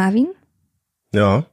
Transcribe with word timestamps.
Marvin, 0.00 0.32
Ja, 1.14 1.44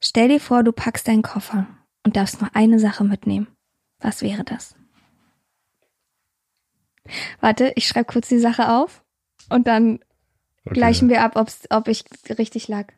stell 0.00 0.28
dir 0.28 0.38
vor, 0.38 0.62
du 0.62 0.70
packst 0.70 1.08
deinen 1.08 1.22
Koffer 1.22 1.66
und 2.04 2.14
darfst 2.14 2.42
nur 2.42 2.54
eine 2.54 2.78
Sache 2.78 3.04
mitnehmen. 3.04 3.46
Was 4.00 4.20
wäre 4.20 4.44
das? 4.44 4.76
Warte, 7.40 7.72
ich 7.74 7.88
schreibe 7.88 8.12
kurz 8.12 8.28
die 8.28 8.38
Sache 8.38 8.70
auf 8.70 9.02
und 9.48 9.66
dann 9.66 10.00
okay. 10.66 10.74
gleichen 10.74 11.08
wir 11.08 11.22
ab, 11.22 11.36
ob's, 11.36 11.62
ob 11.70 11.88
ich 11.88 12.04
richtig 12.38 12.68
lag. 12.68 12.92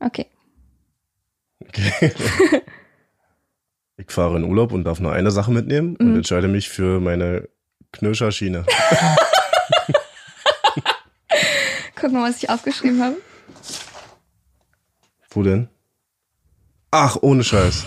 Okay. 0.00 0.26
Okay. 1.60 2.10
ich 3.98 4.10
fahre 4.10 4.36
in 4.36 4.42
Urlaub 4.42 4.72
und 4.72 4.82
darf 4.82 4.98
nur 4.98 5.12
eine 5.12 5.30
Sache 5.30 5.52
mitnehmen 5.52 5.94
und 5.94 6.16
entscheide 6.16 6.48
mich 6.48 6.70
für 6.70 6.98
meine 6.98 7.48
Knirscherschiene. 7.92 8.66
Guck 11.96 12.12
mal, 12.12 12.28
was 12.28 12.42
ich 12.42 12.50
aufgeschrieben 12.50 13.02
habe. 13.02 13.16
Wo 15.30 15.42
denn? 15.42 15.68
Ach, 16.90 17.16
ohne 17.20 17.42
Scheiß. 17.44 17.84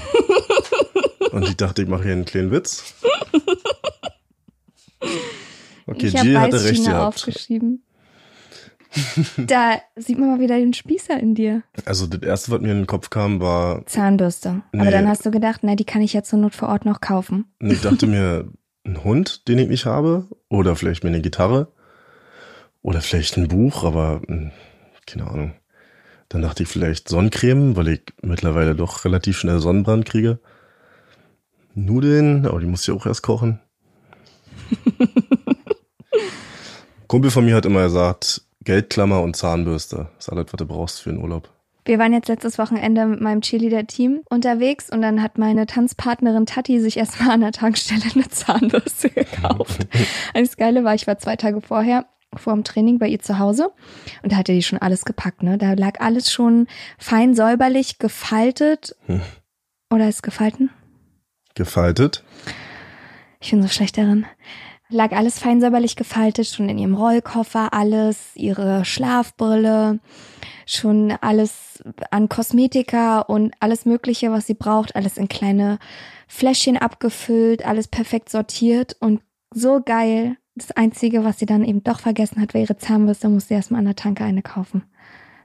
Und 1.32 1.44
ich 1.48 1.56
dachte, 1.58 1.82
ich 1.84 1.88
mache 1.88 2.04
hier 2.04 2.14
einen 2.14 2.26
kleinen 2.26 2.52
Witz. 2.52 2.94
Okay, 5.86 6.08
ich 6.08 6.16
habe 6.18 6.28
Jill 6.28 6.40
hatte 6.40 6.64
recht 6.64 6.86
gehabt. 6.86 7.18
aufgeschrieben. 7.18 7.84
da 9.38 9.80
sieht 9.96 10.18
man 10.18 10.30
mal 10.32 10.40
wieder 10.40 10.58
den 10.58 10.74
Spießer 10.74 11.20
in 11.20 11.36
dir. 11.36 11.62
Also 11.86 12.08
das 12.08 12.22
erste, 12.22 12.52
was 12.52 12.62
mir 12.62 12.72
in 12.72 12.80
den 12.80 12.88
Kopf 12.88 13.10
kam, 13.12 13.40
war, 13.40 13.86
Zahnbürste. 13.86 14.62
Aber 14.74 14.84
Nee. 14.86 14.92
dann 14.92 15.08
hast 15.08 15.26
du 15.26 15.32
gedacht, 15.32 15.60
na, 15.64 15.76
die 15.76 15.86
kann 15.86 16.02
ich 16.02 16.14
ja 16.14 16.24
zur 16.24 16.40
Not 16.40 16.56
vor 16.56 16.70
Ort 16.70 16.86
noch 16.86 17.00
kaufen. 17.02 17.46
ich 17.60 17.82
dachte 17.82 18.08
mir, 18.08 18.52
ein 18.86 19.04
Hund, 19.04 19.48
den 19.48 19.60
ich 19.60 19.68
nicht 19.70 19.86
habe, 19.86 20.28
oder 20.50 20.76
vielleicht 20.76 21.04
mir 21.04 21.10
eine 21.10 21.22
Gitarre, 21.22 21.72
oder 22.82 23.02
vielleicht 23.02 23.38
ein 23.38 23.48
Buch, 23.48 23.84
aber 23.84 24.22
hm, 24.28 24.52
keine 25.06 25.28
Ahnung. 25.30 25.54
Dann 26.30 26.42
dachte 26.44 26.64
ich 26.64 26.70
vielleicht 26.70 27.10
Sonnencreme, 27.10 27.76
weil 27.76 27.88
ich 27.88 28.02
mittlerweile 28.22 28.76
doch 28.76 29.04
relativ 29.04 29.38
schnell 29.38 29.60
Sonnenbrand 29.60 30.06
kriege. 30.06 30.40
Nudeln, 31.74 32.46
aber 32.46 32.60
die 32.60 32.68
muss 32.68 32.88
ich 32.88 32.94
auch 32.94 33.06
erst 33.06 33.24
kochen. 33.24 33.60
Kumpel 37.08 37.32
von 37.32 37.46
mir 37.46 37.56
hat 37.56 37.66
immer 37.66 37.84
gesagt, 37.84 38.44
Geldklammer 38.64 39.22
und 39.22 39.36
Zahnbürste. 39.36 40.10
Das 40.16 40.28
ist 40.28 40.30
alles, 40.32 40.46
was 40.52 40.58
du 40.58 40.66
brauchst 40.68 41.02
für 41.02 41.10
den 41.10 41.20
Urlaub. 41.20 41.50
Wir 41.86 41.98
waren 41.98 42.14
jetzt 42.14 42.28
letztes 42.28 42.60
Wochenende 42.60 43.08
mit 43.08 43.22
meinem 43.22 43.42
Cheerleader-Team 43.42 44.22
unterwegs 44.30 44.92
und 44.92 45.02
dann 45.02 45.24
hat 45.24 45.40
meine 45.40 45.66
Tanzpartnerin 45.66 46.46
Tati 46.46 46.80
sich 46.80 46.98
erstmal 46.98 47.32
an 47.32 47.42
der 47.42 47.52
Tankstelle 47.52 48.04
eine 48.14 48.28
Zahnbürste 48.30 49.10
gekauft. 49.10 49.88
Das 50.36 50.58
Geile 50.58 50.84
war, 50.84 50.94
ich 50.94 51.08
war 51.08 51.18
zwei 51.18 51.36
Tage 51.36 51.62
vorher 51.62 52.06
vor 52.36 52.54
dem 52.54 52.64
Training 52.64 53.00
bei 53.00 53.08
ihr 53.08 53.20
zu 53.20 53.40
Hause 53.40 53.72
und 54.24 54.32
da 54.32 54.38
hatte 54.38 54.54
die 54.54 54.64
schon 54.64 54.80
alles 54.80 55.06
gepackt, 55.06 55.44
ne? 55.44 55.58
Da 55.58 55.74
lag 55.74 56.00
alles 56.00 56.32
schon 56.32 56.68
fein 56.98 57.34
säuberlich 57.34 57.98
gefaltet. 57.98 58.96
Hm. 59.06 59.22
Oder 59.92 60.08
ist 60.08 60.22
gefalten? 60.22 60.70
Gefaltet. 61.56 62.24
Ich 63.42 63.52
bin 63.52 63.62
so 63.62 63.68
schlecht 63.68 63.98
darin. 63.98 64.26
Lag 64.90 65.12
alles 65.12 65.38
fein 65.38 65.62
säuberlich 65.62 65.96
gefaltet, 65.96 66.48
schon 66.48 66.68
in 66.68 66.80
ihrem 66.80 66.96
Rollkoffer, 66.96 67.74
alles, 67.74 68.36
ihre 68.36 68.86
Schlafbrille, 68.86 70.00
schon 70.66 71.12
alles 71.22 71.84
an 72.10 72.28
Kosmetika 72.28 73.22
und 73.22 73.54
alles 73.60 73.86
Mögliche, 73.86 74.32
was 74.32 74.48
sie 74.48 74.56
braucht, 74.56 74.96
alles 74.96 75.18
in 75.18 75.28
kleine 75.28 75.78
Fläschchen 76.28 76.78
abgefüllt, 76.78 77.66
alles 77.66 77.88
perfekt 77.88 78.30
sortiert 78.30 78.96
und 79.00 79.22
so 79.54 79.80
geil. 79.84 80.38
Das 80.60 80.72
Einzige, 80.72 81.24
was 81.24 81.40
sie 81.40 81.46
dann 81.46 81.64
eben 81.64 81.84
doch 81.84 82.02
vergessen 82.02 82.42
hat, 82.42 82.54
war 82.54 82.60
ihre 82.60 82.78
Zahnbürste, 82.78 83.30
musste 83.30 83.50
sie 83.50 83.54
erstmal 83.54 83.80
an 83.80 83.86
der 83.86 83.96
Tanke 83.96 84.26
eine 84.26 84.42
kaufen. 84.42 84.84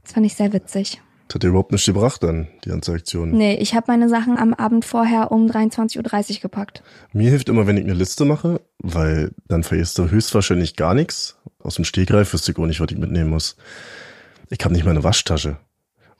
Das 0.02 0.12
fand 0.12 0.26
ich 0.26 0.34
sehr 0.34 0.52
witzig. 0.52 1.00
Das 1.28 1.36
hat 1.36 1.44
dir 1.44 1.48
überhaupt 1.48 1.70
nicht 1.70 1.86
gebracht 1.86 2.22
dann, 2.22 2.48
die 2.64 2.70
ganze 2.70 2.92
Aktion. 2.92 3.30
Nee, 3.30 3.54
ich 3.54 3.74
habe 3.74 3.86
meine 3.88 4.08
Sachen 4.08 4.36
am 4.36 4.52
Abend 4.52 4.84
vorher 4.84 5.30
um 5.30 5.46
23.30 5.46 6.34
Uhr 6.34 6.40
gepackt. 6.42 6.82
Mir 7.12 7.30
hilft 7.30 7.48
immer, 7.48 7.66
wenn 7.68 7.76
ich 7.76 7.84
eine 7.84 7.94
Liste 7.94 8.24
mache, 8.24 8.60
weil 8.78 9.30
dann 9.46 9.62
vergisst 9.62 9.96
du 9.98 10.10
höchstwahrscheinlich 10.10 10.74
gar 10.74 10.94
nichts. 10.94 11.38
Aus 11.60 11.76
dem 11.76 11.84
Stegreif 11.84 12.32
wüsste 12.32 12.50
ich 12.50 12.58
auch 12.58 12.66
nicht, 12.66 12.80
was 12.80 12.90
ich 12.90 12.98
mitnehmen 12.98 13.30
muss. 13.30 13.56
Ich 14.50 14.62
habe 14.64 14.74
nicht 14.74 14.84
mal 14.84 14.90
eine 14.90 15.04
Waschtasche. 15.04 15.58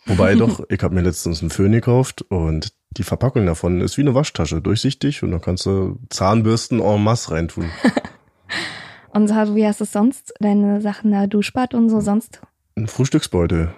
Wobei 0.07 0.35
doch, 0.37 0.65
ich 0.69 0.83
habe 0.83 0.95
mir 0.95 1.03
letztens 1.03 1.41
einen 1.41 1.51
Föhn 1.51 1.73
gekauft 1.73 2.23
und 2.23 2.73
die 2.93 3.03
Verpackung 3.03 3.45
davon 3.45 3.81
ist 3.81 3.99
wie 3.99 4.03
eine 4.03 4.15
Waschtasche, 4.15 4.61
durchsichtig 4.61 5.25
und 5.25 5.33
da 5.33 5.41
kannst 5.41 5.67
du 5.67 5.99
Zahnbürsten 6.11 6.81
en 6.81 7.03
masse 7.03 7.33
reintun. 7.33 7.67
Und 9.15 9.29
so, 9.29 9.35
wie 9.55 9.67
hast 9.67 9.81
du 9.81 9.85
es 9.85 9.93
sonst? 9.93 10.35
Deine 10.41 10.81
Sachen 10.81 11.13
da, 11.13 11.27
Duschbad 11.27 11.75
und 11.75 11.89
so 11.89 12.01
sonst? 12.01 12.41
Ein 12.77 12.89
Frühstücksbeutel. 12.89 13.73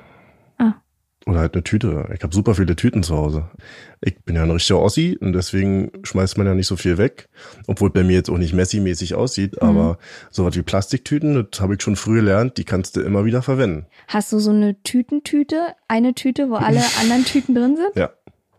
Ah. 0.58 0.74
Oder 1.26 1.40
halt 1.40 1.54
eine 1.54 1.62
Tüte. 1.64 2.08
Ich 2.14 2.22
habe 2.22 2.34
super 2.34 2.54
viele 2.54 2.74
Tüten 2.76 3.02
zu 3.02 3.16
Hause. 3.16 3.50
Ich 4.00 4.16
bin 4.24 4.36
ja 4.36 4.44
ein 4.44 4.50
richtiger 4.50 4.78
Ossi 4.80 5.18
und 5.20 5.34
deswegen 5.34 5.90
schmeißt 6.04 6.38
man 6.38 6.46
ja 6.46 6.54
nicht 6.54 6.68
so 6.68 6.76
viel 6.76 6.96
weg. 6.96 7.28
Obwohl 7.66 7.90
bei 7.90 8.02
mir 8.04 8.14
jetzt 8.14 8.30
auch 8.30 8.38
nicht 8.38 8.54
Messi-mäßig 8.54 9.14
aussieht, 9.14 9.60
Mhm. 9.60 9.68
aber 9.68 9.98
sowas 10.30 10.56
wie 10.56 10.62
Plastiktüten, 10.62 11.46
das 11.50 11.60
habe 11.60 11.74
ich 11.74 11.82
schon 11.82 11.96
früh 11.96 12.14
gelernt, 12.16 12.56
die 12.56 12.64
kannst 12.64 12.96
du 12.96 13.00
immer 13.02 13.24
wieder 13.26 13.42
verwenden. 13.42 13.86
Hast 14.08 14.32
du 14.32 14.38
so 14.38 14.50
eine 14.50 14.80
Tütentüte? 14.84 15.60
Eine 15.88 16.14
Tüte, 16.14 16.48
wo 16.48 16.54
alle 16.54 16.80
anderen 17.00 17.24
Tüten 17.24 17.54
drin 17.54 17.76
sind? 17.76 17.94
Ja. 17.96 18.10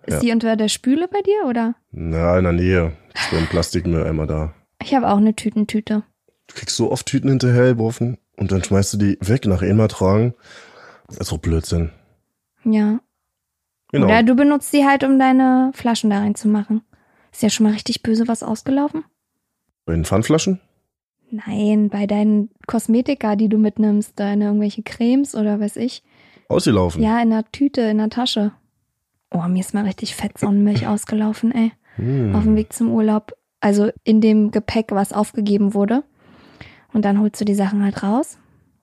Ist 0.06 0.14
ja. 0.16 0.20
die 0.20 0.32
unter 0.32 0.56
der 0.56 0.68
Spüle 0.70 1.08
bei 1.08 1.22
dir 1.22 1.50
oder? 1.50 1.74
Na, 1.92 2.38
in 2.38 2.44
der 2.44 2.54
Nähe. 2.54 2.94
Ist 3.16 3.30
so 3.32 3.36
ein 3.38 3.48
Plastikmülleimer 3.48 4.28
da. 4.28 4.54
Ich 4.84 4.94
habe 4.94 5.10
auch 5.10 5.18
eine 5.18 5.36
Tütentüte. 5.36 6.04
Du 6.48 6.56
kriegst 6.56 6.76
so 6.76 6.92
oft 6.92 7.06
Tüten 7.06 7.30
hinterhergeworfen 7.30 8.18
und 8.38 8.52
dann 8.52 8.64
schmeißt 8.64 8.94
du 8.94 8.98
die 8.98 9.18
weg 9.22 9.46
nach 9.46 9.62
einmal 9.62 9.88
tragen. 9.88 10.34
Das 11.08 11.18
ist 11.18 11.32
doch 11.32 11.38
Blödsinn. 11.38 11.92
Ja. 12.64 13.00
Genau. 13.92 14.06
Oder 14.06 14.24
du 14.24 14.36
benutzt 14.36 14.74
die 14.74 14.86
halt, 14.86 15.04
um 15.04 15.18
deine 15.20 15.72
Flaschen 15.74 16.10
da 16.10 16.20
reinzumachen. 16.20 16.82
Ist 17.32 17.44
ja 17.44 17.50
schon 17.50 17.66
mal 17.66 17.74
richtig 17.74 18.04
böse 18.04 18.28
was 18.28 18.44
ausgelaufen? 18.44 19.06
Bei 19.86 19.94
den 19.94 20.06
Pfandflaschen? 20.06 20.60
Nein, 21.30 21.90
bei 21.90 22.08
deinen 22.08 22.50
Kosmetika, 22.68 23.36
die 23.36 23.50
du 23.50 23.58
mitnimmst, 23.58 24.14
deine 24.20 24.46
irgendwelche 24.46 24.84
Cremes 24.84 25.36
oder 25.36 25.60
weiß 25.60 25.76
ich. 25.78 26.04
Ausgelaufen. 26.50 27.04
Ja, 27.04 27.22
in 27.22 27.30
der 27.30 27.50
Tüte, 27.52 27.82
in 27.82 27.98
der 27.98 28.10
Tasche. 28.10 28.54
Oh, 29.32 29.44
mir 29.48 29.60
ist 29.60 29.74
mal 29.74 29.84
richtig 29.84 30.16
fett 30.16 30.38
Sonnenmilch 30.38 30.88
ausgelaufen, 30.88 31.52
ey. 31.54 31.72
Hm. 31.96 32.36
auf 32.36 32.44
dem 32.44 32.56
Weg 32.56 32.74
zum 32.74 32.92
Urlaub. 32.92 33.34
Also 33.60 33.90
in 34.04 34.22
dem 34.22 34.52
Gepäck, 34.52 34.92
was 34.92 35.14
aufgegeben 35.14 35.74
wurde. 35.74 36.04
Und 36.94 37.04
dann 37.06 37.20
holst 37.20 37.40
du 37.42 37.46
die 37.46 37.56
Sachen 37.56 37.84
halt 37.84 38.02
raus. 38.04 38.38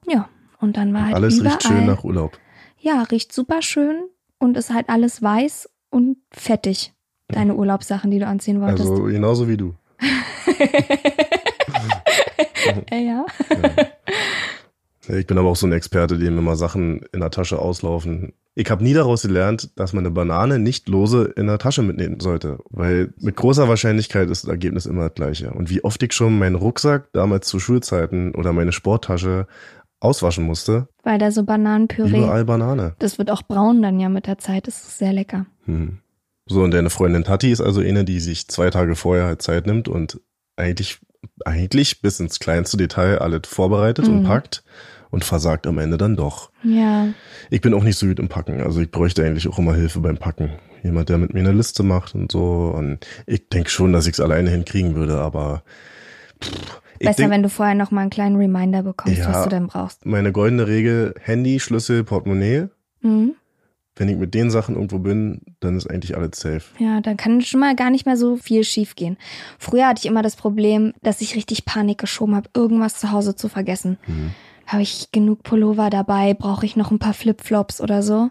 Ja. 0.06 0.28
Und 0.60 0.76
dann 0.76 0.92
war 0.94 1.06
halt 1.06 1.14
Alles 1.14 1.38
überall. 1.38 1.54
riecht 1.54 1.66
schön 1.66 1.86
nach 1.86 2.04
Urlaub. 2.04 2.38
Ja, 2.78 3.02
riecht 3.02 3.32
super 3.32 3.62
schön 3.62 4.04
und 4.38 4.56
ist 4.56 4.72
halt 4.72 4.88
alles 4.88 5.22
weiß 5.22 5.68
und 5.90 6.18
fettig. 6.32 6.92
Deine 7.28 7.54
Urlaubssachen, 7.54 8.10
die 8.10 8.18
du 8.18 8.26
anziehen 8.26 8.60
wolltest. 8.60 8.90
Also 8.90 9.04
genauso 9.04 9.48
wie 9.48 9.56
du. 9.56 9.74
ja. 12.90 12.90
Ja, 12.98 13.26
Ich 15.08 15.26
bin 15.26 15.38
aber 15.38 15.48
auch 15.50 15.56
so 15.56 15.66
ein 15.66 15.72
Experte, 15.72 16.18
dem 16.18 16.38
immer 16.38 16.56
Sachen 16.56 17.00
in 17.12 17.20
der 17.20 17.30
Tasche 17.30 17.58
auslaufen. 17.58 18.32
Ich 18.54 18.70
habe 18.70 18.84
nie 18.84 18.94
daraus 18.94 19.22
gelernt, 19.22 19.70
dass 19.76 19.92
man 19.92 20.04
eine 20.06 20.14
Banane 20.14 20.58
nicht 20.58 20.88
lose 20.88 21.24
in 21.36 21.46
der 21.48 21.58
Tasche 21.58 21.82
mitnehmen 21.82 22.20
sollte, 22.20 22.58
weil 22.70 23.12
mit 23.18 23.36
großer 23.36 23.68
Wahrscheinlichkeit 23.68 24.30
ist 24.30 24.44
das 24.44 24.50
Ergebnis 24.50 24.86
immer 24.86 25.08
das 25.08 25.14
gleiche. 25.14 25.50
Und 25.50 25.70
wie 25.70 25.82
oft 25.84 26.02
ich 26.02 26.12
schon 26.12 26.38
meinen 26.38 26.54
Rucksack 26.54 27.08
damals 27.12 27.48
zu 27.48 27.58
Schulzeiten 27.58 28.34
oder 28.34 28.52
meine 28.52 28.72
Sporttasche 28.72 29.46
auswaschen 30.00 30.44
musste, 30.44 30.88
Weil 31.02 31.18
da 31.18 31.30
so 31.30 31.42
Bananenpüree. 31.44 32.08
überall 32.18 32.44
Banane. 32.44 32.94
Das 32.98 33.18
wird 33.18 33.30
auch 33.30 33.42
braun 33.42 33.82
dann 33.82 33.98
ja 33.98 34.08
mit 34.08 34.26
der 34.26 34.38
Zeit. 34.38 34.66
Das 34.68 34.76
ist 34.76 34.98
sehr 34.98 35.12
lecker. 35.12 35.46
Hm. 35.64 35.98
So, 36.46 36.62
und 36.62 36.72
deine 36.72 36.90
Freundin 36.90 37.24
Tati 37.24 37.50
ist 37.50 37.62
also 37.62 37.80
eine, 37.80 38.04
die 38.04 38.20
sich 38.20 38.48
zwei 38.48 38.68
Tage 38.70 38.96
vorher 38.96 39.24
halt 39.24 39.40
Zeit 39.42 39.66
nimmt 39.66 39.88
und 39.88 40.20
eigentlich, 40.56 41.00
eigentlich 41.46 42.02
bis 42.02 42.20
ins 42.20 42.38
kleinste 42.38 42.76
Detail 42.76 43.18
alles 43.18 43.42
vorbereitet 43.46 44.06
und 44.08 44.20
Mhm. 44.20 44.24
packt. 44.24 44.62
Und 45.14 45.24
versagt 45.24 45.66
am 45.66 45.78
Ende 45.78 45.96
dann 45.96 46.16
doch. 46.16 46.50
Ja. 46.62 47.08
Ich 47.50 47.60
bin 47.60 47.72
auch 47.72 47.82
nicht 47.82 47.96
so 47.98 48.06
gut 48.06 48.18
im 48.18 48.28
Packen. 48.28 48.60
Also 48.60 48.80
ich 48.80 48.90
bräuchte 48.90 49.24
eigentlich 49.24 49.48
auch 49.48 49.58
immer 49.58 49.74
Hilfe 49.74 50.00
beim 50.00 50.18
Packen. 50.18 50.50
Jemand, 50.82 51.08
der 51.08 51.16
mit 51.18 51.32
mir 51.32 51.40
eine 51.40 51.52
Liste 51.52 51.82
macht 51.82 52.14
und 52.14 52.30
so. 52.30 52.72
Und 52.76 52.98
ich 53.26 53.48
denke 53.48 53.70
schon, 53.70 53.92
dass 53.92 54.06
ich 54.06 54.14
es 54.14 54.20
alleine 54.20 54.50
hinkriegen 54.50 54.94
würde, 54.94 55.18
aber 55.20 55.62
pff, 56.42 56.80
Besser, 56.98 57.14
denk, 57.22 57.30
wenn 57.32 57.42
du 57.42 57.48
vorher 57.48 57.74
noch 57.74 57.90
mal 57.90 58.02
einen 58.02 58.10
kleinen 58.10 58.36
Reminder 58.36 58.82
bekommst, 58.82 59.18
Ja. 59.18 59.28
was 59.32 59.44
du 59.44 59.50
denn 59.50 59.66
brauchst. 59.66 60.04
meine 60.06 60.32
goldene 60.32 60.66
Regel, 60.66 61.14
Handy, 61.20 61.58
Schlüssel, 61.60 62.04
Portemonnaie. 62.04 62.68
Mhm. 63.02 63.34
Wenn 63.96 64.08
ich 64.08 64.16
mit 64.16 64.34
den 64.34 64.50
Sachen 64.50 64.74
irgendwo 64.74 64.98
bin, 64.98 65.40
dann 65.60 65.76
ist 65.76 65.88
eigentlich 65.88 66.16
alles 66.16 66.40
safe. 66.40 66.62
Ja, 66.78 67.00
dann 67.00 67.16
kann 67.16 67.40
schon 67.42 67.60
mal 67.60 67.76
gar 67.76 67.90
nicht 67.90 68.06
mehr 68.06 68.16
so 68.16 68.36
viel 68.36 68.64
schief 68.64 68.96
gehen. 68.96 69.16
Früher 69.58 69.86
hatte 69.86 70.00
ich 70.00 70.06
immer 70.06 70.22
das 70.22 70.34
Problem, 70.34 70.94
dass 71.02 71.20
ich 71.20 71.36
richtig 71.36 71.64
Panik 71.64 71.98
geschoben 71.98 72.34
habe, 72.34 72.48
irgendwas 72.54 72.98
zu 72.98 73.12
Hause 73.12 73.36
zu 73.36 73.48
vergessen. 73.48 73.98
Mhm. 74.08 74.30
Habe 74.66 74.82
ich 74.82 75.10
genug 75.12 75.42
Pullover 75.42 75.90
dabei? 75.90 76.34
Brauche 76.34 76.66
ich 76.66 76.76
noch 76.76 76.90
ein 76.90 76.98
paar 76.98 77.14
Flipflops 77.14 77.80
oder 77.80 78.02
so? 78.02 78.30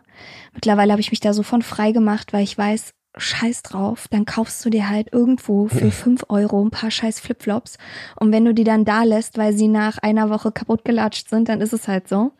Mittlerweile 0.53 0.91
habe 0.91 1.01
ich 1.01 1.11
mich 1.11 1.19
da 1.19 1.33
so 1.33 1.43
von 1.43 1.61
frei 1.61 1.91
gemacht, 1.91 2.33
weil 2.33 2.43
ich 2.43 2.57
weiß, 2.57 2.93
scheiß 3.17 3.61
drauf, 3.61 4.07
dann 4.09 4.25
kaufst 4.25 4.63
du 4.65 4.69
dir 4.69 4.89
halt 4.89 5.13
irgendwo 5.13 5.67
für 5.67 5.91
fünf 5.91 6.25
Euro 6.29 6.63
ein 6.63 6.71
paar 6.71 6.91
scheiß 6.91 7.19
Flipflops. 7.19 7.77
Und 8.19 8.31
wenn 8.31 8.45
du 8.45 8.53
die 8.53 8.63
dann 8.63 8.85
da 8.85 9.03
lässt, 9.03 9.37
weil 9.37 9.53
sie 9.53 9.67
nach 9.67 9.97
einer 9.99 10.29
Woche 10.29 10.51
kaputt 10.51 10.83
gelatscht 10.85 11.29
sind, 11.29 11.49
dann 11.49 11.61
ist 11.61 11.73
es 11.73 11.87
halt 11.87 12.07
so. 12.07 12.31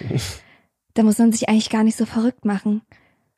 Da 0.94 1.04
muss 1.04 1.18
man 1.18 1.30
sich 1.30 1.48
eigentlich 1.48 1.70
gar 1.70 1.84
nicht 1.84 1.96
so 1.96 2.06
verrückt 2.06 2.44
machen. 2.44 2.82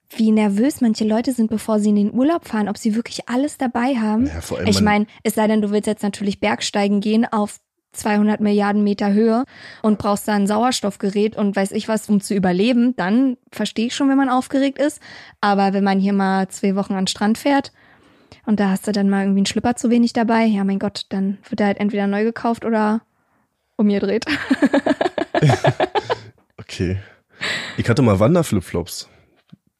Wie 0.08 0.30
nervös 0.30 0.80
manche 0.80 1.04
Leute 1.04 1.34
sind, 1.34 1.50
bevor 1.50 1.78
sie 1.78 1.90
in 1.90 1.96
den 1.96 2.14
Urlaub 2.14 2.48
fahren, 2.48 2.70
ob 2.70 2.78
sie 2.78 2.94
wirklich 2.94 3.28
alles 3.28 3.58
dabei 3.58 3.96
haben. 3.96 4.28
Ja, 4.28 4.64
ich 4.64 4.80
meine, 4.80 5.06
es 5.24 5.34
sei 5.34 5.46
denn, 5.46 5.60
du 5.60 5.70
willst 5.70 5.86
jetzt 5.86 6.02
natürlich 6.02 6.40
Bergsteigen 6.40 7.02
gehen 7.02 7.30
auf 7.30 7.60
200 7.92 8.40
Milliarden 8.40 8.84
Meter 8.84 9.12
Höhe 9.12 9.44
und 9.82 9.98
brauchst 9.98 10.28
da 10.28 10.34
ein 10.34 10.46
Sauerstoffgerät 10.46 11.36
und 11.36 11.56
weiß 11.56 11.72
ich 11.72 11.88
was, 11.88 12.08
um 12.08 12.20
zu 12.20 12.34
überleben, 12.34 12.94
dann 12.96 13.36
verstehe 13.52 13.86
ich 13.86 13.94
schon, 13.94 14.08
wenn 14.08 14.16
man 14.16 14.30
aufgeregt 14.30 14.78
ist. 14.78 15.00
Aber 15.40 15.72
wenn 15.72 15.84
man 15.84 15.98
hier 16.00 16.12
mal 16.12 16.48
zwei 16.48 16.76
Wochen 16.76 16.92
an 16.92 17.02
den 17.02 17.08
Strand 17.08 17.38
fährt 17.38 17.72
und 18.46 18.60
da 18.60 18.70
hast 18.70 18.86
du 18.86 18.92
dann 18.92 19.10
mal 19.10 19.22
irgendwie 19.22 19.40
einen 19.40 19.46
Schlipper 19.46 19.76
zu 19.76 19.90
wenig 19.90 20.12
dabei, 20.12 20.44
ja 20.44 20.64
mein 20.64 20.78
Gott, 20.78 21.06
dann 21.08 21.38
wird 21.48 21.60
er 21.60 21.66
halt 21.68 21.80
entweder 21.80 22.06
neu 22.06 22.24
gekauft 22.24 22.64
oder 22.64 23.02
umgedreht. 23.76 24.24
Okay. 26.70 27.00
Ich 27.76 27.88
hatte 27.88 28.00
mal 28.00 28.20
Wanderflipflops. 28.20 29.08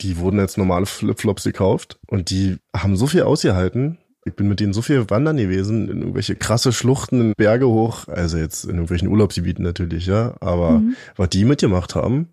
Die 0.01 0.17
wurden 0.17 0.41
als 0.41 0.57
normale 0.57 0.87
Flipflops 0.87 1.45
gekauft 1.45 2.01
und 2.09 2.31
die 2.31 2.57
haben 2.77 2.97
so 2.97 3.07
viel 3.07 3.23
ausgehalten. 3.23 3.99
Ich 4.27 4.35
bin 4.35 4.49
mit 4.49 4.61
denen 4.61 4.73
so 4.75 4.83
viel 4.83 5.09
wandern 5.09 5.39
gewesen, 5.39 5.89
in 5.89 6.01
irgendwelche 6.01 6.37
krasse 6.37 6.73
Schluchten, 6.73 7.21
in 7.21 7.33
Berge 7.37 7.67
hoch, 7.69 8.07
also 8.09 8.37
jetzt 8.37 8.65
in 8.65 8.71
irgendwelchen 8.73 9.09
Urlaubsgebieten 9.09 9.65
natürlich, 9.65 10.07
ja. 10.07 10.35
Aber 10.41 10.81
Mhm. 10.81 10.95
was 11.17 11.31
die 11.31 11.45
mitgemacht 11.45 11.95
haben, 11.95 12.29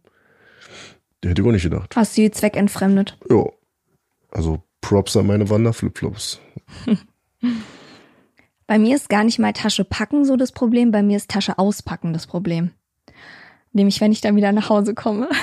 der 1.23 1.31
hätte 1.31 1.41
ich 1.41 1.47
auch 1.47 1.51
nicht 1.51 1.63
gedacht. 1.63 1.95
Hast 1.95 2.17
du 2.17 2.21
die 2.21 2.31
zweckentfremdet? 2.31 3.17
Ja. 3.29 3.45
Also 4.31 4.61
Props 4.81 5.15
an 5.15 5.27
meine 5.27 5.49
Wanderflipflops. 5.49 6.39
Bei 8.67 8.77
mir 8.79 8.95
ist 8.97 9.09
gar 9.09 9.23
nicht 9.23 9.39
mal 9.39 9.53
Tasche 9.53 9.85
packen 9.85 10.25
so 10.25 10.35
das 10.35 10.51
Problem, 10.51 10.91
bei 10.91 11.01
mir 11.01 11.15
ist 11.17 11.29
Tasche 11.31 11.57
auspacken 11.57 12.11
das 12.11 12.27
Problem. 12.27 12.71
Nämlich, 13.71 14.01
wenn 14.01 14.11
ich 14.11 14.19
dann 14.21 14.35
wieder 14.35 14.51
nach 14.51 14.69
Hause 14.69 14.93
komme. 14.93 15.29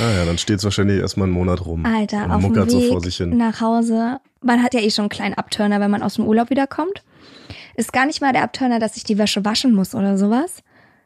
Ah 0.00 0.10
ja, 0.10 0.24
dann 0.24 0.38
steht's 0.38 0.64
wahrscheinlich 0.64 1.00
erstmal 1.00 1.26
einen 1.26 1.34
Monat 1.34 1.66
rum. 1.66 1.84
Alter, 1.84 2.34
auf 2.34 2.42
dem 2.42 2.70
so 2.70 2.80
Weg 2.80 3.04
sich 3.04 3.16
hin. 3.18 3.36
nach 3.36 3.60
Hause. 3.60 4.20
Man 4.42 4.62
hat 4.62 4.74
ja 4.74 4.80
eh 4.80 4.90
schon 4.90 5.04
einen 5.04 5.08
kleinen 5.10 5.34
Abturner, 5.34 5.80
wenn 5.80 5.90
man 5.90 6.02
aus 6.02 6.14
dem 6.14 6.26
Urlaub 6.26 6.50
wiederkommt. 6.50 7.02
Ist 7.76 7.92
gar 7.92 8.06
nicht 8.06 8.20
mal 8.20 8.32
der 8.32 8.42
Abturner, 8.42 8.78
dass 8.78 8.96
ich 8.96 9.04
die 9.04 9.18
Wäsche 9.18 9.44
waschen 9.44 9.74
muss 9.74 9.94
oder 9.94 10.18
sowas. 10.18 10.62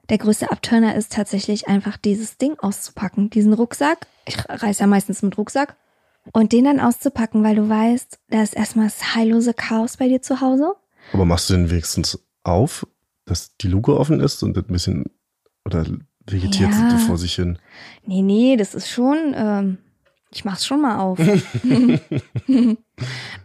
Der 0.09 0.19
größte 0.19 0.51
Abturner 0.51 0.95
ist 0.95 1.13
tatsächlich 1.13 1.69
einfach 1.69 1.97
dieses 1.97 2.39
Ding 2.39 2.59
auszupacken. 2.61 3.31
Diesen 3.31 3.53
Rucksack. 3.53 4.07
Ich 4.27 4.37
reise 4.49 4.81
ja 4.81 4.87
meistens 4.87 5.23
mit 5.23 5.37
Rucksack. 5.37 5.77
Und 6.33 6.53
den 6.53 6.65
dann 6.65 6.81
auszupacken, 6.81 7.45
weil 7.45 7.55
du 7.57 7.69
weißt, 7.69 8.19
da 8.31 8.43
ist 8.43 8.57
erstmal 8.57 8.87
das 8.87 9.15
heillose 9.15 9.55
Chaos 9.55 9.97
bei 9.97 10.09
dir 10.09 10.23
zu 10.23 10.41
Hause. 10.41 10.75
Aber 11.13 11.25
machst 11.25 11.51
du 11.51 11.55
den 11.55 11.71
wenigstens 11.71 12.19
auf, 12.43 12.87
dass 13.27 13.57
die 13.59 13.69
Luke 13.69 13.97
offen 13.97 14.19
ist 14.21 14.43
und 14.43 14.57
das 14.57 14.65
ein 14.65 14.73
bisschen 14.73 15.05
oder 15.65 15.85
vegetiert 16.27 16.73
Ja. 16.73 16.99
vor 16.99 17.17
sich 17.19 17.35
hin? 17.35 17.59
Nee, 18.05 18.23
nee, 18.23 18.57
das 18.57 18.75
ist 18.75 18.89
schon, 18.89 19.35
ähm, 19.37 19.79
ich 20.31 20.45
mach's 20.45 20.67
schon 20.67 20.83
mal 20.83 20.99
auf. 20.99 21.19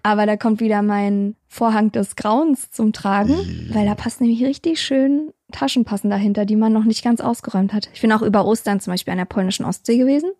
Aber 0.04 0.26
da 0.26 0.38
kommt 0.38 0.60
wieder 0.60 0.82
mein 0.82 1.36
Vorhang 1.48 1.92
des 1.92 2.16
Grauens 2.16 2.72
zum 2.72 2.94
Tragen, 2.94 3.70
weil 3.72 3.86
da 3.86 3.96
passen 3.96 4.24
nämlich 4.24 4.44
richtig 4.44 4.82
schön 4.82 5.32
Taschen 5.52 5.86
passen 5.86 6.10
dahinter, 6.10 6.46
die 6.46 6.56
man 6.56 6.74
noch 6.74 6.86
nicht 6.86 7.04
ganz 7.04 7.22
ausgeräumt 7.22 7.74
hat. 7.74 7.90
Ich 7.94 8.02
bin 8.02 8.12
auch 8.12 8.22
über 8.22 8.46
Ostern 8.46 8.80
zum 8.80 8.94
Beispiel 8.94 9.12
an 9.12 9.18
der 9.18 9.26
polnischen 9.26 9.66
Ostsee 9.66 9.98
gewesen. 9.98 10.32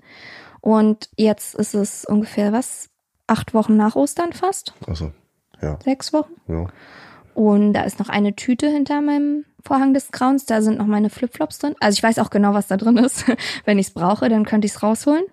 Und 0.62 1.10
jetzt 1.18 1.56
ist 1.56 1.74
es 1.74 2.06
ungefähr 2.06 2.54
was? 2.54 2.90
Acht 3.28 3.54
Wochen 3.54 3.78
nach 3.78 3.96
Ostern 3.96 4.34
fast? 4.34 4.74
Also, 4.88 5.12
ja, 5.62 5.78
Sechs 5.84 6.14
Wochen? 6.14 6.34
ja. 6.48 6.68
Und 7.34 7.74
da 7.74 7.84
ist 7.84 7.98
noch 7.98 8.10
eine 8.10 8.36
Tüte 8.36 8.68
hinter 8.68 9.02
meinem 9.02 9.46
Vorhang 9.64 9.94
des 9.94 10.12
Grauens. 10.12 10.46
Da 10.46 10.62
sind 10.62 10.80
noch 10.80 10.86
meine 10.86 11.10
Flipflops 11.10 11.60
drin. 11.60 11.76
Also 11.80 11.98
ich 11.98 12.04
weiß 12.04 12.20
auch 12.20 12.30
genau, 12.30 12.54
was 12.54 12.68
da 12.68 12.76
drin 12.76 12.98
ist. 12.98 13.24
Wenn 13.66 13.80
ich 13.80 13.88
es 13.88 13.94
brauche, 13.94 14.28
dann 14.28 14.46
könnte 14.46 14.66
ich 14.66 14.74
es 14.74 14.84
rausholen. 14.84 15.24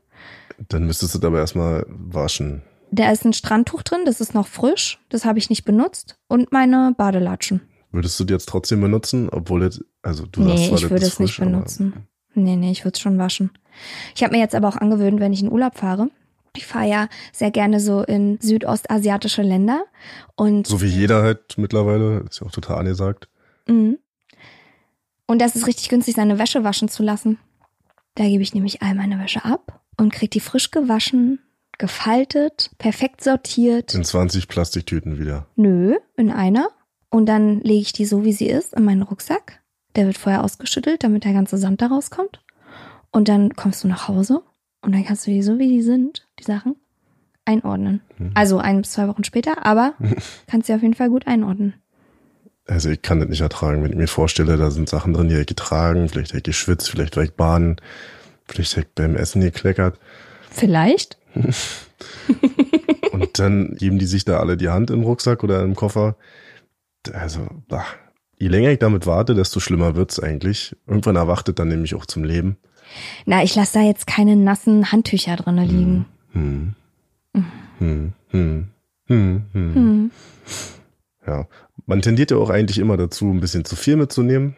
Dann 0.68 0.84
müsstest 0.86 1.22
du 1.22 1.26
aber 1.26 1.38
erstmal 1.38 1.86
waschen. 1.88 2.62
Da 2.90 3.10
ist 3.12 3.24
ein 3.24 3.32
Strandtuch 3.32 3.82
drin, 3.82 4.00
das 4.06 4.20
ist 4.20 4.34
noch 4.34 4.46
frisch. 4.46 4.98
Das 5.10 5.24
habe 5.24 5.38
ich 5.38 5.50
nicht 5.50 5.64
benutzt. 5.64 6.16
Und 6.26 6.52
meine 6.52 6.94
Badelatschen. 6.96 7.60
Würdest 7.92 8.18
du 8.18 8.24
die 8.24 8.32
jetzt 8.32 8.48
trotzdem 8.48 8.80
benutzen, 8.80 9.28
obwohl 9.30 9.62
es, 9.62 9.84
also 10.02 10.26
du 10.26 10.42
sagst 10.42 10.58
nee, 10.58 10.66
zwar, 10.68 10.76
ich 10.76 10.82
das 10.82 10.90
würde 10.90 11.06
es 11.06 11.20
nicht 11.20 11.40
aber- 11.40 11.50
benutzen. 11.50 11.92
Nee, 12.34 12.56
nee, 12.56 12.70
ich 12.70 12.84
würde 12.84 12.94
es 12.94 13.00
schon 13.00 13.18
waschen. 13.18 13.50
Ich 14.14 14.22
habe 14.22 14.34
mir 14.34 14.40
jetzt 14.40 14.54
aber 14.54 14.68
auch 14.68 14.76
angewöhnt, 14.76 15.20
wenn 15.20 15.32
ich 15.32 15.42
in 15.42 15.50
Urlaub 15.50 15.76
fahre. 15.76 16.08
Ich 16.56 16.66
fahre 16.66 16.88
ja 16.88 17.08
sehr 17.32 17.50
gerne 17.50 17.78
so 17.80 18.02
in 18.02 18.38
südostasiatische 18.40 19.42
Länder. 19.42 19.84
Und 20.36 20.66
So 20.66 20.80
wie 20.82 20.86
jeder 20.86 21.22
halt 21.22 21.56
mittlerweile, 21.56 22.24
ist 22.28 22.40
ja 22.40 22.46
auch 22.46 22.50
total 22.52 22.78
angesagt. 22.78 23.28
Mhm. 23.66 23.98
Und 25.26 25.40
das 25.40 25.56
ist 25.56 25.66
richtig 25.66 25.88
günstig, 25.88 26.14
seine 26.14 26.38
Wäsche 26.38 26.64
waschen 26.64 26.88
zu 26.88 27.02
lassen. 27.02 27.38
Da 28.14 28.24
gebe 28.24 28.42
ich 28.42 28.54
nämlich 28.54 28.82
all 28.82 28.94
meine 28.94 29.18
Wäsche 29.18 29.44
ab 29.44 29.77
und 29.98 30.12
kriege 30.12 30.30
die 30.30 30.40
frisch 30.40 30.70
gewaschen, 30.70 31.40
gefaltet, 31.76 32.70
perfekt 32.78 33.22
sortiert. 33.22 33.94
In 33.94 34.04
20 34.04 34.48
Plastiktüten 34.48 35.18
wieder. 35.18 35.46
Nö, 35.56 35.96
in 36.16 36.30
einer. 36.30 36.70
Und 37.10 37.26
dann 37.26 37.60
lege 37.60 37.80
ich 37.80 37.92
die 37.92 38.04
so, 38.04 38.24
wie 38.24 38.32
sie 38.32 38.48
ist, 38.48 38.74
in 38.74 38.84
meinen 38.84 39.02
Rucksack. 39.02 39.60
Der 39.96 40.06
wird 40.06 40.18
vorher 40.18 40.44
ausgeschüttelt, 40.44 41.02
damit 41.02 41.24
der 41.24 41.32
ganze 41.32 41.58
Sand 41.58 41.82
da 41.82 41.86
rauskommt. 41.86 42.42
Und 43.10 43.28
dann 43.28 43.54
kommst 43.54 43.84
du 43.84 43.88
nach 43.88 44.08
Hause 44.08 44.42
und 44.82 44.94
dann 44.94 45.04
kannst 45.04 45.26
du 45.26 45.30
die 45.30 45.42
so, 45.42 45.58
wie 45.58 45.68
die 45.68 45.82
sind, 45.82 46.28
die 46.38 46.44
Sachen, 46.44 46.76
einordnen. 47.44 48.02
Also 48.34 48.58
ein 48.58 48.82
bis 48.82 48.92
zwei 48.92 49.08
Wochen 49.08 49.24
später, 49.24 49.64
aber 49.64 49.94
kannst 50.46 50.66
sie 50.66 50.74
auf 50.74 50.82
jeden 50.82 50.94
Fall 50.94 51.08
gut 51.08 51.26
einordnen. 51.26 51.74
Also 52.66 52.90
ich 52.90 53.00
kann 53.00 53.18
das 53.18 53.30
nicht 53.30 53.40
ertragen, 53.40 53.82
wenn 53.82 53.92
ich 53.92 53.96
mir 53.96 54.08
vorstelle, 54.08 54.58
da 54.58 54.70
sind 54.70 54.90
Sachen 54.90 55.14
drin, 55.14 55.28
die 55.28 55.34
habe 55.34 55.40
ich 55.40 55.46
getragen, 55.46 56.08
vielleicht 56.10 56.32
habe 56.32 56.38
ich 56.38 56.44
geschwitzt, 56.44 56.90
vielleicht 56.90 57.16
war 57.16 57.24
ich 57.24 57.32
baden, 57.32 57.80
vielleicht 58.48 58.76
ich 58.76 58.86
beim 58.94 59.16
Essen 59.16 59.40
gekleckert. 59.40 59.98
Vielleicht. 60.50 61.18
Und 63.12 63.38
dann 63.38 63.74
geben 63.76 63.98
die 63.98 64.06
sich 64.06 64.24
da 64.24 64.38
alle 64.40 64.56
die 64.56 64.68
Hand 64.68 64.90
im 64.90 65.02
Rucksack 65.02 65.44
oder 65.44 65.62
im 65.62 65.74
Koffer. 65.74 66.16
Also, 67.12 67.46
bah. 67.68 67.84
je 68.38 68.48
länger 68.48 68.70
ich 68.70 68.78
damit 68.78 69.06
warte, 69.06 69.34
desto 69.34 69.60
schlimmer 69.60 69.96
wird's 69.96 70.20
eigentlich. 70.20 70.76
Irgendwann 70.86 71.16
erwachtet 71.16 71.58
dann 71.58 71.68
nämlich 71.68 71.94
auch 71.94 72.06
zum 72.06 72.24
Leben. 72.24 72.56
Na, 73.26 73.42
ich 73.42 73.54
lasse 73.54 73.78
da 73.78 73.84
jetzt 73.84 74.06
keine 74.06 74.36
nassen 74.36 74.90
Handtücher 74.92 75.36
drinne 75.36 75.64
liegen. 75.64 76.06
Hm. 76.32 76.74
Hm. 77.34 78.12
Hm. 78.30 78.68
Hm. 79.06 79.44
Hm. 79.52 79.74
Hm. 79.74 80.10
Ja. 81.26 81.46
Man 81.86 82.02
tendiert 82.02 82.30
ja 82.30 82.36
auch 82.36 82.50
eigentlich 82.50 82.78
immer 82.78 82.96
dazu, 82.96 83.26
ein 83.30 83.40
bisschen 83.40 83.64
zu 83.64 83.76
viel 83.76 83.96
mitzunehmen. 83.96 84.56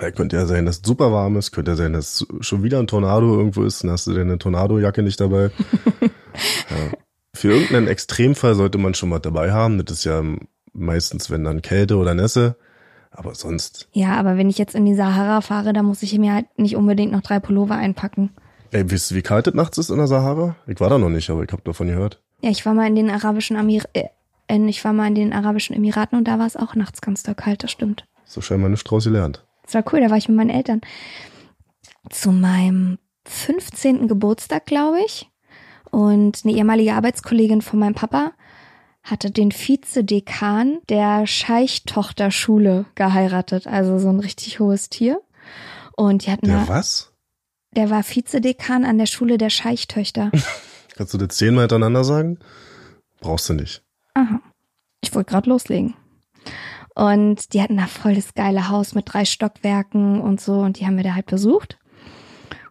Weil 0.00 0.12
könnte 0.12 0.36
ja 0.36 0.46
sein, 0.46 0.66
dass 0.66 0.76
es 0.76 0.82
super 0.84 1.12
warm 1.12 1.36
ist, 1.36 1.52
könnte 1.52 1.72
ja 1.72 1.76
sein, 1.76 1.92
dass 1.92 2.26
schon 2.40 2.62
wieder 2.62 2.78
ein 2.78 2.86
Tornado 2.86 3.36
irgendwo 3.36 3.62
ist, 3.62 3.82
dann 3.82 3.90
hast 3.90 4.06
du 4.06 4.14
deine 4.14 4.38
Tornadojacke 4.38 5.02
nicht 5.02 5.20
dabei. 5.20 5.50
ja. 6.02 6.98
Für 7.34 7.52
irgendeinen 7.52 7.88
Extremfall 7.88 8.54
sollte 8.54 8.78
man 8.78 8.94
schon 8.94 9.08
mal 9.08 9.18
dabei 9.18 9.52
haben. 9.52 9.84
Das 9.84 9.98
ist 9.98 10.04
ja 10.04 10.22
meistens, 10.72 11.30
wenn 11.30 11.44
dann 11.44 11.62
Kälte 11.62 11.96
oder 11.96 12.14
Nässe. 12.14 12.56
Aber 13.10 13.34
sonst, 13.34 13.88
Ja, 13.92 14.16
aber 14.16 14.36
wenn 14.36 14.50
ich 14.50 14.58
jetzt 14.58 14.74
in 14.74 14.84
die 14.84 14.94
Sahara 14.94 15.40
fahre, 15.40 15.72
dann 15.72 15.86
muss 15.86 16.02
ich 16.02 16.18
mir 16.18 16.34
halt 16.34 16.46
nicht 16.58 16.76
unbedingt 16.76 17.12
noch 17.12 17.22
drei 17.22 17.40
Pullover 17.40 17.74
einpacken. 17.74 18.30
ey, 18.72 18.90
wisst 18.90 19.10
ihr, 19.10 19.16
wie 19.16 19.22
kalt 19.22 19.46
es 19.46 19.54
nachts 19.54 19.78
ist 19.78 19.90
in 19.90 19.96
der 19.96 20.06
Sahara? 20.06 20.56
Ich 20.66 20.80
war 20.80 20.90
da 20.90 20.98
noch 20.98 21.08
nicht, 21.08 21.30
aber 21.30 21.42
ich 21.42 21.52
habe 21.52 21.62
davon 21.64 21.86
gehört. 21.86 22.20
Ja, 22.42 22.50
ich 22.50 22.66
war 22.66 22.74
mal 22.74 22.86
in 22.86 22.94
den 22.94 23.08
arabischen 23.08 23.56
Amir 23.56 23.84
äh, 23.94 24.08
ich 24.48 24.84
war 24.84 24.92
mal 24.92 25.08
in 25.08 25.14
den 25.14 25.32
arabischen 25.32 25.74
Emiraten 25.74 26.18
und 26.18 26.28
da 26.28 26.38
war 26.38 26.46
es 26.46 26.56
auch 26.56 26.74
nachts 26.74 27.00
ganz 27.00 27.22
doll 27.22 27.34
kalt, 27.34 27.64
das 27.64 27.70
stimmt. 27.70 28.06
So 28.24 28.40
scheinbar 28.40 28.68
nicht 28.68 28.84
draus 28.84 29.04
gelernt. 29.04 29.44
Das 29.66 29.74
war 29.74 29.84
cool, 29.92 30.00
da 30.00 30.10
war 30.10 30.16
ich 30.16 30.28
mit 30.28 30.36
meinen 30.36 30.50
Eltern. 30.50 30.80
Zu 32.10 32.30
meinem 32.32 32.98
15. 33.26 34.08
Geburtstag, 34.08 34.66
glaube 34.66 35.00
ich. 35.04 35.28
Und 35.90 36.40
eine 36.44 36.54
ehemalige 36.54 36.94
Arbeitskollegin 36.94 37.62
von 37.62 37.78
meinem 37.78 37.94
Papa 37.94 38.32
hatte 39.02 39.30
den 39.30 39.52
Vizedekan 39.52 40.78
der 40.88 41.26
Scheichtochterschule 41.26 42.86
geheiratet, 42.94 43.66
also 43.66 43.98
so 43.98 44.08
ein 44.08 44.20
richtig 44.20 44.58
hohes 44.60 44.88
Tier. 44.88 45.20
Und 45.96 46.26
die 46.26 46.30
hatten 46.32 46.46
Der 46.46 46.62
da, 46.64 46.68
was? 46.68 47.12
der 47.74 47.88
war 47.90 48.02
Vizedekan 48.04 48.84
an 48.84 48.98
der 48.98 49.06
Schule 49.06 49.38
der 49.38 49.50
Scheichtöchter. 49.50 50.30
Kannst 50.96 51.14
du 51.14 51.18
das 51.18 51.36
zehnmal 51.36 51.62
hintereinander 51.62 52.04
sagen? 52.04 52.38
Brauchst 53.20 53.48
du 53.48 53.54
nicht. 53.54 53.82
Aha. 54.14 54.40
Ich 55.02 55.14
wollte 55.14 55.30
gerade 55.30 55.48
loslegen. 55.50 55.94
Und 56.96 57.52
die 57.52 57.60
hatten 57.60 57.76
da 57.76 57.86
voll 57.86 58.14
das 58.14 58.32
geile 58.32 58.70
Haus 58.70 58.94
mit 58.94 59.12
drei 59.12 59.26
Stockwerken 59.26 60.18
und 60.18 60.40
so. 60.40 60.60
Und 60.60 60.80
die 60.80 60.86
haben 60.86 60.96
wir 60.96 61.04
da 61.04 61.14
halt 61.14 61.26
besucht. 61.26 61.78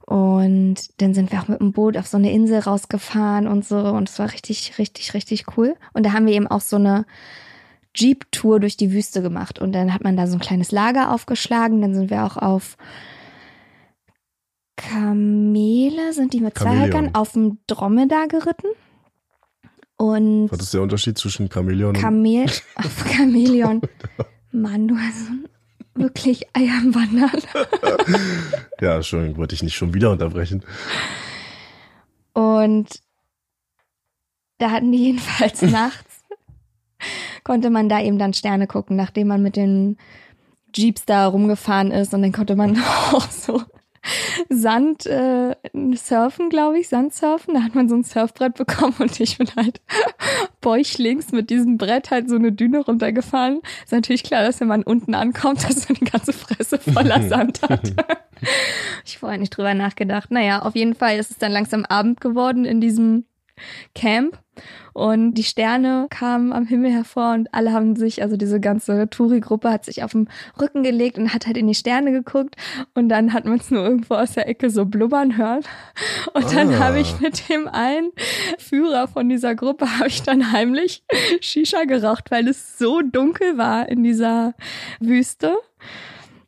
Und 0.02 0.76
dann 1.00 1.14
sind 1.14 1.32
wir 1.32 1.40
auch 1.40 1.48
mit 1.48 1.60
dem 1.60 1.72
Boot 1.72 1.96
auf 1.96 2.08
so 2.08 2.18
eine 2.18 2.32
Insel 2.32 2.60
rausgefahren 2.60 3.48
und 3.48 3.66
so. 3.66 3.78
Und 3.78 4.10
es 4.10 4.18
war 4.18 4.32
richtig, 4.32 4.80
richtig, 4.80 5.14
richtig 5.14 5.46
cool. 5.56 5.76
Und 5.94 6.08
da 6.08 6.14
haben 6.14 6.26
wir 6.26 6.34
eben 6.34 6.48
auch 6.48 6.62
so 6.62 6.76
eine 6.78 7.06
Jeep-Tour 7.94 8.60
durch 8.60 8.78
die 8.78 8.92
Wüste 8.92 9.22
gemacht. 9.22 9.60
Und 9.60 9.74
dann 9.74 9.94
hat 9.94 10.04
man 10.04 10.18
da 10.18 10.26
so 10.26 10.38
ein 10.38 10.42
kleines 10.42 10.72
Lager 10.72 11.12
aufgeschlagen. 11.12 11.82
Dann 11.82 11.94
sind 11.94 12.10
wir 12.10 12.26
auch 12.26 12.38
auf 12.38 12.78
Kamele, 14.76 16.14
sind 16.14 16.34
die 16.34 16.42
mit 16.42 16.58
zwei 16.58 16.66
Chamäleon. 16.66 16.88
Höckern, 16.88 17.16
auf 17.16 17.34
dem 17.34 17.60
Dromedar 17.68 18.28
geritten. 18.28 18.70
Und 19.98 20.52
Was 20.52 20.60
ist 20.60 20.74
der 20.74 20.82
Unterschied 20.82 21.18
zwischen 21.18 21.50
Chamäleon 21.52 21.96
und 21.96 22.02
Kamel, 22.02 22.46
auf 22.76 23.06
Chamäleon. 23.16 23.82
Mann, 24.52 24.88
du 24.88 24.98
hast 24.98 25.26
so 25.26 25.32
ein 25.32 25.48
wirklich 25.96 26.46
Eier 26.54 26.74
am 26.82 26.94
Wandern. 26.94 27.32
Ja, 28.82 28.98
Entschuldigung, 28.98 29.38
wollte 29.38 29.56
ich 29.56 29.64
nicht 29.64 29.76
schon 29.76 29.94
wieder 29.94 30.12
unterbrechen. 30.12 30.64
Und 32.34 33.02
da 34.58 34.72
hatten 34.72 34.92
die 34.92 34.98
jedenfalls 35.06 35.62
nachts, 35.62 36.24
konnte 37.46 37.70
man 37.70 37.88
da 37.88 38.02
eben 38.02 38.20
dann 38.20 38.34
Sterne 38.34 38.68
gucken, 38.68 38.98
nachdem 38.98 39.28
man 39.28 39.42
mit 39.42 39.56
den 39.56 39.98
Jeeps 40.76 41.06
da 41.06 41.28
rumgefahren 41.28 41.92
ist. 41.92 42.14
Und 42.14 42.22
dann 42.22 42.34
konnte 42.34 42.58
man 42.58 42.78
auch 43.14 43.30
so 43.32 43.62
Sand 44.50 45.06
äh, 45.06 45.56
surfen, 45.94 46.50
glaube 46.50 46.80
ich, 46.80 46.90
Sandsurfen. 46.90 47.54
Da 47.54 47.64
hat 47.64 47.76
man 47.76 47.90
so 47.90 47.96
ein 47.96 48.04
Surfbrett 48.04 48.56
bekommen 48.56 48.96
und 49.00 49.20
ich 49.20 49.38
bin 49.38 49.48
halt 49.56 49.82
bäuchlings 50.62 51.32
mit 51.32 51.50
diesem 51.50 51.78
Brett 51.78 52.12
halt 52.12 52.30
so 52.30 52.36
eine 52.36 52.52
Düne 52.52 52.80
runtergefahren. 52.80 53.62
Ist 53.84 53.92
natürlich 53.92 54.24
klar, 54.24 54.44
dass 54.44 54.60
wenn 54.60 54.68
man 54.68 54.84
unten 54.84 55.16
ankommt, 55.16 55.64
dass 55.70 55.90
man 55.90 55.98
die 56.00 56.06
ganze 56.06 56.34
Fresse 56.34 56.80
voller 56.80 57.22
Sand 57.28 57.62
hat. 57.64 57.94
ich 59.06 59.18
vorher 59.18 59.38
nicht 59.38 59.56
drüber 59.56 59.74
nachgedacht. 59.74 60.32
Naja, 60.32 60.62
auf 60.62 60.76
jeden 60.76 60.96
Fall 60.96 61.18
ist 61.18 61.32
es 61.32 61.38
dann 61.38 61.52
langsam 61.52 61.86
Abend 61.86 62.22
geworden 62.22 62.66
in 62.66 62.82
diesem 62.82 63.26
Camp 63.94 64.38
und 64.96 65.34
die 65.34 65.44
Sterne 65.44 66.08
kamen 66.10 66.54
am 66.54 66.66
Himmel 66.66 66.90
hervor 66.90 67.34
und 67.34 67.54
alle 67.54 67.74
haben 67.74 67.98
sich, 67.98 68.22
also 68.22 68.38
diese 68.38 68.62
ganze 68.62 69.10
Touri-Gruppe 69.10 69.70
hat 69.70 69.84
sich 69.84 70.04
auf 70.04 70.14
den 70.14 70.30
Rücken 70.60 70.84
gelegt 70.84 71.18
und 71.18 71.34
hat 71.34 71.46
halt 71.48 71.58
in 71.58 71.68
die 71.68 71.76
Sterne 71.76 72.14
geguckt 72.14 72.56
und 72.94 73.10
dann 73.10 73.34
hat 73.34 73.44
man 73.44 73.58
es 73.58 73.70
nur 73.72 73.84
irgendwo 73.84 74.14
aus 74.14 74.32
der 74.36 74.48
Ecke 74.48 74.70
so 74.70 74.86
blubbern 74.86 75.36
hören 75.38 75.64
und 76.34 76.56
dann 76.56 76.74
Ah. 76.76 76.80
habe 76.80 77.02
ich 77.02 77.20
mit 77.20 77.50
dem 77.50 77.68
einen 77.68 78.12
Führer 78.58 79.10
von 79.10 79.28
dieser 79.28 79.54
Gruppe 79.54 79.86
habe 80.00 80.08
ich 80.08 80.24
dann 80.24 80.54
heimlich 80.54 81.04
Shisha 81.42 81.84
geraucht, 81.84 82.32
weil 82.32 82.48
es 82.48 82.78
so 82.78 83.02
dunkel 83.02 83.58
war 83.58 83.90
in 83.90 84.02
dieser 84.04 84.54
Wüste. 85.02 85.56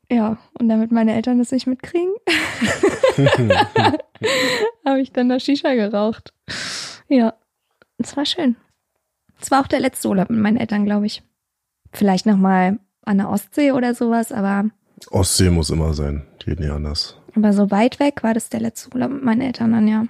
Ja, 0.10 0.38
und 0.58 0.70
damit 0.70 0.94
meine 0.94 1.13
Eltern 1.16 1.38
das 1.38 1.51
nicht 1.51 1.68
mitkriegen, 1.68 2.13
habe 4.86 5.01
ich 5.01 5.12
dann 5.12 5.27
da 5.27 5.38
Shisha 5.38 5.74
geraucht. 5.74 6.34
Ja, 7.10 7.34
es 7.98 8.16
war 8.18 8.25
schön. 8.25 8.56
Es 9.39 9.51
war 9.51 9.62
auch 9.62 9.68
der 9.68 9.80
letzte 9.80 10.08
Urlaub 10.10 10.30
mit 10.30 10.39
meinen 10.39 10.58
Eltern, 10.58 10.86
glaube 10.86 11.06
ich. 11.06 11.24
Vielleicht 11.92 12.25
nochmal 12.25 12.80
an 13.06 13.18
der 13.18 13.30
Ostsee 13.30 13.72
oder 13.72 13.94
sowas, 13.96 14.32
aber, 14.32 14.66
Ostsee 15.12 15.50
muss 15.50 15.70
immer 15.70 15.94
sein. 15.94 16.25
Geht 16.39 16.60
nicht 16.60 16.72
anders. 16.72 17.18
aber 17.36 17.54
so 17.54 17.72
weit 17.72 18.00
weg 18.00 18.24
war 18.24 18.34
das 18.34 18.50
der 18.50 18.60
letzte 18.60 18.94
Urlaub 18.94 19.12
mit 19.12 19.24
meinen 19.24 19.42
Eltern 19.42 19.72
dann, 19.72 19.88
ja. 19.88 20.06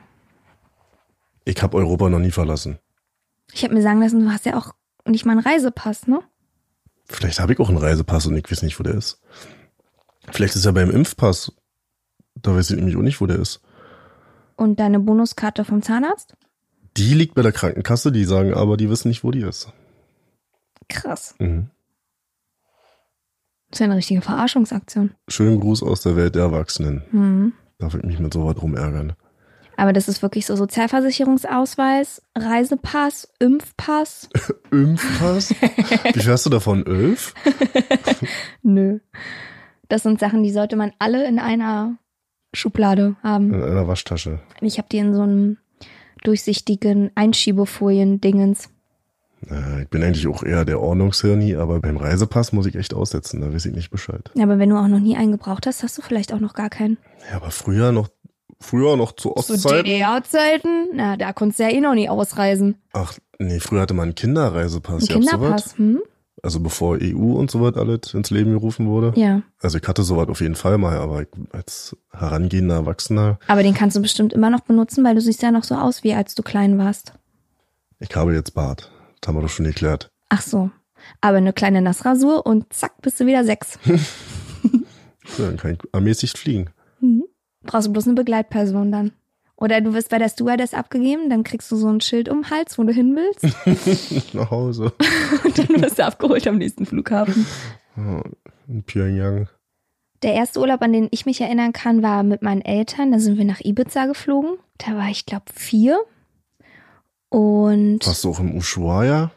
Ich 1.46 1.62
habe 1.62 1.78
Europa 1.78 2.10
noch 2.10 2.20
nie 2.20 2.32
verlassen. 2.32 2.80
Ich 3.54 3.64
habe 3.64 3.74
mir 3.74 3.82
sagen 3.82 4.02
lassen, 4.02 4.22
du 4.22 4.32
hast 4.32 4.46
ja 4.46 4.58
auch 4.58 4.74
nicht 5.06 5.26
mal 5.26 5.34
einen 5.34 5.42
Reisepass, 5.42 6.08
ne? 6.08 6.20
Vielleicht 7.10 7.40
habe 7.40 7.54
ich 7.54 7.60
auch 7.60 7.70
einen 7.70 7.78
Reisepass 7.78 8.26
und 8.28 8.36
ich 8.36 8.52
weiß 8.52 8.64
nicht, 8.64 8.80
wo 8.80 8.84
der 8.84 8.96
ist. 8.96 9.22
Vielleicht 10.30 10.56
ist 10.56 10.66
er 10.66 10.74
beim 10.74 10.92
Impfpass. 10.92 11.54
Da 12.36 12.54
weiß 12.54 12.72
ich 12.72 12.76
nämlich 12.76 12.98
auch 12.98 13.02
nicht, 13.02 13.22
wo 13.22 13.26
der 13.26 13.40
ist. 13.40 13.62
Und 14.58 14.80
deine 14.80 15.00
Bonuskarte 15.00 15.64
vom 15.64 15.82
Zahnarzt? 15.82 16.36
Die 16.98 17.14
liegt 17.14 17.36
bei 17.36 17.44
der 17.44 17.52
Krankenkasse, 17.52 18.12
die 18.12 18.26
sagen 18.26 18.54
aber, 18.54 18.76
die 18.76 18.90
wissen 18.90 19.10
nicht, 19.10 19.24
wo 19.24 19.32
die 19.32 19.42
ist. 19.42 19.72
Krass. 20.90 21.36
Mhm. 21.38 21.70
Das 23.70 23.78
ist 23.78 23.80
ja 23.82 23.86
eine 23.86 23.98
richtige 23.98 24.22
Verarschungsaktion. 24.22 25.12
Schönen 25.28 25.60
Gruß 25.60 25.84
aus 25.84 26.02
der 26.02 26.16
Welt 26.16 26.36
der 26.36 26.44
Erwachsenen. 26.44 27.04
Mhm. 27.12 27.54
Darf 27.78 27.94
ich 27.94 28.04
mich 28.04 28.20
mit 28.20 28.34
sowas 28.34 28.60
rumärgern. 28.62 29.14
Aber 29.76 29.94
das 29.94 30.08
ist 30.08 30.24
wirklich 30.24 30.48
so 30.48 30.56
Sozialversicherungsausweis, 30.56 32.24
Reisepass, 32.36 33.32
Impfpass. 33.38 34.30
Impfpass? 34.72 35.52
Wie 35.52 36.20
fährst 36.20 36.48
du 36.48 36.50
davon? 36.50 36.84
Elf? 36.88 37.36
Nö. 38.64 39.00
Das 39.88 40.02
sind 40.02 40.20
Sachen, 40.20 40.42
die 40.42 40.52
sollte 40.52 40.76
man 40.76 40.94
alle 40.98 41.28
in 41.28 41.38
einer 41.38 41.98
Schublade 42.54 43.18
haben. 43.22 43.54
In 43.54 43.62
einer 43.62 43.88
Waschtasche. 43.88 44.40
Ich 44.62 44.80
habe 44.80 44.88
die 44.92 44.98
in 44.98 45.14
so 45.14 45.22
einem 45.22 45.58
durchsichtigen 46.24 47.12
Einschiebefolien-Dingens. 47.16 48.70
Ich 49.82 49.88
bin 49.90 50.04
eigentlich 50.04 50.28
auch 50.28 50.42
eher 50.44 50.66
der 50.66 50.82
Ordnungshirni, 50.82 51.56
aber 51.56 51.80
beim 51.80 51.98
Reisepass 51.98 52.54
muss 52.54 52.66
ich 52.66 52.76
echt 52.76 52.94
aussetzen, 52.96 53.40
da 53.42 53.54
weiß 53.54 53.66
ich 53.68 53.76
nicht 53.76 53.92
Bescheid. 53.92 54.32
Ja, 54.34 54.44
Aber 54.44 54.58
wenn 54.58 54.70
du 54.70 54.78
auch 54.78 54.88
noch 54.88 55.00
nie 55.00 55.16
einen 55.16 55.32
gebraucht 55.32 55.68
hast, 55.68 55.84
hast 55.84 55.96
du 55.98 56.02
vielleicht 56.02 56.34
auch 56.34 56.40
noch 56.40 56.54
gar 56.56 56.70
keinen. 56.70 56.98
Ja, 57.30 57.38
aber 57.38 57.52
früher 57.52 57.92
noch, 57.92 58.10
früher 58.60 58.98
noch 58.98 59.12
zu 59.12 59.30
Zu 59.30 59.36
Ostzeiten. 59.38 59.86
DDR-Zeiten? 59.86 60.88
Na, 60.96 61.18
da 61.18 61.34
konntest 61.34 61.60
du 61.60 61.64
ja 61.64 61.70
eh 61.70 61.80
noch 61.82 61.94
nie 61.94 62.10
ausreisen. 62.10 62.76
Ach, 62.94 63.14
nee, 63.38 63.60
früher 63.60 63.82
hatte 63.82 63.94
man 63.94 64.06
einen 64.06 64.16
Kinderreisepass. 64.16 65.04
Ein? 65.04 65.08
Kinderpass, 65.08 65.78
hm? 65.78 66.02
Also 66.44 66.60
bevor 66.60 66.98
EU 67.02 67.34
und 67.34 67.50
so 67.50 67.62
was 67.62 67.76
alles 67.76 68.14
ins 68.14 68.30
Leben 68.30 68.52
gerufen 68.52 68.88
wurde. 68.88 69.14
Ja. 69.20 69.42
Also 69.60 69.78
ich 69.80 69.88
hatte 69.88 70.04
sowas 70.04 70.28
auf 70.30 70.40
jeden 70.42 70.56
Fall 70.56 70.78
mal, 70.78 70.98
aber 70.98 71.26
als 71.52 71.96
herangehender 72.12 72.76
Erwachsener, 72.76 73.40
Aber 73.48 73.64
den 73.64 73.74
kannst 73.74 73.98
du 73.98 74.02
bestimmt 74.02 74.34
immer 74.34 74.50
noch 74.50 74.62
benutzen, 74.62 75.04
weil 75.04 75.16
du 75.16 75.22
siehst 75.22 75.42
ja 75.42 75.52
noch 75.52 75.64
so 75.64 75.76
aus, 75.76 76.04
wie 76.04 76.14
als 76.14 76.36
du 76.36 76.44
klein 76.44 76.78
warst. 76.78 77.14
ich 78.00 78.16
habe 78.16 78.34
jetzt 78.34 78.54
Bart. 78.54 78.92
Das 79.20 79.28
haben 79.28 79.36
wir 79.36 79.42
doch 79.42 79.50
schon 79.50 79.66
geklärt. 79.66 80.12
Ach 80.30 80.42
so. 80.42 80.70
Aber 81.22 81.38
eine 81.38 81.54
kleine 81.54 81.82
Nassrasur 81.82 82.46
und 82.46 82.72
zack, 82.72 83.02
bist 83.02 83.20
du 83.20 83.26
wieder 83.26 83.44
sechs. 83.44 83.80
Ja, 85.38 85.46
dann 85.48 85.58
kann 85.58 85.72
ich 85.74 85.80
ermäßigt 85.94 86.38
fliegen. 86.38 86.70
Mhm. 87.02 87.26
Brauchst 87.64 87.88
du 87.88 87.92
bloß 87.92 88.06
eine 88.06 88.16
Begleitperson 88.16 88.92
dann. 88.94 89.12
Oder 89.58 89.82
du 89.82 89.94
wirst 89.94 90.10
bei 90.10 90.20
der 90.20 90.30
Stewardess 90.30 90.74
abgegeben, 90.76 91.30
dann 91.30 91.44
kriegst 91.44 91.72
du 91.72 91.76
so 91.76 91.88
ein 91.90 92.00
Schild 92.00 92.30
um 92.30 92.44
den 92.44 92.50
Hals, 92.52 92.78
wo 92.78 92.84
du 92.84 92.94
hin 92.94 93.16
willst. 93.16 94.34
Nach 94.34 94.52
Hause. 94.52 94.94
und 95.44 95.58
dann 95.58 95.82
wirst 95.82 95.98
du 95.98 96.06
abgeholt 96.06 96.48
am 96.48 96.58
nächsten 96.58 96.86
Flughafen. 96.86 97.46
In 98.68 98.84
Pyongyang. 98.84 99.50
Der 100.22 100.34
erste 100.34 100.60
Urlaub, 100.60 100.82
an 100.82 100.94
den 100.94 101.08
ich 101.12 101.26
mich 101.26 101.42
erinnern 101.42 101.74
kann, 101.74 102.04
war 102.04 102.22
mit 102.22 102.44
meinen 102.44 102.62
Eltern. 102.62 103.12
Da 103.12 103.20
sind 103.20 103.38
wir 103.38 103.46
nach 103.46 103.62
Ibiza 103.62 104.06
geflogen. 104.06 104.58
Da 104.78 104.96
war 104.96 105.10
ich, 105.10 105.26
glaube 105.26 105.46
vier. 105.54 106.00
Und 107.30 108.06
Warst 108.06 108.24
du 108.24 108.30
auch 108.30 108.40
im 108.40 108.56
Ushuaia? 108.56 109.32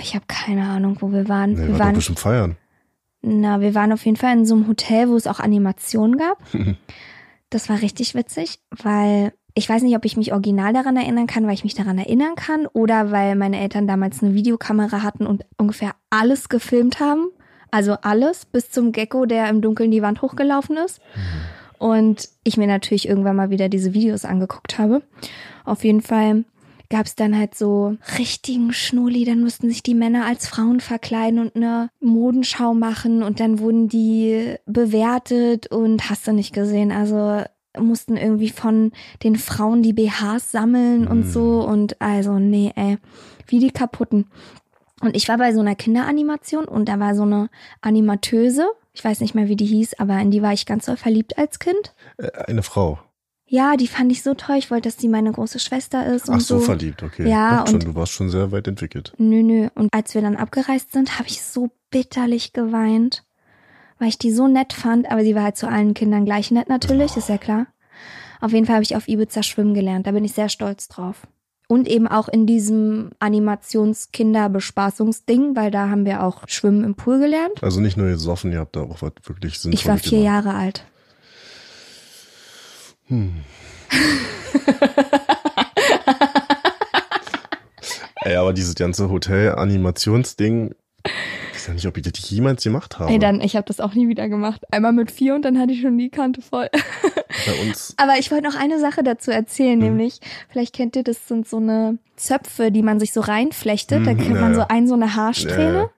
ich 0.00 0.14
habe 0.14 0.24
keine 0.26 0.68
Ahnung, 0.68 0.98
wo 1.00 1.12
wir 1.12 1.28
waren. 1.28 1.52
Nee, 1.52 1.66
wir 1.66 1.72
war 1.74 1.86
waren 1.86 1.94
bestimmt 1.94 2.18
feiern. 2.18 2.56
Na, 3.22 3.60
wir 3.60 3.74
waren 3.74 3.92
auf 3.92 4.04
jeden 4.04 4.16
Fall 4.16 4.32
in 4.32 4.46
so 4.46 4.54
einem 4.54 4.68
Hotel, 4.68 5.08
wo 5.08 5.16
es 5.16 5.26
auch 5.26 5.40
Animationen 5.40 6.16
gab. 6.16 6.38
Das 7.50 7.68
war 7.68 7.80
richtig 7.80 8.14
witzig, 8.14 8.58
weil 8.70 9.32
ich 9.54 9.68
weiß 9.68 9.82
nicht, 9.82 9.96
ob 9.96 10.04
ich 10.04 10.16
mich 10.16 10.32
original 10.32 10.72
daran 10.72 10.96
erinnern 10.96 11.26
kann, 11.26 11.46
weil 11.46 11.54
ich 11.54 11.64
mich 11.64 11.74
daran 11.74 11.98
erinnern 11.98 12.34
kann 12.34 12.66
oder 12.66 13.10
weil 13.10 13.36
meine 13.36 13.58
Eltern 13.58 13.86
damals 13.86 14.22
eine 14.22 14.34
Videokamera 14.34 15.02
hatten 15.02 15.26
und 15.26 15.46
ungefähr 15.56 15.94
alles 16.10 16.48
gefilmt 16.48 17.00
haben. 17.00 17.28
Also 17.70 17.94
alles 18.02 18.44
bis 18.44 18.70
zum 18.70 18.92
Gecko, 18.92 19.26
der 19.26 19.48
im 19.48 19.62
Dunkeln 19.62 19.90
die 19.90 20.02
Wand 20.02 20.22
hochgelaufen 20.22 20.76
ist. 20.76 21.00
Und 21.78 22.28
ich 22.44 22.56
mir 22.56 22.66
natürlich 22.66 23.08
irgendwann 23.08 23.36
mal 23.36 23.50
wieder 23.50 23.68
diese 23.68 23.94
Videos 23.94 24.24
angeguckt 24.24 24.78
habe. 24.78 25.02
Auf 25.64 25.84
jeden 25.84 26.02
Fall 26.02 26.44
gab 26.90 27.06
es 27.06 27.14
dann 27.14 27.36
halt 27.36 27.54
so 27.54 27.96
richtigen 28.18 28.72
Schnulli, 28.72 29.24
dann 29.24 29.40
mussten 29.40 29.68
sich 29.68 29.82
die 29.82 29.94
Männer 29.94 30.24
als 30.26 30.46
Frauen 30.46 30.80
verkleiden 30.80 31.38
und 31.38 31.56
eine 31.56 31.90
Modenschau 32.00 32.74
machen 32.74 33.22
und 33.22 33.40
dann 33.40 33.58
wurden 33.58 33.88
die 33.88 34.54
bewertet 34.66 35.66
und 35.68 36.08
hast 36.10 36.26
du 36.26 36.32
nicht 36.32 36.52
gesehen. 36.54 36.92
Also 36.92 37.42
mussten 37.78 38.16
irgendwie 38.16 38.48
von 38.50 38.92
den 39.22 39.36
Frauen 39.36 39.82
die 39.82 39.92
BHs 39.92 40.50
sammeln 40.50 41.06
und 41.06 41.26
Mhm. 41.26 41.30
so 41.30 41.66
und 41.66 42.00
also 42.00 42.38
nee, 42.38 42.72
ey, 42.74 42.98
wie 43.48 43.58
die 43.58 43.70
kaputten. 43.70 44.26
Und 45.02 45.14
ich 45.14 45.28
war 45.28 45.36
bei 45.36 45.52
so 45.52 45.60
einer 45.60 45.74
Kinderanimation 45.74 46.64
und 46.64 46.88
da 46.88 46.98
war 46.98 47.14
so 47.14 47.22
eine 47.22 47.50
Animateuse, 47.82 48.66
ich 48.94 49.04
weiß 49.04 49.20
nicht 49.20 49.34
mehr, 49.34 49.48
wie 49.48 49.56
die 49.56 49.66
hieß, 49.66 49.98
aber 50.00 50.18
in 50.20 50.30
die 50.30 50.40
war 50.40 50.54
ich 50.54 50.64
ganz 50.64 50.86
so 50.86 50.96
verliebt 50.96 51.36
als 51.36 51.58
Kind. 51.58 51.94
Äh, 52.16 52.30
eine 52.46 52.62
Frau. 52.62 52.98
Ja, 53.48 53.76
die 53.76 53.86
fand 53.86 54.10
ich 54.10 54.24
so 54.24 54.34
toll. 54.34 54.56
Ich 54.56 54.72
wollte, 54.72 54.88
dass 54.88 54.96
die 54.96 55.06
meine 55.08 55.30
große 55.30 55.60
Schwester 55.60 56.04
ist 56.12 56.28
Ach 56.28 56.34
und 56.34 56.40
so, 56.42 56.58
so. 56.58 56.64
verliebt, 56.64 57.04
okay. 57.04 57.28
Ja, 57.28 57.50
Merkt 57.52 57.68
schon, 57.68 57.74
und- 57.76 57.84
du 57.84 57.94
warst 57.94 58.10
schon 58.12 58.28
sehr 58.28 58.50
weit 58.50 58.66
entwickelt. 58.66 59.12
Nö, 59.18 59.40
nö. 59.42 59.68
Und 59.74 59.94
als 59.94 60.14
wir 60.14 60.22
dann 60.22 60.34
abgereist 60.36 60.92
sind, 60.92 61.18
habe 61.18 61.28
ich 61.28 61.42
so 61.42 61.70
bitterlich 61.90 62.52
geweint, 62.52 63.22
weil 64.00 64.08
ich 64.08 64.18
die 64.18 64.32
so 64.32 64.48
nett 64.48 64.72
fand, 64.72 65.08
aber 65.10 65.22
sie 65.22 65.36
war 65.36 65.44
halt 65.44 65.56
zu 65.56 65.68
allen 65.68 65.94
Kindern 65.94 66.24
gleich 66.24 66.50
nett 66.50 66.68
natürlich, 66.68 67.16
ist 67.16 67.28
ja 67.28 67.38
klar. 67.38 67.66
Auf 68.40 68.52
jeden 68.52 68.66
Fall 68.66 68.74
habe 68.76 68.82
ich 68.82 68.96
auf 68.96 69.06
Ibiza 69.08 69.42
schwimmen 69.44 69.74
gelernt, 69.74 70.06
da 70.08 70.12
bin 70.12 70.24
ich 70.24 70.32
sehr 70.32 70.48
stolz 70.48 70.88
drauf. 70.88 71.26
Und 71.68 71.88
eben 71.88 72.06
auch 72.06 72.28
in 72.28 72.46
diesem 72.46 73.10
Animations-Kinderbespaßungsding, 73.18 75.56
weil 75.56 75.70
da 75.70 75.88
haben 75.88 76.04
wir 76.04 76.22
auch 76.22 76.42
Schwimmen 76.48 76.84
im 76.84 76.94
Pool 76.94 77.18
gelernt. 77.18 77.62
Also 77.62 77.80
nicht 77.80 77.96
nur 77.96 78.08
gesoffen, 78.08 78.52
ihr 78.52 78.58
habt 78.60 78.76
da 78.76 78.82
auch 78.82 79.02
was 79.02 79.12
wirklich 79.24 79.58
sinnvolles 79.58 79.80
Ich 79.80 79.88
war 79.88 79.98
vier 79.98 80.18
gemacht. 80.22 80.44
Jahre 80.44 80.54
alt. 80.58 80.84
Ey, 88.24 88.36
aber 88.36 88.52
dieses 88.52 88.74
ganze 88.74 89.08
Hotel-Animationsding, 89.10 90.74
ich 91.04 91.12
weiß 91.54 91.66
ja 91.68 91.74
nicht, 91.74 91.86
ob 91.86 91.96
ich 91.96 92.02
das 92.02 92.28
jemals 92.30 92.64
gemacht 92.64 92.98
habe. 92.98 93.12
Ey, 93.12 93.18
dann, 93.20 93.40
ich 93.40 93.54
habe 93.54 93.66
das 93.66 93.78
auch 93.78 93.94
nie 93.94 94.08
wieder 94.08 94.28
gemacht. 94.28 94.62
Einmal 94.72 94.92
mit 94.92 95.12
vier 95.12 95.34
und 95.36 95.42
dann 95.44 95.58
hatte 95.58 95.72
ich 95.72 95.80
schon 95.82 95.96
die 95.96 96.08
Kante 96.10 96.40
voll. 96.42 96.68
Bei 97.46 97.52
uns, 97.62 97.94
Aber 97.98 98.18
ich 98.18 98.30
wollte 98.32 98.44
noch 98.48 98.56
eine 98.58 98.80
Sache 98.80 99.04
dazu 99.04 99.30
erzählen, 99.30 99.78
nämlich, 99.78 100.18
vielleicht 100.48 100.74
kennt 100.74 100.96
ihr, 100.96 101.04
das 101.04 101.28
sind 101.28 101.46
so 101.48 101.58
eine 101.58 101.98
Zöpfe, 102.16 102.72
die 102.72 102.82
man 102.82 102.98
sich 102.98 103.12
so 103.12 103.20
reinflechtet. 103.20 104.04
Da 104.06 104.12
Mhm, 104.14 104.18
kriegt 104.18 104.34
ja, 104.34 104.40
man 104.40 104.54
so 104.56 104.64
ein, 104.68 104.88
so 104.88 104.94
eine 104.94 105.14
Haarsträhne. 105.14 105.78
Ja. 105.78 105.90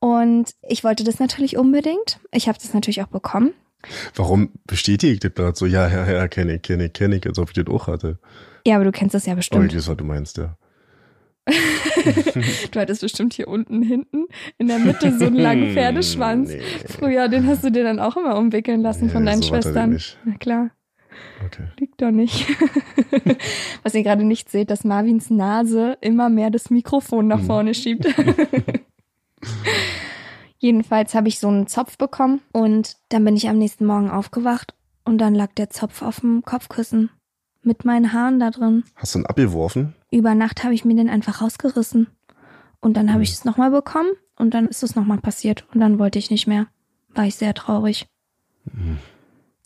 Und 0.00 0.54
ich 0.66 0.84
wollte 0.84 1.04
das 1.04 1.18
natürlich 1.18 1.58
unbedingt. 1.58 2.20
Ich 2.32 2.48
habe 2.48 2.56
das 2.58 2.72
natürlich 2.72 3.02
auch 3.02 3.08
bekommen. 3.08 3.52
Warum 4.14 4.50
bestätigt 4.66 5.24
das 5.24 5.34
gerade 5.34 5.56
so? 5.56 5.66
Ja, 5.66 5.88
ja, 5.88 6.10
ja, 6.10 6.28
kenne 6.28 6.56
ich, 6.56 6.62
kenne 6.62 6.86
ich, 6.86 6.92
kenne 6.92 7.16
ich, 7.16 7.26
als 7.26 7.38
ob 7.38 7.48
ich 7.50 7.54
das 7.54 7.66
auch 7.72 7.86
hatte. 7.86 8.18
Ja, 8.66 8.76
aber 8.76 8.84
du 8.84 8.92
kennst 8.92 9.14
das 9.14 9.24
ja 9.26 9.32
Oh, 9.32 9.34
ich 9.34 9.38
bestimmt. 9.38 9.74
weiß, 9.74 9.88
was 9.88 9.96
du 9.96 10.04
meinst, 10.04 10.36
ja. 10.38 10.56
Du 12.70 12.78
hattest 12.80 13.00
bestimmt 13.00 13.32
hier 13.34 13.48
unten 13.48 13.80
hinten 13.82 14.26
in 14.58 14.68
der 14.68 14.78
Mitte 14.78 15.16
so 15.18 15.24
einen 15.26 15.36
langen 15.36 15.70
Pferdeschwanz. 15.74 16.50
nee. 16.50 16.60
Früher, 16.86 17.28
den 17.28 17.46
hast 17.46 17.64
du 17.64 17.70
dir 17.70 17.84
dann 17.84 17.98
auch 18.00 18.16
immer 18.18 18.36
umwickeln 18.36 18.82
lassen 18.82 19.08
von 19.08 19.24
Nee, 19.24 19.30
deinen 19.30 19.42
so 19.42 19.54
ich 19.56 19.62
Schwestern. 19.62 19.90
nicht. 19.90 20.18
Na 20.24 20.34
klar, 20.36 20.70
Okay. 21.46 21.64
liegt 21.80 22.02
doch 22.02 22.10
nicht. 22.10 22.46
Was 23.82 23.94
ihr 23.94 24.02
gerade 24.02 24.24
nicht 24.24 24.50
seht, 24.50 24.70
dass 24.70 24.84
Marvins 24.84 25.30
Nase 25.30 25.96
immer 26.02 26.28
mehr 26.28 26.50
das 26.50 26.68
Mikrofon 26.70 27.26
nach 27.28 27.38
Hm. 27.38 27.46
vorne 27.46 27.74
schiebt. 27.74 28.06
Jedenfalls 30.58 31.14
habe 31.14 31.28
ich 31.28 31.38
so 31.38 31.48
einen 31.48 31.66
Zopf 31.68 31.96
bekommen 31.98 32.40
und 32.52 32.96
dann 33.10 33.24
bin 33.24 33.36
ich 33.36 33.48
am 33.48 33.58
nächsten 33.58 33.86
Morgen 33.86 34.10
aufgewacht 34.10 34.74
und 35.04 35.18
dann 35.18 35.34
lag 35.34 35.52
der 35.54 35.70
Zopf 35.70 36.02
auf 36.02 36.20
dem 36.20 36.42
Kopfkissen 36.44 37.10
mit 37.62 37.84
meinen 37.84 38.12
Haaren 38.12 38.40
da 38.40 38.50
drin. 38.50 38.84
Hast 38.96 39.14
du 39.14 39.20
ihn 39.20 39.26
abgeworfen? 39.26 39.94
Über 40.10 40.34
Nacht 40.34 40.64
habe 40.64 40.74
ich 40.74 40.84
mir 40.84 40.96
den 40.96 41.08
einfach 41.10 41.42
rausgerissen. 41.42 42.08
Und 42.80 42.96
dann 42.96 43.12
habe 43.12 43.22
ich 43.22 43.30
Mhm. 43.30 43.34
es 43.34 43.44
nochmal 43.44 43.70
bekommen 43.70 44.10
und 44.36 44.54
dann 44.54 44.66
ist 44.68 44.82
es 44.82 44.94
nochmal 44.94 45.18
passiert. 45.18 45.66
Und 45.74 45.80
dann 45.80 45.98
wollte 45.98 46.18
ich 46.18 46.30
nicht 46.30 46.46
mehr. 46.46 46.66
War 47.14 47.24
ich 47.26 47.34
sehr 47.34 47.54
traurig. 47.54 48.06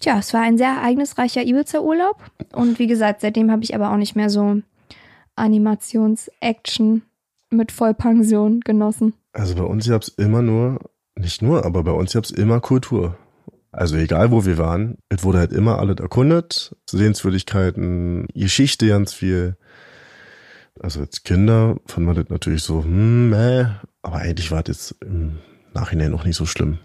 Tja, 0.01 0.19
es 0.19 0.33
war 0.33 0.41
ein 0.41 0.57
sehr 0.59 0.71
ereignisreicher 0.71 1.43
Ibiza-Urlaub. 1.43 2.17
Und 2.53 2.79
wie 2.79 2.87
gesagt, 2.87 3.21
seitdem 3.21 3.51
habe 3.51 3.63
ich 3.65 3.75
aber 3.75 3.93
auch 3.93 3.97
nicht 3.97 4.17
mehr 4.17 4.31
so 4.31 4.63
Animations-Action 5.37 7.03
mit 7.51 7.73
Vollpension 7.73 8.61
genossen. 8.61 9.15
Also 9.33 9.55
bei 9.55 9.62
uns 9.62 9.89
gab's 9.89 10.09
immer 10.09 10.43
nur, 10.43 10.79
nicht 11.17 11.43
nur, 11.43 11.65
aber 11.65 11.83
bei 11.85 11.93
uns 11.93 12.12
gab's 12.12 12.31
immer 12.31 12.61
Kultur. 12.61 13.17
Also 13.71 13.97
egal 13.97 14.31
wo 14.31 14.45
wir 14.45 14.59
waren, 14.59 14.99
es 15.09 15.25
wurde 15.25 15.39
halt 15.39 15.53
immer 15.53 15.79
alles 15.79 15.99
erkundet, 15.99 16.77
Sehenswürdigkeiten, 16.91 18.27
Geschichte 18.35 18.89
ganz 18.89 19.15
viel. 19.15 19.57
Also 20.79 21.01
als 21.01 21.23
Kinder 21.23 21.77
fand 21.87 22.07
man 22.07 22.17
das 22.17 22.29
natürlich 22.29 22.62
so, 22.62 22.85
hm, 22.85 23.31
meh, 23.31 23.67
aber 24.03 24.17
eigentlich 24.17 24.51
war 24.51 24.62
das 24.62 24.95
im 25.01 25.39
Nachhinein 25.73 26.12
auch 26.12 26.25
nicht 26.25 26.37
so 26.37 26.45
schlimm. 26.45 26.79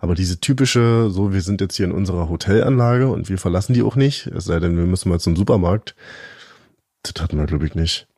Aber 0.00 0.14
diese 0.16 0.40
typische, 0.40 1.08
so 1.10 1.32
wir 1.32 1.40
sind 1.40 1.60
jetzt 1.60 1.76
hier 1.76 1.86
in 1.86 1.92
unserer 1.92 2.28
Hotelanlage 2.28 3.08
und 3.08 3.28
wir 3.28 3.38
verlassen 3.38 3.74
die 3.74 3.82
auch 3.82 3.96
nicht, 3.96 4.26
es 4.28 4.44
sei 4.44 4.58
denn, 4.58 4.76
wir 4.76 4.86
müssen 4.86 5.08
mal 5.08 5.20
zum 5.20 5.36
Supermarkt, 5.36 5.94
das 7.02 7.22
hatten 7.22 7.38
wir 7.38 7.46
glaube 7.46 7.66
ich 7.66 7.76
nicht. 7.76 8.08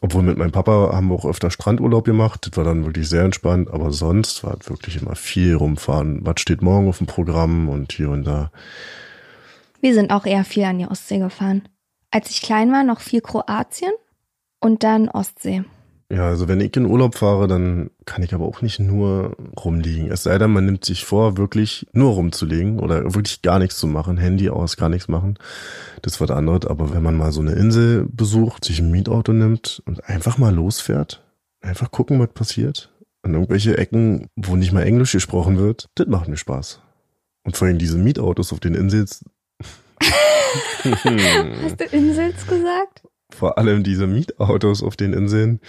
Obwohl 0.00 0.22
mit 0.22 0.38
meinem 0.38 0.52
Papa 0.52 0.92
haben 0.92 1.08
wir 1.08 1.14
auch 1.14 1.24
öfter 1.24 1.50
Strandurlaub 1.50 2.04
gemacht. 2.04 2.46
Das 2.46 2.56
war 2.56 2.64
dann 2.64 2.84
wirklich 2.84 3.08
sehr 3.08 3.24
entspannt. 3.24 3.70
Aber 3.70 3.90
sonst 3.90 4.44
war 4.44 4.56
es 4.60 4.70
wirklich 4.70 5.00
immer 5.00 5.16
viel 5.16 5.54
rumfahren. 5.54 6.24
Was 6.24 6.40
steht 6.40 6.62
morgen 6.62 6.88
auf 6.88 6.98
dem 6.98 7.06
Programm 7.06 7.68
und 7.68 7.92
hier 7.92 8.10
und 8.10 8.24
da. 8.24 8.50
Wir 9.80 9.94
sind 9.94 10.10
auch 10.10 10.26
eher 10.26 10.44
viel 10.44 10.64
an 10.64 10.78
die 10.78 10.86
Ostsee 10.86 11.18
gefahren. 11.18 11.68
Als 12.10 12.30
ich 12.30 12.42
klein 12.42 12.72
war, 12.72 12.84
noch 12.84 13.00
viel 13.00 13.20
Kroatien 13.20 13.92
und 14.60 14.82
dann 14.82 15.08
Ostsee. 15.08 15.64
Ja, 16.10 16.26
also 16.26 16.48
wenn 16.48 16.60
ich 16.60 16.74
in 16.74 16.86
Urlaub 16.86 17.16
fahre, 17.16 17.48
dann 17.48 17.90
kann 18.06 18.22
ich 18.22 18.32
aber 18.32 18.46
auch 18.46 18.62
nicht 18.62 18.78
nur 18.78 19.36
rumliegen. 19.62 20.10
Es 20.10 20.22
sei 20.22 20.38
denn, 20.38 20.50
man 20.52 20.64
nimmt 20.64 20.82
sich 20.84 21.04
vor, 21.04 21.36
wirklich 21.36 21.86
nur 21.92 22.12
rumzulegen 22.12 22.78
oder 22.78 23.14
wirklich 23.14 23.42
gar 23.42 23.58
nichts 23.58 23.76
zu 23.76 23.86
machen. 23.86 24.16
Handy 24.16 24.48
aus, 24.48 24.78
gar 24.78 24.88
nichts 24.88 25.08
machen. 25.08 25.38
Das 26.00 26.18
wird 26.18 26.30
anderes. 26.30 26.64
Aber 26.66 26.94
wenn 26.94 27.02
man 27.02 27.14
mal 27.14 27.30
so 27.30 27.42
eine 27.42 27.52
Insel 27.52 28.06
besucht, 28.10 28.64
sich 28.64 28.78
ein 28.78 28.90
Mietauto 28.90 29.34
nimmt 29.34 29.82
und 29.84 30.02
einfach 30.08 30.38
mal 30.38 30.54
losfährt, 30.54 31.22
einfach 31.60 31.90
gucken, 31.90 32.18
was 32.20 32.32
passiert. 32.32 32.90
An 33.20 33.34
irgendwelche 33.34 33.76
Ecken, 33.76 34.28
wo 34.34 34.56
nicht 34.56 34.72
mal 34.72 34.84
Englisch 34.84 35.12
gesprochen 35.12 35.58
wird, 35.58 35.90
das 35.96 36.06
macht 36.06 36.28
mir 36.28 36.38
Spaß. 36.38 36.80
Und 37.44 37.56
vor 37.56 37.66
allem 37.68 37.78
diese 37.78 37.98
Mietautos 37.98 38.52
auf 38.54 38.60
den 38.60 38.74
Inseln, 38.74 39.06
Hast 40.84 41.80
du 41.80 41.84
Insels 41.90 42.46
gesagt? 42.46 43.02
Vor 43.30 43.58
allem 43.58 43.82
diese 43.84 44.06
Mietautos 44.06 44.82
auf 44.82 44.96
den 44.96 45.12
Inseln, 45.12 45.60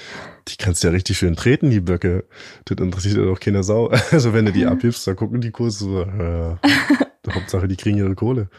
die 0.48 0.56
kannst 0.58 0.84
du 0.84 0.88
ja 0.88 0.94
richtig 0.94 1.18
schön 1.18 1.36
treten, 1.36 1.70
die 1.70 1.82
Böcke. 1.82 2.26
Das 2.66 2.78
interessiert 2.78 3.18
ja 3.18 3.26
doch 3.26 3.40
keiner 3.40 3.64
Sau. 3.64 3.92
Also 4.12 4.34
wenn 4.34 4.46
du 4.46 4.52
die 4.52 4.66
abhebst, 4.66 5.06
da 5.08 5.14
gucken 5.14 5.42
die 5.42 5.52
Kurse 5.52 5.78
so, 5.86 6.02
äh, 6.02 6.56
Hauptsache, 7.34 7.68
die 7.68 7.76
kriegen 7.76 7.98
ihre 7.98 8.16
Kohle. 8.16 8.50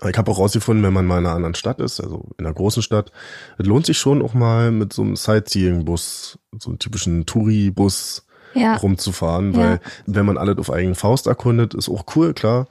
Aber 0.00 0.10
ich 0.10 0.18
habe 0.18 0.30
auch 0.30 0.38
rausgefunden, 0.38 0.82
wenn 0.84 0.92
man 0.92 1.06
mal 1.06 1.18
in 1.18 1.26
einer 1.26 1.36
anderen 1.36 1.54
Stadt 1.54 1.78
ist, 1.80 2.00
also 2.00 2.24
in 2.38 2.44
einer 2.46 2.54
großen 2.54 2.82
Stadt, 2.82 3.12
es 3.58 3.66
lohnt 3.66 3.86
sich 3.86 3.98
schon 3.98 4.22
auch 4.22 4.34
mal 4.34 4.72
mit 4.72 4.92
so 4.92 5.02
einem 5.02 5.14
Sightseeing-Bus, 5.14 6.38
so 6.58 6.70
einem 6.70 6.78
typischen 6.80 7.26
Touri-Bus 7.26 8.26
Ja. 8.54 8.76
rumzufahren, 8.76 9.52
Ja. 9.52 9.58
weil 9.58 9.80
wenn 10.06 10.26
man 10.26 10.36
alles 10.38 10.58
auf 10.58 10.72
eigene 10.72 10.94
Faust 10.96 11.26
erkundet, 11.28 11.74
ist 11.74 11.88
auch 11.88 12.04
cool, 12.16 12.34
klar. 12.34 12.66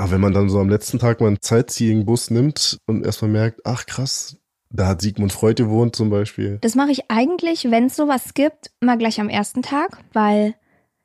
Aber 0.00 0.12
wenn 0.12 0.20
man 0.22 0.32
dann 0.32 0.48
so 0.48 0.58
am 0.58 0.70
letzten 0.70 0.98
Tag 0.98 1.20
mal 1.20 1.26
einen 1.26 1.36
Sightseeing-Bus 1.42 2.30
nimmt 2.30 2.78
und 2.86 3.04
erstmal 3.04 3.30
merkt, 3.30 3.60
ach 3.66 3.84
krass, 3.84 4.38
da 4.70 4.86
hat 4.86 5.02
Sigmund 5.02 5.30
Freud 5.30 5.62
gewohnt 5.62 5.94
zum 5.94 6.08
Beispiel. 6.08 6.56
Das 6.62 6.74
mache 6.74 6.90
ich 6.90 7.10
eigentlich, 7.10 7.70
wenn 7.70 7.84
es 7.84 7.96
sowas 7.96 8.32
gibt, 8.32 8.70
mal 8.80 8.96
gleich 8.96 9.20
am 9.20 9.28
ersten 9.28 9.60
Tag, 9.60 9.98
weil 10.14 10.54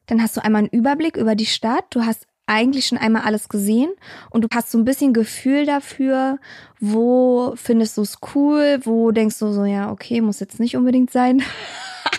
dann 0.06 0.22
hast 0.22 0.38
du 0.38 0.44
einmal 0.46 0.60
einen 0.60 0.70
Überblick 0.70 1.18
über 1.18 1.36
die 1.36 1.46
Stadt. 1.46 1.84
Du 1.90 2.06
hast 2.06 2.26
eigentlich 2.46 2.86
schon 2.86 2.98
einmal 2.98 3.24
alles 3.24 3.50
gesehen 3.50 3.92
und 4.30 4.46
du 4.46 4.48
hast 4.56 4.72
so 4.72 4.78
ein 4.78 4.86
bisschen 4.86 5.12
Gefühl 5.12 5.66
dafür, 5.66 6.40
wo 6.80 7.52
findest 7.58 7.98
du 7.98 8.02
es 8.02 8.20
cool, 8.34 8.80
wo 8.86 9.12
denkst 9.12 9.40
du 9.40 9.52
so, 9.52 9.66
ja, 9.66 9.92
okay, 9.92 10.22
muss 10.22 10.40
jetzt 10.40 10.62
nicht 10.62 10.78
unbedingt 10.78 11.12
sein. 11.12 11.44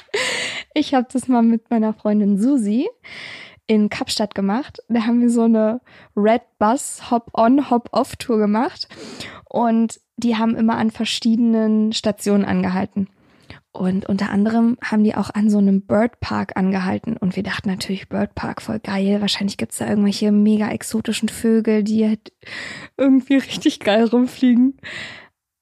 ich 0.75 0.93
habe 0.93 1.09
das 1.11 1.27
mal 1.27 1.43
mit 1.43 1.71
meiner 1.71 1.95
Freundin 1.95 2.39
Susi 2.39 2.87
in 3.67 3.89
Kapstadt 3.89 4.35
gemacht. 4.35 4.81
Da 4.89 5.07
haben 5.07 5.21
wir 5.21 5.31
so 5.31 5.43
eine 5.43 5.81
Red 6.17 6.43
Bus 6.59 7.11
Hop-on, 7.11 7.71
Hop-off-Tour 7.71 8.39
gemacht. 8.39 8.89
Und 9.49 10.01
die 10.17 10.37
haben 10.37 10.55
immer 10.57 10.77
an 10.77 10.91
verschiedenen 10.91 11.93
Stationen 11.93 12.45
angehalten. 12.45 13.09
Und 13.73 14.07
unter 14.07 14.31
anderem 14.31 14.79
haben 14.83 15.05
die 15.05 15.15
auch 15.15 15.29
an 15.31 15.51
so 15.51 15.59
einem 15.59 15.83
Bird 15.83 16.19
Park 16.21 16.57
angehalten. 16.57 17.19
Und 17.19 17.37
wir 17.37 17.43
dachten 17.43 17.69
natürlich, 17.69 18.09
Bird 18.09 18.35
Park, 18.35 18.63
voll 18.63 18.79
geil. 18.79 19.21
Wahrscheinlich 19.21 19.59
gibt's 19.59 19.79
da 19.79 19.87
irgendwelche 19.87 20.33
mega 20.33 20.71
exotischen 20.71 21.29
Vögel, 21.29 21.83
die 21.85 22.09
halt 22.09 22.33
irgendwie 22.97 23.35
richtig 23.37 23.81
geil 23.81 24.05
rumfliegen. 24.05 24.79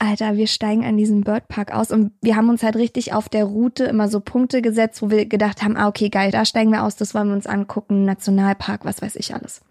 Alter, 0.04 0.36
wir 0.36 0.46
steigen 0.46 0.84
an 0.84 0.96
diesem 0.96 1.22
Bird 1.22 1.48
Park 1.48 1.72
aus 1.72 1.90
und 1.90 2.12
wir 2.20 2.36
haben 2.36 2.48
uns 2.48 2.62
halt 2.62 2.76
richtig 2.76 3.12
auf 3.12 3.28
der 3.28 3.44
Route 3.44 3.84
immer 3.84 4.08
so 4.08 4.20
Punkte 4.20 4.62
gesetzt, 4.62 5.02
wo 5.02 5.10
wir 5.10 5.26
gedacht 5.26 5.62
haben, 5.62 5.76
ah, 5.76 5.88
okay, 5.88 6.08
geil, 6.08 6.30
da 6.30 6.44
steigen 6.44 6.70
wir 6.70 6.84
aus, 6.84 6.96
das 6.96 7.14
wollen 7.14 7.28
wir 7.28 7.34
uns 7.34 7.46
angucken, 7.46 8.04
Nationalpark, 8.04 8.84
was 8.84 9.02
weiß 9.02 9.16
ich 9.16 9.34
alles. 9.34 9.62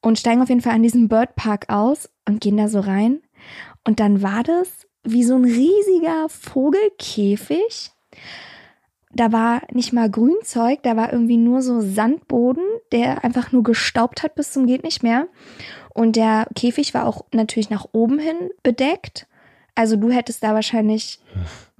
Und 0.00 0.18
steigen 0.18 0.42
auf 0.42 0.48
jeden 0.48 0.60
Fall 0.60 0.74
an 0.74 0.82
diesem 0.82 1.08
Bird 1.08 1.34
Park 1.34 1.66
aus 1.68 2.10
und 2.28 2.40
gehen 2.40 2.56
da 2.56 2.68
so 2.68 2.80
rein. 2.80 3.20
Und 3.84 4.00
dann 4.00 4.22
war 4.22 4.42
das 4.42 4.86
wie 5.02 5.24
so 5.24 5.34
ein 5.34 5.44
riesiger 5.44 6.28
Vogelkäfig. 6.28 7.90
Da 9.12 9.32
war 9.32 9.62
nicht 9.70 9.92
mal 9.92 10.10
Grünzeug, 10.10 10.82
da 10.82 10.96
war 10.96 11.12
irgendwie 11.12 11.36
nur 11.36 11.62
so 11.62 11.80
Sandboden, 11.80 12.64
der 12.90 13.24
einfach 13.24 13.52
nur 13.52 13.62
gestaubt 13.62 14.22
hat 14.22 14.34
bis 14.34 14.52
zum 14.52 14.66
geht 14.66 14.82
nicht 14.82 15.02
mehr. 15.02 15.28
Und 15.94 16.16
der 16.16 16.46
Käfig 16.54 16.92
war 16.92 17.06
auch 17.06 17.24
natürlich 17.32 17.70
nach 17.70 17.86
oben 17.92 18.18
hin 18.18 18.50
bedeckt. 18.62 19.26
Also 19.76 19.96
du 19.96 20.10
hättest 20.10 20.42
da 20.44 20.54
wahrscheinlich 20.54 21.18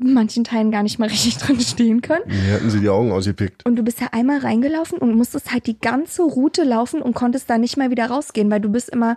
in 0.00 0.14
manchen 0.14 0.42
Teilen 0.42 0.72
gar 0.72 0.83
nicht 0.83 0.98
mal 0.98 1.09
richtig 1.09 1.37
drin 1.38 1.61
stehen 1.61 2.00
können. 2.00 2.24
Mir 2.27 2.55
hätten 2.55 2.70
sie 2.70 2.81
die 2.81 2.88
Augen 2.88 3.12
ausgepickt. 3.12 3.64
Und 3.66 3.77
du 3.77 3.83
bist 3.83 4.00
ja 4.00 4.09
einmal 4.12 4.38
reingelaufen 4.38 4.98
und 4.98 5.14
musstest 5.14 5.53
halt 5.53 5.66
die 5.66 5.79
ganze 5.79 6.22
Route 6.22 6.64
laufen 6.64 7.03
und 7.03 7.14
konntest 7.14 7.50
da 7.50 7.59
nicht 7.59 7.77
mehr 7.77 7.90
wieder 7.90 8.07
rausgehen, 8.07 8.50
weil 8.50 8.61
du 8.61 8.68
bist 8.68 8.88
immer 8.88 9.16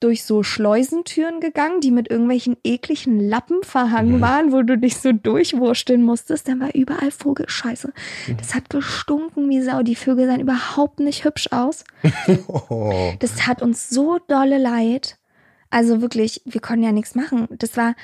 durch 0.00 0.24
so 0.24 0.42
Schleusentüren 0.42 1.40
gegangen, 1.40 1.80
die 1.80 1.90
mit 1.90 2.10
irgendwelchen 2.10 2.56
ekligen 2.64 3.18
Lappen 3.18 3.62
verhangen 3.62 4.20
waren, 4.20 4.52
wo 4.52 4.62
du 4.62 4.76
dich 4.76 4.98
so 4.98 5.12
durchwursteln 5.12 6.02
musstest. 6.02 6.48
Dann 6.48 6.60
war 6.60 6.74
überall 6.74 7.10
Vogelscheiße. 7.10 7.92
Das 8.36 8.54
hat 8.54 8.68
gestunken 8.68 9.48
wie 9.48 9.62
Sau. 9.62 9.82
Die 9.82 9.94
Vögel 9.94 10.26
sahen 10.26 10.40
überhaupt 10.40 11.00
nicht 11.00 11.24
hübsch 11.24 11.48
aus. 11.50 11.84
Oh. 12.48 12.92
Das 13.20 13.36
tat 13.36 13.62
uns 13.62 13.88
so 13.88 14.18
dolle 14.28 14.58
leid. 14.58 15.18
Also 15.70 16.00
wirklich, 16.02 16.42
wir 16.44 16.60
konnten 16.60 16.84
ja 16.84 16.92
nichts 16.92 17.14
machen. 17.14 17.48
Das 17.50 17.76
war 17.76 17.94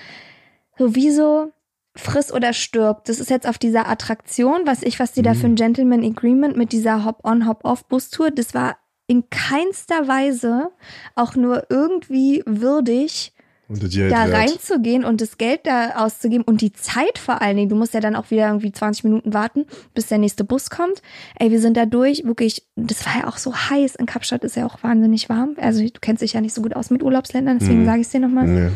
sowieso 0.78 1.52
friss 1.94 2.32
oder 2.32 2.52
stirb. 2.52 3.04
Das 3.04 3.20
ist 3.20 3.30
jetzt 3.30 3.46
auf 3.46 3.58
dieser 3.58 3.88
Attraktion, 3.88 4.62
was 4.64 4.82
ich, 4.82 4.98
was 4.98 5.12
die 5.12 5.22
da 5.22 5.34
für 5.34 5.46
ein 5.46 5.56
Gentleman 5.56 6.04
Agreement 6.04 6.56
mit 6.56 6.72
dieser 6.72 7.04
Hop-on, 7.04 7.46
Hop-off-Bustour, 7.46 8.30
das 8.30 8.54
war 8.54 8.76
in 9.12 9.28
keinster 9.28 10.08
Weise 10.08 10.70
auch 11.14 11.36
nur 11.36 11.66
irgendwie 11.68 12.42
würdig, 12.46 13.32
da 13.68 14.24
reinzugehen 14.24 15.04
und 15.04 15.20
das 15.20 15.38
Geld 15.38 15.60
da 15.66 15.90
auszugeben 15.96 16.44
und 16.44 16.60
die 16.60 16.72
Zeit 16.72 17.18
vor 17.18 17.40
allen 17.42 17.56
Dingen. 17.56 17.68
Du 17.68 17.76
musst 17.76 17.94
ja 17.94 18.00
dann 18.00 18.16
auch 18.16 18.30
wieder 18.30 18.48
irgendwie 18.48 18.72
20 18.72 19.04
Minuten 19.04 19.32
warten, 19.34 19.66
bis 19.94 20.06
der 20.08 20.18
nächste 20.18 20.44
Bus 20.44 20.68
kommt. 20.70 21.00
Ey, 21.38 21.50
wir 21.50 21.60
sind 21.60 21.76
da 21.76 21.84
durch, 21.86 22.24
wirklich, 22.24 22.66
das 22.76 23.04
war 23.06 23.20
ja 23.20 23.28
auch 23.28 23.36
so 23.38 23.54
heiß. 23.54 23.94
In 23.96 24.06
Kapstadt 24.06 24.44
ist 24.44 24.56
ja 24.56 24.66
auch 24.66 24.82
wahnsinnig 24.82 25.28
warm. 25.28 25.56
Also 25.58 25.82
du 25.82 25.90
kennst 26.00 26.22
dich 26.22 26.32
ja 26.34 26.40
nicht 26.40 26.54
so 26.54 26.62
gut 26.62 26.74
aus 26.76 26.90
mit 26.90 27.02
Urlaubsländern, 27.02 27.58
deswegen 27.60 27.82
Mhm. 27.82 27.86
sage 27.86 28.00
ich 28.00 28.06
es 28.06 28.12
dir 28.12 28.20
nochmal. 28.20 28.46
Nee. 28.46 28.70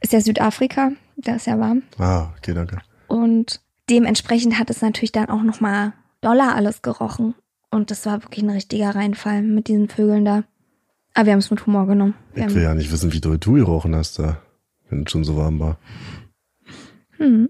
Ist 0.00 0.12
ja 0.12 0.20
Südafrika, 0.20 0.92
da 1.16 1.36
ist 1.36 1.46
ja 1.46 1.58
warm. 1.58 1.82
Ah, 1.98 2.28
okay, 2.38 2.54
danke. 2.54 2.78
Und 3.08 3.60
dementsprechend 3.88 4.58
hat 4.58 4.70
es 4.70 4.82
natürlich 4.82 5.12
dann 5.12 5.28
auch 5.30 5.42
nochmal 5.42 5.92
doller 6.22 6.54
alles 6.56 6.82
gerochen. 6.82 7.34
Und 7.70 7.90
das 7.90 8.06
war 8.06 8.22
wirklich 8.22 8.44
ein 8.44 8.50
richtiger 8.50 8.94
Reinfall 8.94 9.42
mit 9.42 9.68
diesen 9.68 9.88
Vögeln 9.88 10.24
da. 10.24 10.44
Aber 11.14 11.26
wir 11.26 11.32
haben 11.32 11.40
es 11.40 11.50
mit 11.50 11.66
Humor 11.66 11.86
genommen. 11.86 12.14
Wir 12.34 12.46
Ich 12.46 12.54
will 12.54 12.62
ja 12.62 12.74
nicht 12.74 12.92
wissen, 12.92 13.12
wie 13.12 13.20
doll 13.20 13.38
du 13.38 13.54
gerochen 13.54 13.94
hast 13.94 14.18
da, 14.18 14.40
wenn 14.88 15.04
es 15.04 15.10
schon 15.10 15.24
so 15.24 15.36
warm 15.36 15.60
war. 15.60 15.78
hm. 17.16 17.48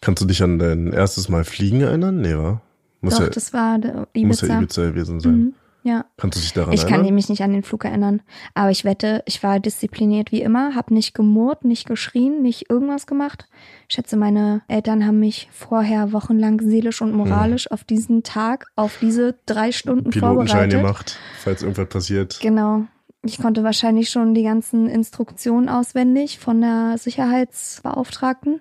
Kannst 0.00 0.22
du 0.22 0.26
dich 0.26 0.42
an 0.42 0.58
dein 0.58 0.92
erstes 0.92 1.28
Mal 1.28 1.44
fliegen 1.44 1.80
erinnern? 1.80 2.20
Nee, 2.20 2.36
wa? 2.36 2.60
Muss 3.00 3.14
Doch, 3.14 3.22
ja, 3.22 3.30
das 3.30 3.52
war 3.52 3.78
der 3.78 4.06
muss 4.14 4.40
ja 4.40 4.48
Ibiza. 4.48 4.58
Ibiza 4.58 4.82
gewesen 4.90 5.20
sein. 5.20 5.36
Mhm. 5.36 5.54
Ja. 5.86 6.04
Kannst 6.16 6.36
du 6.36 6.40
dich 6.42 6.52
daran 6.52 6.74
Ich 6.74 6.82
kann 6.82 6.94
erinnern? 6.94 7.14
mich 7.14 7.28
nicht 7.28 7.42
an 7.42 7.52
den 7.52 7.62
Flug 7.62 7.84
erinnern. 7.84 8.20
Aber 8.54 8.72
ich 8.72 8.84
wette, 8.84 9.22
ich 9.24 9.44
war 9.44 9.60
diszipliniert 9.60 10.32
wie 10.32 10.42
immer, 10.42 10.74
habe 10.74 10.92
nicht 10.92 11.14
gemurrt, 11.14 11.64
nicht 11.64 11.86
geschrien, 11.86 12.42
nicht 12.42 12.68
irgendwas 12.68 13.06
gemacht. 13.06 13.48
Ich 13.88 13.94
schätze, 13.94 14.16
meine 14.16 14.62
Eltern 14.66 15.06
haben 15.06 15.20
mich 15.20 15.48
vorher 15.52 16.12
wochenlang 16.12 16.60
seelisch 16.60 17.02
und 17.02 17.12
moralisch 17.14 17.70
auf 17.70 17.84
diesen 17.84 18.24
Tag, 18.24 18.66
auf 18.74 18.98
diese 19.00 19.38
drei 19.46 19.70
Stunden 19.70 20.10
Pilotenschein 20.10 20.72
vorbereitet. 20.72 20.80
gemacht, 20.80 21.18
falls 21.38 21.62
irgendwas 21.62 21.88
passiert. 21.88 22.40
Genau. 22.40 22.86
Ich 23.24 23.38
konnte 23.40 23.62
wahrscheinlich 23.62 24.10
schon 24.10 24.34
die 24.34 24.42
ganzen 24.42 24.88
Instruktionen 24.88 25.68
auswendig 25.68 26.40
von 26.40 26.60
der 26.62 26.98
Sicherheitsbeauftragten. 26.98 28.60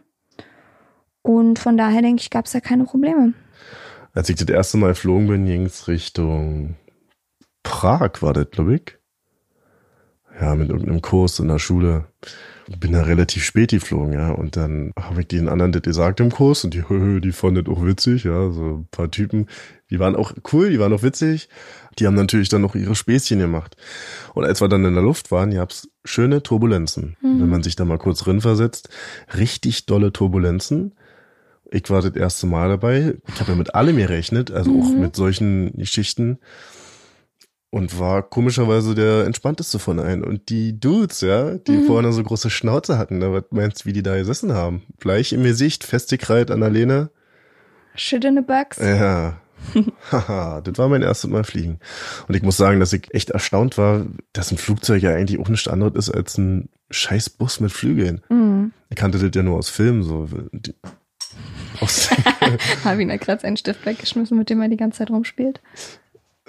Und 1.24 1.58
von 1.58 1.76
daher 1.76 2.04
denke 2.04 2.22
ich, 2.22 2.30
gab 2.30 2.46
es 2.46 2.54
ja 2.54 2.60
keine 2.60 2.84
Probleme. 2.84 3.34
Als 4.14 4.30
ich 4.30 4.36
das 4.36 4.48
erste 4.48 4.78
Mal 4.78 4.90
geflogen 4.90 5.28
bin, 5.28 5.46
ging 5.48 5.66
es 5.66 5.88
Richtung 5.88 6.76
Prag, 7.66 8.22
war 8.22 8.32
das, 8.32 8.50
glaube 8.52 8.76
ich. 8.76 8.98
Ja, 10.40 10.56
mit 10.56 10.70
irgendeinem 10.70 11.02
Kurs 11.02 11.40
in 11.40 11.48
der 11.48 11.60
Schule. 11.60 12.06
Bin 12.80 12.94
da 12.94 13.04
relativ 13.04 13.44
spät 13.44 13.72
geflogen, 13.72 14.14
ja. 14.14 14.32
Und 14.32 14.56
dann 14.56 14.92
habe 15.00 15.22
ich 15.22 15.28
den 15.28 15.50
anderen 15.50 15.72
das 15.72 15.82
gesagt 15.82 16.20
im 16.20 16.32
Kurs 16.32 16.64
und 16.64 16.74
die, 16.74 16.84
die 17.22 17.32
fanden 17.32 17.64
das 17.64 17.74
auch 17.74 17.84
witzig, 17.84 18.24
ja. 18.24 18.52
So 18.52 18.78
ein 18.78 18.88
paar 18.92 19.10
Typen, 19.10 19.48
die 19.90 20.00
waren 20.00 20.16
auch 20.16 20.34
cool, 20.54 20.70
die 20.70 20.80
waren 20.80 20.94
auch 20.94 21.04
witzig. 21.04 21.50
Die 21.98 22.08
haben 22.08 22.16
natürlich 22.16 22.50
dann 22.50 22.62
noch 22.62 22.76
ihre 22.76 22.96
Späßchen 22.96 23.40
gemacht. 23.40 23.78
Und 24.34 24.46
als 24.46 24.62
wir 24.62 24.68
dann 24.68 24.86
in 24.86 24.94
der 24.94 25.04
Luft 25.04 25.32
waren, 25.32 25.52
gab's 25.52 25.88
schöne 26.04 26.44
Turbulenzen. 26.44 27.18
Wenn 27.22 27.50
man 27.50 27.64
sich 27.64 27.76
da 27.76 27.86
mal 27.86 27.98
kurz 27.98 28.20
drin 28.20 28.42
versetzt, 28.42 28.90
richtig 29.38 29.86
dolle 29.86 30.12
Turbulenzen. 30.12 30.94
Ich 31.72 31.90
war 31.90 32.02
das 32.02 32.16
erste 32.16 32.46
Mal 32.46 32.70
dabei. 32.70 33.16
Ich 33.28 33.40
habe 33.40 33.54
ja 33.54 33.58
mit 33.58 33.74
allem 33.74 33.98
gerechnet, 33.98 34.52
also 34.52 34.72
auch 34.72 34.90
mit 34.90 35.16
solchen 35.16 35.74
Geschichten. 35.78 36.40
Und 37.76 38.00
war 38.00 38.24
komischerweise 38.24 38.96
der 38.96 39.26
entspannteste 39.26 39.80
von 39.80 40.00
allen. 40.00 40.24
Und 40.24 40.48
die 40.48 40.80
Dudes, 40.80 41.20
ja, 41.20 41.56
die 41.56 41.80
vorne 41.80 42.14
so 42.14 42.24
große 42.24 42.50
Schnauze 42.50 42.98
hatten, 42.98 43.20
da 43.20 43.34
was 43.34 43.44
meinst 43.50 43.82
du, 43.82 43.90
wie 43.90 43.92
die 43.92 44.02
da 44.02 44.16
gesessen 44.16 44.54
haben? 44.54 44.84
Fleisch 44.98 45.34
im 45.34 45.44
Gesicht, 45.44 45.84
festgekrallt 45.84 46.52
an 46.52 46.62
der 46.62 46.70
Lehne. 46.70 47.10
Shit 47.94 48.24
in 48.24 48.38
the 48.38 48.42
bugs. 48.42 48.78
Ja. 48.78 49.42
Haha, 50.10 50.62
das 50.62 50.78
war 50.78 50.88
mein 50.88 51.02
erstes 51.02 51.30
Mal 51.30 51.44
fliegen. 51.44 51.82
Und 52.30 52.36
ich 52.36 52.44
muss 52.44 52.56
sagen, 52.56 52.80
dass 52.80 52.94
ich 52.94 53.14
echt 53.14 53.32
erstaunt 53.32 53.78
war, 53.78 54.06
dass 54.32 54.54
ein 54.54 54.58
Flugzeug 54.58 55.04
ja 55.04 55.14
eigentlich 55.14 55.42
auch 55.42 55.50
nichts 55.50 55.68
anderes 55.68 55.96
ist 55.96 56.16
als 56.16 56.38
ein 56.38 56.70
scheiß 56.92 57.30
Bus 57.32 57.60
mit 57.60 57.74
Flügeln. 57.74 58.22
Mhm. 58.30 58.72
Ich 58.90 58.96
kannte 58.96 59.20
das 59.20 59.36
ja 59.36 59.44
nur 59.44 59.58
aus 59.58 59.68
Filmen, 59.68 60.04
so. 60.04 60.30
Aus, 61.82 62.10
Habe 62.86 63.02
ihn 63.02 63.10
da 63.10 63.18
gerade 63.18 63.42
seinen 63.42 63.58
Stift 63.58 63.86
weggeschmissen, 63.86 64.38
mit 64.38 64.50
dem 64.50 64.62
er 64.62 64.70
die 64.70 64.78
ganze 64.78 65.00
Zeit 65.00 65.10
rumspielt. 65.10 65.60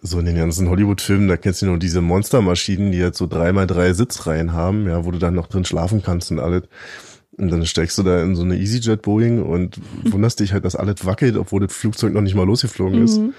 So 0.03 0.19
in 0.19 0.27
den 0.27 0.37
ganzen 0.37 0.69
Hollywood-Filmen, 0.69 1.29
da 1.29 1.37
kennst 1.37 1.63
du 1.63 1.67
nur 1.67 1.79
diese 1.79 2.01
Monstermaschinen, 2.01 2.93
die 2.93 2.99
jetzt 2.99 3.19
so 3.19 3.27
dreimal 3.27 3.67
drei 3.67 3.93
Sitzreihen 3.93 4.53
haben, 4.53 4.87
ja, 4.87 5.05
wo 5.05 5.11
du 5.11 5.19
dann 5.19 5.35
noch 5.35 5.47
drin 5.47 5.65
schlafen 5.65 6.03
kannst 6.03 6.31
und 6.31 6.39
alles. 6.39 6.65
Und 7.39 7.51
dann 7.51 7.67
steigst 7.67 7.99
du 7.99 8.03
da 8.03 8.23
in 8.23 8.35
so 8.35 8.43
eine 8.43 8.57
EasyJet 8.57 9.03
Boeing 9.03 9.43
und 9.43 9.81
wunderst 10.05 10.41
dich 10.41 10.53
halt, 10.53 10.65
dass 10.65 10.77
alles 10.77 11.05
wackelt, 11.05 11.37
obwohl 11.37 11.61
das 11.61 11.75
Flugzeug 11.75 12.13
noch 12.13 12.23
nicht 12.23 12.35
mal 12.35 12.47
losgeflogen 12.47 13.05
ist. 13.05 13.19
Mhm. 13.19 13.35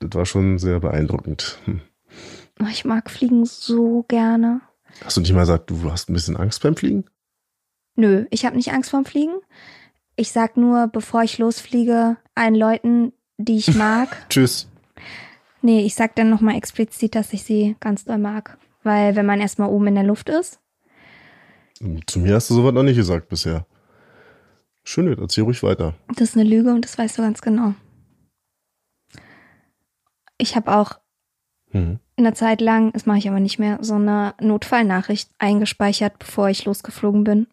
Das 0.00 0.10
war 0.14 0.26
schon 0.26 0.58
sehr 0.58 0.78
beeindruckend. 0.78 1.58
Hm. 1.64 1.80
Oh, 2.60 2.66
ich 2.70 2.84
mag 2.84 3.10
Fliegen 3.10 3.44
so 3.44 4.04
gerne. 4.08 4.60
Hast 5.04 5.16
du 5.16 5.20
nicht 5.20 5.32
mal 5.32 5.40
gesagt, 5.40 5.70
du 5.70 5.90
hast 5.90 6.08
ein 6.08 6.14
bisschen 6.14 6.36
Angst 6.36 6.62
beim 6.62 6.76
Fliegen? 6.76 7.04
Nö, 7.96 8.26
ich 8.30 8.44
habe 8.44 8.56
nicht 8.56 8.72
Angst 8.72 8.90
vorm 8.90 9.04
Fliegen. 9.04 9.34
Ich 10.14 10.30
sag 10.32 10.56
nur, 10.56 10.88
bevor 10.88 11.22
ich 11.22 11.38
losfliege, 11.38 12.16
allen 12.34 12.54
Leuten, 12.54 13.12
die 13.38 13.56
ich 13.56 13.74
mag. 13.76 14.08
Tschüss. 14.28 14.68
Nee, 15.62 15.84
ich 15.84 15.94
sag 15.94 16.14
dann 16.16 16.30
nochmal 16.30 16.56
explizit, 16.56 17.14
dass 17.14 17.32
ich 17.32 17.42
sie 17.44 17.76
ganz 17.80 18.04
doll 18.04 18.18
mag. 18.18 18.58
Weil 18.82 19.16
wenn 19.16 19.26
man 19.26 19.40
erstmal 19.40 19.68
oben 19.70 19.88
in 19.88 19.94
der 19.96 20.04
Luft 20.04 20.28
ist, 20.28 20.60
Zu 22.06 22.18
mir 22.20 22.34
hast 22.34 22.50
du 22.50 22.54
sowas 22.54 22.72
noch 22.72 22.82
nicht 22.82 22.96
gesagt 22.96 23.28
bisher. 23.28 23.66
Schön, 24.84 25.06
erzähl 25.18 25.44
ruhig 25.44 25.62
weiter. 25.62 25.94
das 26.08 26.30
ist 26.30 26.36
eine 26.36 26.48
Lüge 26.48 26.70
und 26.72 26.84
das 26.84 26.96
weißt 26.98 27.18
du 27.18 27.22
ganz 27.22 27.40
genau. 27.42 27.74
Ich 30.38 30.56
habe 30.56 30.74
auch 30.76 30.98
Mhm. 31.72 31.98
eine 32.16 32.32
Zeit 32.32 32.62
lang, 32.62 32.92
das 32.92 33.04
mache 33.04 33.18
ich 33.18 33.28
aber 33.28 33.40
nicht 33.40 33.58
mehr, 33.58 33.78
so 33.82 33.94
eine 33.94 34.34
Notfallnachricht 34.40 35.30
eingespeichert, 35.38 36.18
bevor 36.18 36.48
ich 36.48 36.64
losgeflogen 36.64 37.24
bin. 37.24 37.46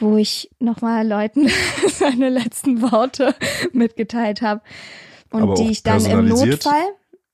Wo 0.00 0.16
ich 0.16 0.50
nochmal 0.58 1.06
Leuten 1.06 1.48
seine 1.88 2.28
letzten 2.28 2.82
Worte 2.82 3.34
mitgeteilt 3.72 4.42
habe. 4.42 4.62
Und 5.30 5.42
Aber 5.42 5.54
die 5.54 5.70
ich 5.70 5.82
dann 5.82 6.04
im? 6.04 6.28
Notfall 6.28 6.82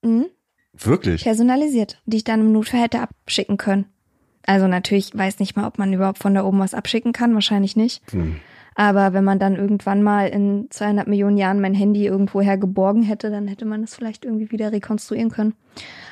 mh, 0.02 0.26
Wirklich? 0.76 1.22
personalisiert, 1.22 2.00
die 2.06 2.18
ich 2.18 2.24
dann 2.24 2.40
im 2.40 2.52
Notfall 2.52 2.80
hätte 2.80 3.00
abschicken 3.00 3.56
können. 3.56 3.86
Also 4.46 4.66
natürlich 4.66 5.16
weiß 5.16 5.38
nicht 5.38 5.56
mal, 5.56 5.66
ob 5.66 5.78
man 5.78 5.92
überhaupt 5.92 6.18
von 6.18 6.34
da 6.34 6.44
oben 6.44 6.58
was 6.58 6.74
abschicken 6.74 7.12
kann, 7.12 7.34
wahrscheinlich 7.34 7.76
nicht. 7.76 8.02
Hm. 8.12 8.36
Aber 8.74 9.12
wenn 9.12 9.24
man 9.24 9.38
dann 9.38 9.54
irgendwann 9.54 10.02
mal 10.02 10.26
in 10.26 10.66
200 10.70 11.06
Millionen 11.06 11.36
Jahren 11.36 11.60
mein 11.60 11.74
Handy 11.74 12.06
irgendwoher 12.06 12.58
geborgen 12.58 13.02
hätte, 13.02 13.30
dann 13.30 13.46
hätte 13.46 13.64
man 13.64 13.84
es 13.84 13.94
vielleicht 13.94 14.24
irgendwie 14.24 14.50
wieder 14.50 14.72
rekonstruieren 14.72 15.30
können. 15.30 15.54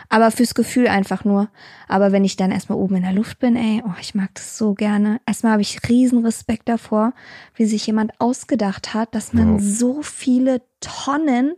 Aber 0.08 0.30
fürs 0.30 0.54
Gefühl 0.54 0.88
einfach 0.88 1.24
nur. 1.24 1.48
Aber 1.88 2.12
wenn 2.12 2.24
ich 2.24 2.36
dann 2.36 2.50
erstmal 2.50 2.78
oben 2.78 2.96
in 2.96 3.02
der 3.02 3.12
Luft 3.12 3.38
bin, 3.38 3.56
ey, 3.56 3.82
oh, 3.86 3.94
ich 4.00 4.14
mag 4.14 4.30
das 4.34 4.58
so 4.58 4.74
gerne. 4.74 5.20
Erstmal 5.26 5.52
habe 5.52 5.62
ich 5.62 5.80
riesen 5.88 6.24
Respekt 6.24 6.68
davor, 6.68 7.12
wie 7.54 7.64
sich 7.64 7.86
jemand 7.86 8.12
ausgedacht 8.20 8.94
hat, 8.94 9.14
dass 9.14 9.32
man 9.32 9.54
Wow. 9.54 9.60
so 9.62 10.02
viele 10.02 10.62
Tonnen 10.80 11.54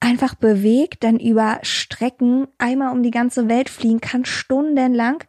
einfach 0.00 0.34
bewegt, 0.36 1.02
dann 1.04 1.18
über 1.18 1.58
Strecken 1.62 2.46
einmal 2.58 2.92
um 2.92 3.02
die 3.02 3.10
ganze 3.10 3.48
Welt 3.48 3.68
fliegen 3.68 4.00
kann, 4.00 4.24
stundenlang. 4.24 5.24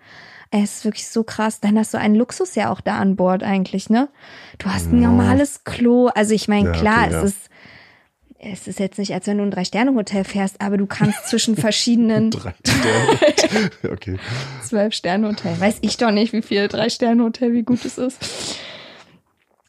Es 0.52 0.78
ist 0.78 0.86
wirklich 0.86 1.08
so 1.08 1.24
krass. 1.24 1.60
Dann 1.60 1.78
hast 1.78 1.94
du 1.94 2.00
einen 2.00 2.15
Luxus 2.15 2.56
ja 2.56 2.72
auch 2.72 2.82
da 2.82 2.98
an 2.98 3.15
Bord 3.15 3.44
eigentlich, 3.44 3.89
ne? 3.89 4.10
Du 4.58 4.70
hast 4.70 4.92
ein 4.92 5.02
Ja. 5.02 5.08
normales 5.10 5.63
Klo. 5.63 6.08
Also 6.08 6.34
ich 6.34 6.48
meine, 6.48 6.68
Ja, 6.68 6.72
klar, 6.74 7.04
okay, 7.06 7.13
ja. 7.13 7.24
es 7.24 7.32
ist 7.36 7.50
es 8.41 8.67
ist 8.67 8.80
jetzt 8.80 8.97
nicht, 8.97 9.13
als 9.13 9.28
wenn 9.28 9.38
du 9.38 9.43
ein 9.43 9.52
Drei-Sterne-Hotel 9.52 10.23
fährst, 10.23 10.62
aber 10.62 10.78
du 10.78 10.86
kannst 10.86 11.28
zwischen 11.28 11.58
verschiedenen 11.58 12.32
Drei 12.32 12.54
Sterne. 12.65 13.71
okay. 13.91 14.17
Zwölf-Sterne-Hotel. 14.63 15.60
Weiß 15.60 15.80
ich 15.82 15.97
doch 15.97 16.12
nicht, 16.12 16.32
wie 16.32 16.41
viel 16.41 16.67
Drei-Sterne-Hotel, 16.69 17.52
wie 17.52 17.63
gut 17.63 17.84
es 17.84 17.97
ist. 17.97 18.58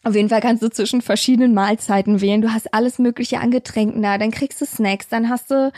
Auf 0.05 0.15
jeden 0.15 0.29
Fall 0.29 0.41
kannst 0.41 0.63
du 0.63 0.71
zwischen 0.71 1.03
verschiedenen 1.03 1.53
Mahlzeiten 1.53 2.21
wählen. 2.21 2.41
Du 2.41 2.53
hast 2.53 2.73
alles 2.73 2.99
Mögliche 2.99 3.41
an 3.41 3.51
Getränken 3.51 4.03
da. 4.03 4.17
Dann 4.19 4.31
kriegst 4.31 4.61
du 4.61 4.67
Snacks. 4.67 5.09
Dann 5.09 5.29
hast 5.29 5.51
du 5.51 5.73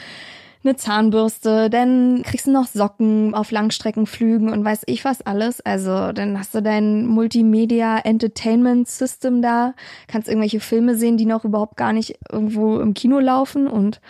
eine 0.65 0.77
Zahnbürste, 0.77 1.71
dann 1.71 2.23
kriegst 2.23 2.47
du 2.47 2.53
noch 2.53 2.67
Socken 2.67 3.35
auf 3.35 3.51
Langstreckenflügen 3.51 4.51
und 4.51 4.65
weiß 4.65 4.83
ich 4.87 5.05
was 5.05 5.23
alles. 5.23 5.61
Also 5.61 6.13
dann 6.13 6.39
hast 6.39 6.55
du 6.55 6.63
dein 6.63 7.07
Multimedia 7.07 7.99
Entertainment 7.99 8.89
System 8.89 9.43
da, 9.43 9.75
kannst 10.07 10.29
irgendwelche 10.29 10.61
Filme 10.61 10.97
sehen, 10.97 11.17
die 11.17 11.27
noch 11.27 11.45
überhaupt 11.45 11.77
gar 11.77 11.93
nicht 11.93 12.19
irgendwo 12.31 12.79
im 12.79 12.95
Kino 12.95 13.19
laufen 13.19 13.67
und 13.67 14.01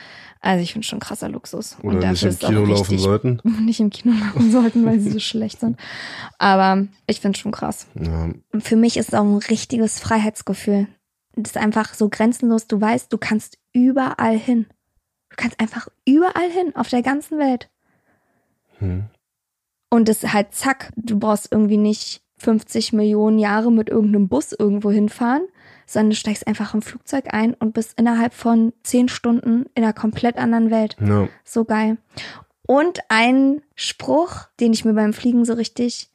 also 0.45 0.61
ich 0.61 0.73
finde 0.73 0.87
schon 0.87 0.99
krasser 0.99 1.29
Luxus. 1.29 1.77
Oder 1.83 1.99
und 1.99 2.11
nicht 2.11 2.25
im 2.25 2.39
Kino 2.39 2.65
laufen 2.65 2.99
sollten. 2.99 3.41
Nicht 3.65 3.79
im 3.79 3.91
Kino 3.91 4.13
laufen 4.13 4.51
sollten, 4.51 4.85
weil 4.85 4.99
sie 4.99 5.11
so 5.11 5.21
schlecht 5.21 5.61
sind. 5.61 5.79
Aber 6.39 6.89
ich 7.07 7.21
finde 7.21 7.39
schon 7.39 7.53
krass. 7.53 7.87
Ja, 7.95 8.29
für 8.59 8.75
mich 8.75 8.97
ist 8.97 9.09
es 9.09 9.15
auch 9.15 9.23
ein 9.23 9.37
richtiges 9.37 10.01
Freiheitsgefühl. 10.01 10.89
Das 11.37 11.53
ist 11.53 11.57
einfach 11.57 11.95
so 11.95 12.09
grenzenlos. 12.09 12.67
Du 12.67 12.81
weißt, 12.81 13.13
du 13.13 13.19
kannst 13.19 13.57
überall 13.73 14.37
hin. 14.37 14.67
Du 15.33 15.37
kannst 15.37 15.59
einfach 15.59 15.89
überall 16.05 16.51
hin, 16.51 16.77
auf 16.77 16.89
der 16.89 17.03
ganzen 17.03 17.39
Welt. 17.39 17.71
hm. 18.79 19.05
Und 19.89 20.09
es 20.09 20.23
ist 20.23 20.33
halt 20.33 20.55
zack. 20.55 20.91
Du 20.97 21.19
brauchst 21.19 21.53
irgendwie 21.53 21.77
nicht 21.77 22.23
50 22.39 22.93
Millionen 22.93 23.39
Jahre 23.39 23.71
mit 23.71 23.89
irgendeinem 23.89 24.29
Bus 24.29 24.53
irgendwo 24.53 24.91
hinfahren, 24.91 25.43
sondern 25.87 26.11
du 26.11 26.17
steigst 26.17 26.47
einfach 26.47 26.73
im 26.73 26.81
Flugzeug 26.81 27.27
ein 27.33 27.55
und 27.55 27.75
bist 27.75 27.99
innerhalb 27.99 28.33
von 28.33 28.73
10 28.85 29.09
Stunden 29.09 29.67
in 29.75 29.85
einer 29.85 29.93
komplett 29.93 30.39
anderen 30.39 30.71
Welt. 30.71 30.97
ja. 31.01 31.29
So 31.45 31.65
geil. 31.65 31.99
Und 32.67 33.01
ein 33.09 33.61
Spruch, 33.75 34.47
den 34.61 34.73
ich 34.73 34.85
mir 34.85 34.95
beim 34.95 35.13
Fliegen 35.13 35.45
so 35.45 35.53
richtig 35.53 36.11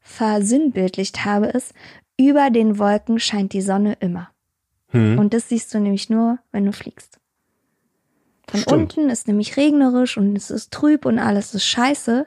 versinnbildlicht 0.00 1.24
habe, 1.24 1.46
ist, 1.46 1.74
über 2.18 2.50
den 2.50 2.78
Wolken 2.78 3.20
scheint 3.20 3.52
die 3.52 3.62
Sonne 3.62 3.96
immer. 4.00 4.30
Hm. 4.88 5.18
Und 5.18 5.32
das 5.32 5.48
siehst 5.48 5.72
du 5.74 5.78
nämlich 5.78 6.10
nur, 6.10 6.38
wenn 6.50 6.64
du 6.64 6.72
fliegst. 6.72 7.18
Von 8.48 8.60
Stimmt. 8.60 8.96
unten 8.96 9.10
ist 9.10 9.28
nämlich 9.28 9.56
regnerisch 9.56 10.16
und 10.16 10.36
es 10.36 10.50
ist 10.50 10.72
trüb 10.72 11.06
und 11.06 11.18
alles 11.18 11.54
ist 11.54 11.64
scheiße. 11.64 12.26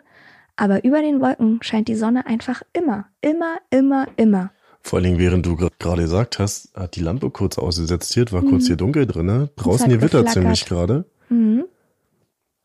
Aber 0.55 0.83
über 0.83 1.01
den 1.01 1.19
Wolken 1.21 1.59
scheint 1.61 1.87
die 1.87 1.95
Sonne 1.95 2.25
einfach 2.25 2.61
immer, 2.73 3.07
immer, 3.21 3.57
immer, 3.69 4.07
immer. 4.15 4.51
Vor 4.81 4.97
allen 4.97 5.05
Dingen, 5.05 5.19
während 5.19 5.45
du 5.45 5.55
gerade 5.55 6.01
gesagt 6.03 6.39
hast, 6.39 6.73
hat 6.75 6.95
die 6.95 7.01
Lampe 7.01 7.29
kurz 7.31 7.57
ausgesetzt 7.57 8.13
hier, 8.13 8.31
war 8.31 8.43
kurz 8.43 8.67
hier 8.67 8.75
dunkel 8.75 9.07
drin, 9.07 9.25
ne? 9.25 9.49
Draußen 9.55 9.87
hier 9.87 10.01
wittert 10.01 10.27
geflackert. 10.27 10.33
ziemlich 10.33 10.65
gerade. 10.65 11.05
Mhm. 11.29 11.65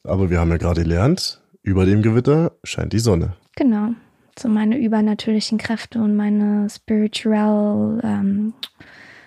Aber 0.05 0.31
wir 0.31 0.39
haben 0.39 0.51
ja 0.51 0.59
gerade 0.59 0.83
gelernt, 0.83 1.43
über 1.63 1.87
dem 1.87 2.03
Gewitter 2.03 2.53
scheint 2.63 2.93
die 2.93 2.99
Sonne. 2.99 3.37
Genau. 3.57 3.91
So 4.39 4.49
meine 4.49 4.79
übernatürlichen 4.79 5.59
Kräfte 5.59 5.99
und 6.01 6.15
meine 6.15 6.69
spiritual 6.71 8.01
um, 8.03 8.55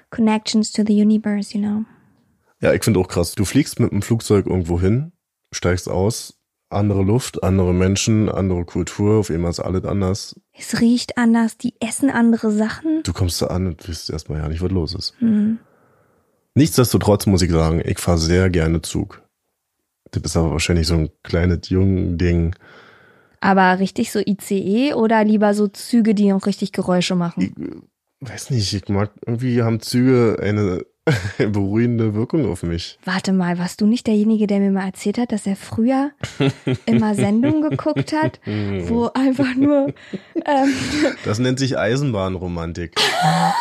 connections 0.09 0.71
to 0.71 0.83
the 0.85 0.99
universe, 0.99 1.57
you 1.57 1.63
know. 1.63 1.83
Ja, 2.63 2.73
ich 2.73 2.81
finde 2.81 3.01
auch 3.01 3.09
krass. 3.09 3.35
Du 3.35 3.43
fliegst 3.43 3.81
mit 3.81 3.91
dem 3.91 4.01
Flugzeug 4.01 4.45
irgendwo 4.45 4.79
hin, 4.79 5.11
steigst 5.51 5.89
aus, 5.89 6.39
andere 6.69 7.03
Luft, 7.03 7.43
andere 7.43 7.73
Menschen, 7.73 8.29
andere 8.29 8.63
Kultur, 8.63 9.19
auf 9.19 9.29
einmal 9.29 9.51
ist 9.51 9.59
alles 9.59 9.83
anders. 9.83 10.39
Es 10.53 10.79
riecht 10.79 11.17
anders, 11.17 11.57
die 11.57 11.73
essen 11.81 12.09
andere 12.09 12.51
Sachen. 12.51 13.03
Du 13.03 13.11
kommst 13.11 13.41
da 13.41 13.47
an 13.47 13.67
und 13.67 13.87
weißt 13.87 14.09
erstmal 14.11 14.39
ja 14.39 14.47
nicht, 14.47 14.61
was 14.61 14.71
los 14.71 14.95
ist. 14.95 15.13
Hm. 15.19 15.59
Nichtsdestotrotz 16.55 17.25
muss 17.25 17.41
ich 17.41 17.51
sagen, 17.51 17.81
ich 17.83 17.99
fahre 17.99 18.17
sehr 18.17 18.49
gerne 18.49 18.81
Zug. 18.81 19.21
Das 20.11 20.23
ist 20.23 20.37
aber 20.37 20.51
wahrscheinlich 20.51 20.87
so 20.87 20.95
ein 20.95 21.09
kleines 21.21 21.67
Jungen-Ding. 21.67 22.55
Aber 23.41 23.79
richtig 23.79 24.09
so 24.09 24.19
ICE 24.19 24.93
oder 24.93 25.25
lieber 25.25 25.53
so 25.53 25.67
Züge, 25.67 26.15
die 26.15 26.31
auch 26.31 26.45
richtig 26.45 26.71
Geräusche 26.71 27.15
machen? 27.15 27.89
Weiß 28.21 28.51
nicht, 28.51 28.73
ich 28.73 28.87
mag, 28.87 29.11
irgendwie 29.25 29.63
haben 29.63 29.81
Züge 29.81 30.37
eine 30.41 30.85
beruhigende 31.37 32.13
Wirkung 32.13 32.49
auf 32.49 32.63
mich. 32.63 32.97
Warte 33.03 33.33
mal, 33.33 33.59
warst 33.59 33.81
du 33.81 33.85
nicht 33.85 34.07
derjenige, 34.07 34.47
der 34.47 34.59
mir 34.59 34.71
mal 34.71 34.85
erzählt 34.85 35.17
hat, 35.17 35.31
dass 35.31 35.45
er 35.45 35.55
früher 35.55 36.11
immer 36.85 37.13
Sendungen 37.13 37.69
geguckt 37.69 38.13
hat, 38.13 38.39
wo 38.45 39.09
einfach 39.13 39.53
nur 39.55 39.93
ähm, 40.45 40.73
Das 41.25 41.39
nennt 41.39 41.59
sich 41.59 41.77
Eisenbahnromantik. 41.77 42.95
da 42.95 43.53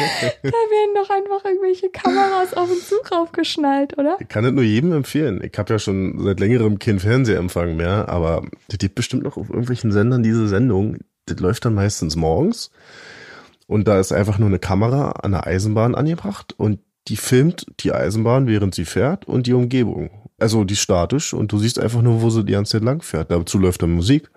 werden 0.00 0.94
doch 0.94 1.10
einfach 1.10 1.44
irgendwelche 1.44 1.90
Kameras 1.90 2.54
auf 2.54 2.68
den 2.68 2.80
Zug 2.80 3.12
raufgeschnallt, 3.12 3.96
oder? 3.98 4.16
Ich 4.18 4.28
kann 4.28 4.42
das 4.42 4.52
nur 4.52 4.64
jedem 4.64 4.92
empfehlen. 4.92 5.40
Ich 5.44 5.56
habe 5.56 5.72
ja 5.72 5.78
schon 5.78 6.18
seit 6.24 6.40
längerem 6.40 6.80
keinen 6.80 6.98
Fernsehempfang 6.98 7.76
mehr, 7.76 8.08
aber 8.08 8.42
das 8.68 8.78
gibt 8.78 8.96
bestimmt 8.96 9.22
noch 9.22 9.36
auf 9.36 9.48
irgendwelchen 9.48 9.92
Sendern 9.92 10.24
diese 10.24 10.48
Sendung. 10.48 10.98
Das 11.26 11.38
läuft 11.38 11.64
dann 11.64 11.74
meistens 11.74 12.16
morgens 12.16 12.70
und 13.66 13.88
da 13.88 13.98
ist 13.98 14.12
einfach 14.12 14.38
nur 14.38 14.48
eine 14.48 14.58
Kamera 14.58 15.10
an 15.10 15.32
der 15.32 15.46
Eisenbahn 15.46 15.94
angebracht 15.94 16.54
und 16.56 16.80
die 17.08 17.16
filmt 17.16 17.66
die 17.80 17.92
Eisenbahn, 17.92 18.46
während 18.46 18.74
sie 18.74 18.84
fährt 18.84 19.26
und 19.26 19.46
die 19.46 19.52
Umgebung. 19.52 20.10
Also 20.38 20.64
die 20.64 20.74
ist 20.74 20.80
statisch 20.80 21.32
und 21.34 21.52
du 21.52 21.58
siehst 21.58 21.78
einfach 21.78 22.02
nur, 22.02 22.20
wo 22.20 22.30
sie 22.30 22.44
die 22.44 22.52
ganze 22.52 22.72
Zeit 22.72 22.84
lang 22.84 23.02
fährt. 23.02 23.30
Dazu 23.30 23.58
läuft 23.58 23.82
dann 23.82 23.92
Musik, 23.92 24.30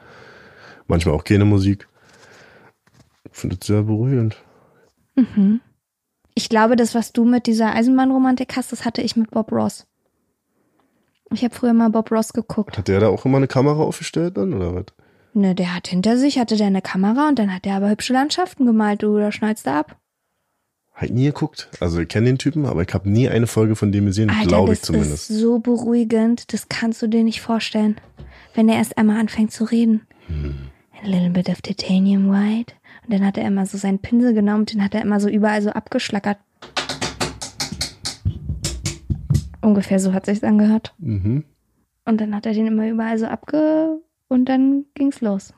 manchmal 0.87 1.15
auch 1.15 1.23
keine 1.23 1.45
Musik. 1.45 1.87
Ich 3.31 3.37
finde 3.37 3.57
es 3.59 3.67
sehr 3.67 3.83
beruhigend. 3.83 4.37
Ich 6.35 6.49
glaube, 6.49 6.75
das, 6.75 6.95
was 6.95 7.11
du 7.11 7.25
mit 7.25 7.47
dieser 7.47 7.73
Eisenbahnromantik 7.73 8.55
hast, 8.55 8.71
das 8.71 8.85
hatte 8.85 9.01
ich 9.01 9.15
mit 9.15 9.31
Bob 9.31 9.51
Ross. 9.51 9.85
Ich 11.31 11.43
habe 11.43 11.53
früher 11.53 11.73
mal 11.73 11.89
Bob 11.89 12.11
Ross 12.11 12.33
geguckt. 12.33 12.77
Hat 12.77 12.87
der 12.87 13.01
da 13.01 13.09
auch 13.09 13.25
immer 13.25 13.37
eine 13.37 13.47
Kamera 13.47 13.83
aufgestellt 13.83 14.37
dann 14.37 14.53
oder 14.53 14.73
was? 14.73 14.85
Ne, 15.39 15.55
der 15.55 15.73
hat 15.73 15.87
hinter 15.87 16.17
sich, 16.17 16.37
hatte 16.37 16.57
der 16.57 16.67
eine 16.67 16.81
Kamera 16.81 17.29
und 17.29 17.39
dann 17.39 17.53
hat 17.53 17.63
der 17.63 17.75
aber 17.75 17.89
hübsche 17.89 18.11
Landschaften 18.11 18.65
gemalt, 18.65 19.03
du, 19.03 19.17
da 19.17 19.31
schnallst 19.31 19.67
du 19.67 19.71
ab. 19.71 19.97
Halt 20.93 21.13
nie 21.13 21.27
geguckt. 21.27 21.69
Also 21.79 22.01
ich 22.01 22.09
kenne 22.09 22.25
den 22.25 22.37
Typen, 22.37 22.65
aber 22.65 22.81
ich 22.81 22.93
habe 22.93 23.09
nie 23.09 23.29
eine 23.29 23.47
Folge 23.47 23.77
von 23.77 23.93
dem 23.93 24.07
gesehen, 24.07 24.29
glaube 24.43 24.73
ich 24.73 24.79
das 24.79 24.87
zumindest. 24.87 25.29
ist 25.29 25.39
so 25.39 25.59
beruhigend, 25.59 26.51
das 26.51 26.67
kannst 26.67 27.01
du 27.01 27.07
dir 27.07 27.23
nicht 27.23 27.39
vorstellen. 27.39 27.95
Wenn 28.53 28.67
er 28.67 28.75
erst 28.75 28.97
einmal 28.97 29.17
anfängt 29.17 29.53
zu 29.53 29.63
reden. 29.63 30.01
Hm. 30.27 30.55
A 31.01 31.07
little 31.07 31.29
bit 31.29 31.47
of 31.47 31.61
titanium 31.61 32.29
white. 32.29 32.73
Und 33.05 33.13
dann 33.13 33.25
hat 33.25 33.37
er 33.37 33.47
immer 33.47 33.65
so 33.65 33.77
seinen 33.77 33.99
Pinsel 33.99 34.33
genommen 34.33 34.63
und 34.63 34.73
den 34.73 34.83
hat 34.83 34.93
er 34.93 35.03
immer 35.03 35.21
so 35.21 35.29
überall 35.29 35.61
so 35.61 35.69
abgeschlackert. 35.69 36.37
Ungefähr 39.61 40.01
so 40.01 40.11
hat 40.11 40.25
sich's 40.25 40.43
angehört. 40.43 40.93
Mhm. 40.97 41.45
Und 42.03 42.19
dann 42.19 42.35
hat 42.35 42.45
er 42.45 42.53
den 42.53 42.67
immer 42.67 42.89
überall 42.89 43.17
so 43.17 43.27
abge... 43.27 44.01
Und 44.29 44.45
dann 44.45 44.85
ging's 44.93 45.19
los. 45.19 45.53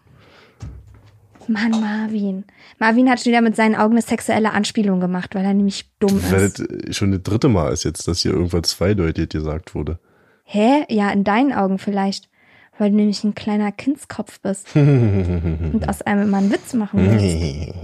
Mann, 1.47 1.71
Marvin. 1.71 2.45
Marvin 2.79 3.09
hat 3.09 3.25
wieder 3.25 3.41
mit 3.41 3.55
seinen 3.55 3.75
Augen 3.75 3.93
eine 3.93 4.01
sexuelle 4.01 4.51
Anspielung 4.53 4.99
gemacht, 4.99 5.35
weil 5.35 5.43
er 5.43 5.53
nämlich 5.53 5.91
dumm 5.99 6.21
Weil 6.31 6.41
ist. 6.43 6.59
das 6.59 6.95
schon 6.95 7.11
das 7.11 7.21
dritte 7.23 7.49
Mal 7.49 7.73
ist 7.73 7.83
jetzt, 7.83 8.07
dass 8.07 8.19
hier 8.21 8.31
irgendwas 8.31 8.63
zweideutig 8.63 9.29
gesagt 9.29 9.75
wurde. 9.75 9.99
Hä? 10.43 10.85
Ja, 10.89 11.11
in 11.11 11.23
deinen 11.23 11.53
Augen 11.53 11.77
vielleicht. 11.77 12.29
Weil 12.77 12.91
du 12.91 12.95
nämlich 12.95 13.23
ein 13.23 13.35
kleiner 13.35 13.71
Kindskopf 13.71 14.39
bist 14.39 14.67
und 14.75 15.83
aus 15.87 16.01
einem 16.01 16.23
immer 16.23 16.37
einen 16.37 16.51
Witz 16.51 16.73
machen 16.73 16.99
willst. 17.11 17.75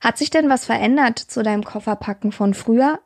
Hat 0.00 0.16
sich 0.16 0.30
denn 0.30 0.48
was 0.48 0.64
verändert 0.64 1.18
zu 1.18 1.42
deinem 1.42 1.64
Kofferpacken 1.64 2.32
von 2.32 2.54
früher 2.54 3.00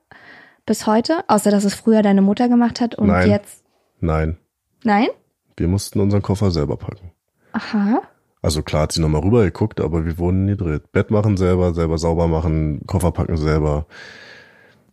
bis 0.67 0.87
heute? 0.87 1.25
Außer, 1.29 1.51
dass 1.51 1.65
es 1.65 1.75
früher 1.75 2.03
deine 2.03 2.23
Mutter 2.23 2.49
gemacht 2.49 2.81
hat 2.81 2.95
und 2.95 3.09
Nein. 3.09 3.31
jetzt. 3.31 3.65
Nein, 4.01 4.37
Nein? 4.85 5.09
Wir 5.57 5.69
mussten 5.69 6.01
unseren 6.01 6.23
Koffer 6.23 6.51
selber 6.51 6.77
packen. 6.77 7.13
Aha. 7.53 8.03
Also 8.43 8.63
klar 8.63 8.83
hat 8.83 8.93
sie 8.93 9.01
nochmal 9.01 9.23
rüber 9.23 9.43
geguckt, 9.45 9.81
aber 9.81 10.05
wir 10.05 10.19
wurden 10.19 10.45
nie 10.45 10.53
gedreht. 10.57 10.93
Bett 10.93 11.11
machen 11.11 11.37
selber, 11.37 11.73
selber 11.73 11.99
sauber 11.99 12.29
machen, 12.29 12.83
Koffer 12.87 13.13
packen 13.13 13.37
selber. 13.37 13.87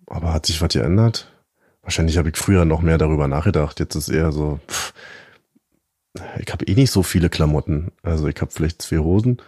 Aber 0.07 0.33
hat 0.33 0.45
sich 0.45 0.61
was 0.61 0.73
geändert? 0.73 1.31
Wahrscheinlich 1.81 2.17
habe 2.17 2.29
ich 2.29 2.37
früher 2.37 2.65
noch 2.65 2.81
mehr 2.81 2.97
darüber 2.97 3.27
nachgedacht. 3.27 3.79
Jetzt 3.79 3.95
ist 3.95 4.09
eher 4.09 4.31
so, 4.31 4.59
pff, 4.67 4.93
ich 6.39 6.51
habe 6.51 6.65
eh 6.65 6.75
nicht 6.75 6.91
so 6.91 7.03
viele 7.03 7.29
Klamotten. 7.29 7.91
Also 8.03 8.27
ich 8.27 8.39
habe 8.41 8.51
vielleicht 8.51 8.81
zwei 8.81 8.99
Hosen 8.99 9.41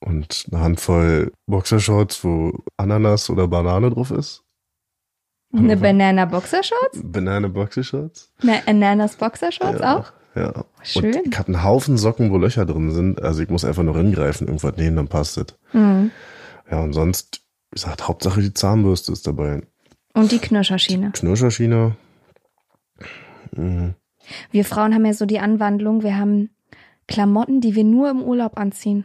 und 0.00 0.46
eine 0.50 0.60
Handvoll 0.60 1.32
Boxershorts, 1.46 2.24
wo 2.24 2.52
Ananas 2.76 3.30
oder 3.30 3.48
Banane 3.48 3.90
drauf 3.90 4.10
ist. 4.10 4.43
Eine 5.56 5.76
Banana 5.76 6.24
Boxershorts? 6.24 7.00
Banane 7.02 7.48
Boxershorts. 7.48 8.32
Eine 8.42 8.66
Ananas 8.66 9.16
Boxershorts 9.16 9.80
ja, 9.80 9.98
auch? 9.98 10.12
Ja. 10.34 10.64
Schön. 10.82 11.14
Und 11.14 11.26
ich 11.28 11.38
habe 11.38 11.48
einen 11.48 11.62
Haufen 11.62 11.96
Socken, 11.96 12.32
wo 12.32 12.38
Löcher 12.38 12.66
drin 12.66 12.90
sind. 12.90 13.22
Also 13.22 13.42
ich 13.42 13.48
muss 13.48 13.64
einfach 13.64 13.84
nur 13.84 13.96
hingreifen, 13.96 14.48
irgendwas 14.48 14.76
nehmen, 14.76 14.96
dann 14.96 15.08
passt 15.08 15.38
es. 15.38 15.46
Mhm. 15.72 16.10
Ja, 16.70 16.80
und 16.80 16.92
sonst, 16.92 17.42
wie 17.70 17.76
gesagt, 17.76 18.08
Hauptsache 18.08 18.40
die 18.40 18.52
Zahnbürste 18.52 19.12
ist 19.12 19.26
dabei. 19.26 19.62
Und 20.12 20.32
die 20.32 20.38
Knirscherschiene. 20.38 21.12
Knirscherschiene. 21.12 21.96
Mhm. 23.52 23.94
Wir 24.50 24.64
Frauen 24.64 24.94
haben 24.94 25.04
ja 25.04 25.12
so 25.12 25.26
die 25.26 25.38
Anwandlung, 25.38 26.02
wir 26.02 26.16
haben 26.16 26.50
Klamotten, 27.06 27.60
die 27.60 27.74
wir 27.74 27.84
nur 27.84 28.10
im 28.10 28.22
Urlaub 28.22 28.58
anziehen. 28.58 29.04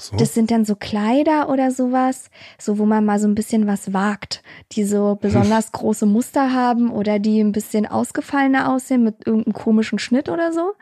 So. 0.00 0.16
Das 0.16 0.32
sind 0.32 0.50
dann 0.50 0.64
so 0.64 0.76
Kleider 0.76 1.50
oder 1.50 1.70
sowas, 1.70 2.30
so 2.58 2.78
wo 2.78 2.86
man 2.86 3.04
mal 3.04 3.18
so 3.18 3.28
ein 3.28 3.34
bisschen 3.34 3.66
was 3.66 3.92
wagt, 3.92 4.42
die 4.72 4.84
so 4.84 5.18
besonders 5.20 5.72
große 5.72 6.06
Muster 6.06 6.54
haben 6.54 6.90
oder 6.90 7.18
die 7.18 7.40
ein 7.40 7.52
bisschen 7.52 7.86
ausgefallener 7.86 8.72
aussehen 8.72 9.04
mit 9.04 9.26
irgendeinem 9.26 9.52
komischen 9.52 9.98
Schnitt 9.98 10.30
oder 10.30 10.54
so 10.54 10.72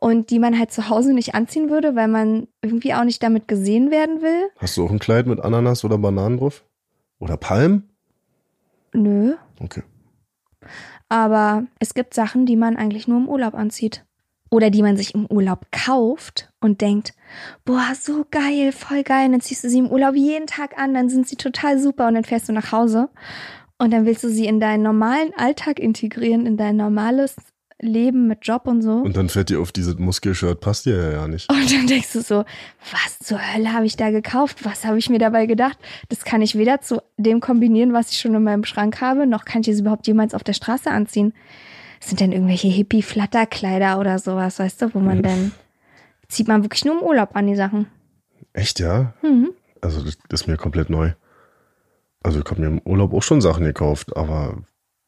und 0.00 0.30
die 0.30 0.40
man 0.40 0.58
halt 0.58 0.72
zu 0.72 0.88
Hause 0.88 1.14
nicht 1.14 1.34
anziehen 1.34 1.70
würde, 1.70 1.94
weil 1.94 2.08
man 2.08 2.48
irgendwie 2.60 2.92
auch 2.92 3.04
nicht 3.04 3.22
damit 3.22 3.46
gesehen 3.46 3.92
werden 3.92 4.20
will. 4.20 4.50
Hast 4.58 4.76
du 4.76 4.84
auch 4.84 4.90
ein 4.90 4.98
Kleid 4.98 5.26
mit 5.26 5.40
Ananas 5.40 5.84
oder 5.84 5.98
Bananen 5.98 6.38
drauf? 6.38 6.64
Oder 7.20 7.36
Palm? 7.36 7.84
Nö, 8.92 9.34
Okay. 9.60 9.82
Aber 11.08 11.64
es 11.78 11.94
gibt 11.94 12.14
Sachen, 12.14 12.46
die 12.46 12.56
man 12.56 12.76
eigentlich 12.76 13.06
nur 13.06 13.18
im 13.18 13.28
Urlaub 13.28 13.54
anzieht. 13.54 14.04
Oder 14.50 14.70
die 14.70 14.82
man 14.82 14.96
sich 14.96 15.14
im 15.14 15.26
Urlaub 15.26 15.66
kauft 15.72 16.50
und 16.60 16.80
denkt, 16.80 17.14
boah, 17.64 17.92
so 18.00 18.24
geil, 18.30 18.72
voll 18.72 19.02
geil. 19.02 19.26
Und 19.26 19.32
dann 19.32 19.40
ziehst 19.40 19.64
du 19.64 19.68
sie 19.68 19.78
im 19.78 19.90
Urlaub 19.90 20.14
jeden 20.14 20.46
Tag 20.46 20.78
an, 20.78 20.94
dann 20.94 21.08
sind 21.08 21.26
sie 21.26 21.36
total 21.36 21.78
super 21.80 22.06
und 22.06 22.14
dann 22.14 22.24
fährst 22.24 22.48
du 22.48 22.52
nach 22.52 22.72
Hause. 22.72 23.08
Und 23.78 23.92
dann 23.92 24.06
willst 24.06 24.24
du 24.24 24.28
sie 24.30 24.46
in 24.46 24.60
deinen 24.60 24.82
normalen 24.82 25.32
Alltag 25.36 25.78
integrieren, 25.78 26.46
in 26.46 26.56
dein 26.56 26.76
normales 26.76 27.36
Leben 27.80 28.26
mit 28.26 28.38
Job 28.42 28.66
und 28.66 28.80
so. 28.80 28.94
Und 28.94 29.16
dann 29.16 29.28
fällt 29.28 29.50
dir 29.50 29.60
auf, 29.60 29.70
dieses 29.70 29.98
Muskelshirt 29.98 30.60
passt 30.60 30.86
dir 30.86 30.96
ja, 30.96 31.10
ja 31.12 31.28
nicht. 31.28 31.50
Und 31.52 31.70
dann 31.70 31.86
denkst 31.86 32.12
du 32.14 32.22
so, 32.22 32.44
was 32.90 33.18
zur 33.18 33.38
Hölle 33.38 33.72
habe 33.72 33.84
ich 33.84 33.96
da 33.96 34.10
gekauft? 34.10 34.64
Was 34.64 34.86
habe 34.86 34.98
ich 34.98 35.10
mir 35.10 35.18
dabei 35.18 35.44
gedacht? 35.46 35.78
Das 36.08 36.24
kann 36.24 36.40
ich 36.40 36.56
weder 36.56 36.80
zu 36.80 37.02
dem 37.18 37.40
kombinieren, 37.40 37.92
was 37.92 38.12
ich 38.12 38.18
schon 38.18 38.34
in 38.34 38.42
meinem 38.42 38.64
Schrank 38.64 39.00
habe, 39.02 39.26
noch 39.26 39.44
kann 39.44 39.60
ich 39.60 39.68
es 39.68 39.80
überhaupt 39.80 40.06
jemals 40.06 40.32
auf 40.32 40.42
der 40.42 40.54
Straße 40.54 40.90
anziehen. 40.90 41.34
Sind 42.00 42.20
denn 42.20 42.32
irgendwelche 42.32 42.68
Hippie-Flatterkleider 42.68 43.98
oder 43.98 44.18
sowas, 44.18 44.58
weißt 44.58 44.82
du, 44.82 44.94
wo 44.94 44.98
man 45.00 45.22
dann 45.22 45.52
zieht 46.28 46.48
man 46.48 46.62
wirklich 46.62 46.84
nur 46.84 46.98
im 46.98 47.02
Urlaub 47.02 47.34
an 47.34 47.46
die 47.46 47.56
Sachen. 47.56 47.86
Echt, 48.52 48.80
ja? 48.80 49.14
Mhm. 49.22 49.50
Also 49.80 50.02
das, 50.02 50.16
ist 50.30 50.46
mir 50.46 50.56
komplett 50.56 50.90
neu. 50.90 51.12
Also 52.22 52.40
ich 52.40 52.44
habe 52.50 52.60
mir 52.60 52.66
im 52.68 52.80
Urlaub 52.84 53.12
auch 53.14 53.22
schon 53.22 53.40
Sachen 53.40 53.64
gekauft, 53.64 54.16
aber 54.16 54.58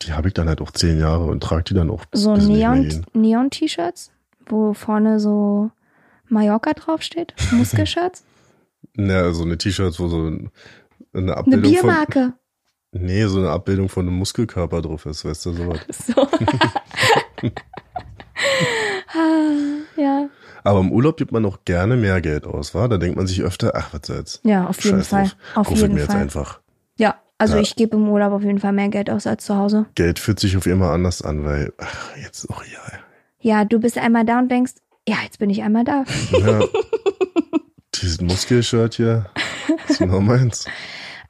die 0.02 0.12
habe 0.12 0.28
ich 0.28 0.34
dann 0.34 0.48
halt 0.48 0.60
auch 0.60 0.70
zehn 0.70 0.98
Jahre 1.00 1.24
und 1.24 1.42
trage 1.42 1.64
die 1.64 1.74
dann 1.74 1.90
auch 1.90 2.04
So 2.12 2.34
mehr 2.36 2.70
Neon-. 2.74 3.04
Neon-T-Shirts, 3.14 4.12
wo 4.46 4.72
vorne 4.74 5.18
so 5.18 5.70
Mallorca 6.28 6.72
draufsteht, 6.74 7.34
Muskelshirts. 7.52 8.24
Ja, 8.96 9.32
so 9.32 9.42
eine 9.44 9.58
T-Shirts, 9.58 9.98
wo 9.98 10.08
so 10.08 10.28
ein- 10.28 10.50
eine 11.14 11.22
Eine 11.32 11.36
Abbildung 11.38 11.62
von, 11.64 11.70
Biermarke. 11.88 12.32
Nee, 12.92 13.24
so 13.26 13.38
eine 13.38 13.50
Abbildung 13.50 13.88
von 13.88 14.06
einem 14.06 14.16
Muskelkörper 14.18 14.82
drauf 14.82 15.06
ist, 15.06 15.24
weißt 15.24 15.46
du, 15.46 15.52
sowas. 15.52 15.80
So. 16.06 16.28
Ah, 19.14 20.00
ja. 20.00 20.28
Aber 20.64 20.80
im 20.80 20.92
Urlaub 20.92 21.16
gibt 21.16 21.32
man 21.32 21.44
auch 21.46 21.58
gerne 21.64 21.96
mehr 21.96 22.20
Geld 22.20 22.46
aus, 22.46 22.74
wa? 22.74 22.88
Da 22.88 22.98
denkt 22.98 23.16
man 23.16 23.26
sich 23.26 23.42
öfter, 23.42 23.72
ach, 23.74 23.88
was 23.92 24.02
soll's. 24.06 24.40
Ja, 24.44 24.66
auf 24.66 24.82
jeden 24.84 24.98
Scheiß 24.98 25.08
Fall. 25.08 25.22
drauf. 25.24 25.36
Auf 25.54 25.68
Kauf 25.68 25.78
jeden 25.78 25.94
mir 25.94 26.00
jetzt 26.00 26.12
Fall. 26.12 26.20
einfach. 26.20 26.60
Ja, 26.98 27.16
also 27.38 27.56
Ja. 27.56 27.62
ich 27.62 27.74
gebe 27.76 27.96
im 27.96 28.08
Urlaub 28.08 28.32
auf 28.32 28.42
jeden 28.42 28.58
Fall 28.58 28.72
mehr 28.72 28.88
Geld 28.88 29.08
aus 29.10 29.26
als 29.26 29.44
zu 29.44 29.56
Hause. 29.56 29.86
Geld 29.94 30.18
fühlt 30.18 30.38
sich 30.40 30.56
auf 30.56 30.66
immer 30.66 30.90
anders 30.90 31.22
an, 31.22 31.44
weil, 31.44 31.72
ach, 31.78 32.16
jetzt 32.22 32.44
ist 32.44 32.50
auch 32.50 32.62
egal. 32.64 32.98
Ja, 33.40 33.64
du 33.64 33.78
bist 33.80 33.96
einmal 33.98 34.24
da 34.24 34.38
und 34.40 34.50
denkst, 34.50 34.72
ja, 35.08 35.16
jetzt 35.24 35.38
bin 35.38 35.48
ich 35.50 35.62
einmal 35.62 35.84
da. 35.84 36.04
Ja. 36.32 36.60
Dieses 37.94 38.20
Muskelshirt 38.20 38.94
hier, 38.94 39.26
ist 39.88 39.98
genau 39.98 40.20
meins. 40.20 40.66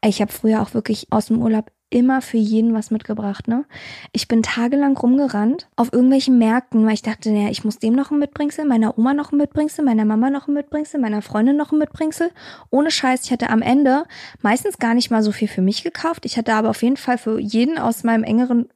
Ich 0.05 0.21
habe 0.21 0.33
früher 0.33 0.63
auch 0.63 0.75
wirklich 0.75 1.07
aus 1.11 1.27
dem 1.27 1.41
Urlaub 1.43 1.71
immer 1.91 2.21
für 2.21 2.37
jeden 2.37 2.75
was 2.75 2.91
mitgebracht, 2.91 3.49
ne? 3.49 3.65
Ich 4.13 4.29
bin 4.29 4.43
tagelang 4.43 4.97
rumgerannt 4.97 5.69
auf 5.77 5.93
irgendwelchen 5.93 6.39
Märkten, 6.39 6.85
weil 6.85 6.93
ich 6.95 7.03
dachte, 7.03 7.31
naja, 7.31 7.49
ich 7.49 7.65
muss 7.65 7.79
dem 7.79 7.95
noch 7.95 8.11
ein 8.11 8.19
Mitbringsel, 8.19 8.67
meiner 8.67 8.99
Oma 8.99 9.15
noch 9.15 9.33
ein 9.33 9.39
Mitbringsel, 9.39 9.85
meiner 9.85 10.05
Mama 10.05 10.29
noch 10.29 10.49
ein 10.49 10.55
Mitbringsel, 10.55 11.01
meiner 11.01 11.23
Freundin 11.23 11.57
noch 11.57 11.73
ein 11.73 11.79
Mitbringsel. 11.79 12.31
Ohne 12.71 12.91
Scheiß, 12.91 13.25
ich 13.25 13.33
hatte 13.33 13.49
am 13.49 13.63
Ende 13.63 14.05
meistens 14.43 14.79
gar 14.79 14.95
nicht 14.95 15.11
mal 15.11 15.23
so 15.23 15.33
viel 15.33 15.49
für 15.49 15.63
mich 15.63 15.83
gekauft. 15.83 16.27
Ich 16.27 16.37
hatte 16.37 16.53
aber 16.53 16.71
auf 16.71 16.83
jeden 16.83 16.99
Fall 16.99 17.17
für 17.17 17.39
jeden 17.39 17.79
aus 17.79 18.05
meinem 18.05 18.25
engeren 18.25 18.69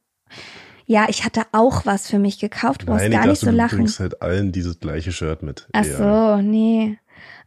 ja, 0.85 1.05
ich 1.07 1.23
hatte 1.23 1.43
auch 1.53 1.85
was 1.85 2.09
für 2.09 2.19
mich 2.19 2.39
gekauft, 2.39 2.81
du 2.81 2.87
brauchst 2.87 3.03
Nein, 3.03 3.11
gar 3.11 3.23
ich 3.23 3.29
nicht 3.29 3.39
so 3.39 3.51
du 3.51 3.55
lachen. 3.55 3.77
bringst 3.77 4.01
halt 4.01 4.21
allen 4.21 4.51
dieses 4.51 4.81
gleiche 4.81 5.13
Shirt 5.13 5.41
mit. 5.41 5.67
Ach 5.71 5.85
so, 5.85 6.41
nee. 6.41 6.97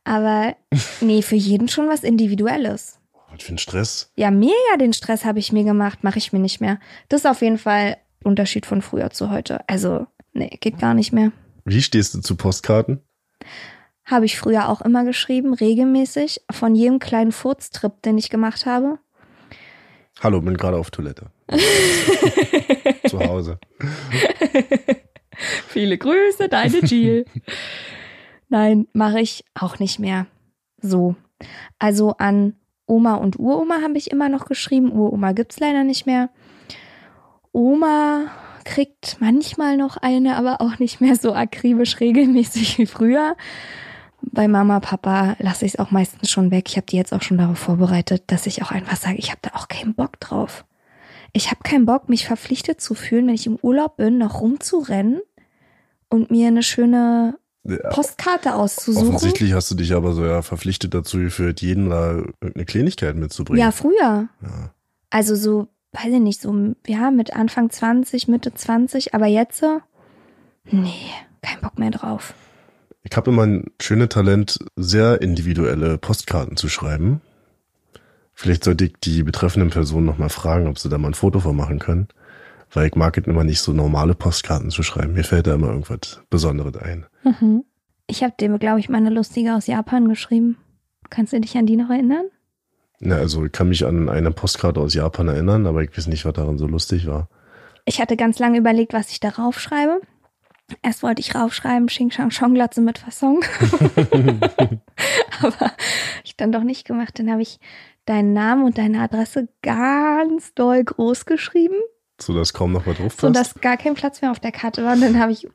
Aber 0.05 0.57
nee, 1.01 1.21
für 1.21 1.37
jeden 1.37 1.69
schon 1.69 1.89
was 1.89 2.03
Individuelles. 2.03 2.99
Was 3.37 3.45
für 3.45 3.55
ein 3.55 3.59
Stress. 3.59 4.11
Ja, 4.17 4.31
mega 4.31 4.77
den 4.79 4.93
Stress 4.93 5.25
habe 5.25 5.39
ich 5.39 5.53
mir 5.53 5.65
gemacht, 5.65 6.03
mache 6.03 6.19
ich 6.19 6.33
mir 6.33 6.39
nicht 6.39 6.61
mehr. 6.61 6.79
Das 7.09 7.21
ist 7.21 7.27
auf 7.27 7.43
jeden 7.43 7.59
Fall 7.59 7.99
Unterschied 8.25 8.65
von 8.65 8.81
früher 8.81 9.11
zu 9.11 9.31
heute. 9.31 9.69
Also, 9.69 10.07
nee, 10.33 10.57
geht 10.61 10.79
gar 10.79 10.95
nicht 10.95 11.13
mehr. 11.13 11.33
Wie 11.65 11.83
stehst 11.83 12.15
du 12.15 12.21
zu 12.21 12.37
Postkarten? 12.37 13.03
Habe 14.07 14.25
ich 14.25 14.39
früher 14.39 14.69
auch 14.69 14.81
immer 14.81 15.05
geschrieben, 15.05 15.53
regelmäßig, 15.53 16.41
von 16.51 16.75
jedem 16.75 16.99
kleinen 16.99 17.33
Furztrip, 17.33 18.01
den 18.03 18.17
ich 18.17 18.31
gemacht 18.31 18.65
habe. 18.65 18.99
Hallo, 20.21 20.41
bin 20.41 20.57
gerade 20.57 20.79
auf 20.79 20.91
Toilette. 20.91 21.31
Zu 23.07 23.21
Hause. 23.21 23.59
Viele 25.69 25.99
Grüße, 25.99 26.49
deine 26.49 26.79
Jill. 26.79 27.27
Nein, 28.49 28.87
mache 28.95 29.21
ich 29.21 29.45
auch 29.55 29.79
nicht 29.79 29.99
mehr. 29.99 30.27
So. 30.81 31.17
Also 31.79 32.13
an 32.17 32.55
Oma 32.87 33.15
und 33.15 33.39
Uroma 33.39 33.83
habe 33.83 33.99
ich 33.99 34.11
immer 34.11 34.29
noch 34.29 34.47
geschrieben. 34.47 34.93
Uroma 34.93 35.33
gibt's 35.33 35.59
leider 35.59 35.85
nicht 35.85 36.07
mehr. 36.07 36.31
Oma 37.53 38.31
kriegt 38.65 39.17
manchmal 39.21 39.77
noch 39.77 39.97
eine, 39.97 40.37
aber 40.37 40.61
auch 40.61 40.79
nicht 40.79 41.01
mehr 41.01 41.17
so 41.17 41.35
akribisch 41.35 42.01
regelmäßig 42.01 42.79
wie 42.79 42.87
früher. 42.87 43.37
Bei 44.23 44.49
Mama, 44.49 44.81
Papa 44.81 45.37
lasse 45.39 45.67
ich 45.67 45.75
es 45.75 45.79
auch 45.79 45.91
meistens 45.91 46.31
schon 46.31 46.51
weg. 46.51 46.69
Ich 46.69 46.77
habe 46.77 46.87
die 46.87 46.97
jetzt 46.97 47.13
auch 47.13 47.23
schon 47.23 47.39
darauf 47.39 47.59
vorbereitet, 47.59 48.25
dass 48.27 48.47
ich 48.47 48.63
auch 48.63 48.73
einfach 48.73 48.97
sage, 48.97 49.17
ich 49.19 49.31
habe 49.31 49.41
da 49.43 49.51
auch 49.55 49.69
keinen 49.69 49.95
Bock 49.95 50.19
drauf. 50.21 50.65
Ich 51.33 51.51
habe 51.51 51.63
keinen 51.63 51.87
Bock, 51.87 52.09
mich 52.09 52.27
verpflichtet 52.27 52.81
zu 52.81 52.95
fühlen, 52.95 53.27
wenn 53.27 53.35
ich 53.35 53.47
im 53.47 53.59
Urlaub 53.61 53.97
bin, 53.97 54.19
noch 54.19 54.41
rumzurennen 54.41 55.21
und 56.09 56.31
mir 56.31 56.49
eine 56.49 56.63
schöne 56.63 57.39
Postkarte 57.91 58.55
auszusuchen. 58.55 59.09
Offensichtlich 59.09 59.53
hast 59.53 59.71
du 59.71 59.75
dich 59.75 59.95
aber 59.95 60.13
so 60.13 60.25
ja 60.25 60.43
verpflichtet 60.43 60.95
dazu 60.95 61.19
geführt, 61.19 61.61
jeden 61.61 61.91
da 61.91 62.13
irgendeine 62.41 62.65
Kleinigkeit 62.65 63.17
mitzubringen. 63.17 63.61
Ja, 63.61 63.71
früher. 63.71 64.29
Ja. 64.43 64.71
Also 65.11 65.35
so, 65.35 65.69
weiß 65.93 66.13
ich 66.13 66.21
nicht, 66.21 66.41
so, 66.41 66.75
ja, 66.87 67.11
mit 67.11 67.35
Anfang 67.35 67.71
20, 67.71 68.29
Mitte 68.29 68.55
20, 68.55 69.15
aber 69.15 69.27
jetzt 69.27 69.59
so, 69.59 69.81
nee, 70.65 71.11
kein 71.43 71.61
Bock 71.61 71.79
mehr 71.79 71.91
drauf. 71.91 72.35
Ich 73.03 73.17
habe 73.17 73.31
immer 73.31 73.47
ein 73.47 73.71
schönes 73.81 74.09
Talent, 74.09 74.59
sehr 74.75 75.23
individuelle 75.23 75.97
Postkarten 75.97 76.57
zu 76.57 76.69
schreiben. 76.69 77.21
Vielleicht 78.35 78.65
sollte 78.65 78.87
ich 78.87 78.95
die 79.03 79.23
betreffenden 79.23 79.71
Personen 79.71 80.07
nochmal 80.07 80.29
fragen, 80.29 80.67
ob 80.67 80.79
sie 80.79 80.89
da 80.89 80.99
mal 80.99 81.09
ein 81.09 81.15
Foto 81.15 81.41
von 81.41 81.57
machen 81.57 81.79
können. 81.79 82.09
Weil 82.73 82.89
ich 82.89 82.95
mag 82.95 83.17
es 83.17 83.27
immer 83.27 83.45
nicht 83.45 83.61
so 83.61 83.73
normale 83.73 84.15
Postkarten 84.15 84.71
zu 84.71 84.83
schreiben. 84.83 85.15
Mir 85.15 85.25
fällt 85.25 85.47
da 85.47 85.55
immer 85.55 85.69
irgendwas 85.69 86.21
Besonderes 86.31 86.77
ein. 86.77 87.07
Mhm. 87.25 87.65
Ich 88.07 88.23
habe 88.23 88.35
dem, 88.39 88.59
glaube 88.59 88.81
ich, 88.81 88.89
mal 88.89 88.99
eine 88.99 89.11
lustige 89.11 89.55
aus 89.55 89.67
Japan 89.67 90.09
geschrieben. 90.09 90.59
Kannst 91.11 91.33
du 91.33 91.41
dich 91.41 91.57
an 91.57 91.67
die 91.67 91.77
noch 91.77 91.91
erinnern? 91.91 92.27
Na, 93.01 93.17
also 93.17 93.45
ich 93.45 93.53
kann 93.53 93.69
mich 93.69 93.85
an 93.85 94.09
eine 94.09 94.31
Postkarte 94.31 94.81
aus 94.81 94.95
Japan 94.95 95.29
erinnern, 95.29 95.67
aber 95.67 95.83
ich 95.83 95.97
weiß 95.97 96.07
nicht, 96.07 96.25
was 96.25 96.33
daran 96.33 96.59
so 96.59 96.67
lustig 96.67 97.07
war. 97.07 97.29
Ich 97.85 98.01
hatte 98.01 98.17
ganz 98.17 98.39
lange 98.39 98.59
überlegt, 98.59 98.93
was 98.93 99.11
ich 99.11 99.21
da 99.21 99.29
raufschreibe. 99.29 100.01
Erst 100.83 101.03
wollte 101.03 101.21
ich 101.21 101.35
raufschreiben, 101.35 101.87
Xing 101.87 102.11
Shang 102.11 102.31
Chong 102.31 102.55
Glatze 102.55 102.81
mit 102.81 102.99
Fasson. 102.99 103.41
Aber 105.41 105.73
ich 106.25 106.37
dann 106.37 106.51
doch 106.51 106.65
nicht 106.65 106.85
gemacht. 106.85 107.19
Dann 107.19 107.31
habe 107.31 107.43
ich 107.43 107.61
deinen 108.05 108.33
Namen 108.33 108.65
und 108.65 108.79
deine 108.79 109.01
Adresse 109.01 109.49
ganz 109.63 110.55
doll 110.55 110.83
groß 110.83 111.27
geschrieben, 111.27 111.77
So 112.21 112.35
dass 112.35 112.53
kaum 112.53 112.73
noch 112.73 112.87
was 112.87 112.97
drauf 112.97 113.15
so 113.19 113.29
passt. 113.33 113.37
dass 113.55 113.61
gar 113.61 113.77
kein 113.77 113.95
Platz 113.95 114.23
mehr 114.23 114.31
auf 114.31 114.41
der 114.41 114.53
Karte 114.53 114.85
war. 114.85 114.95
Und 114.95 115.03
dann 115.03 115.21
habe 115.21 115.33
ich 115.33 115.47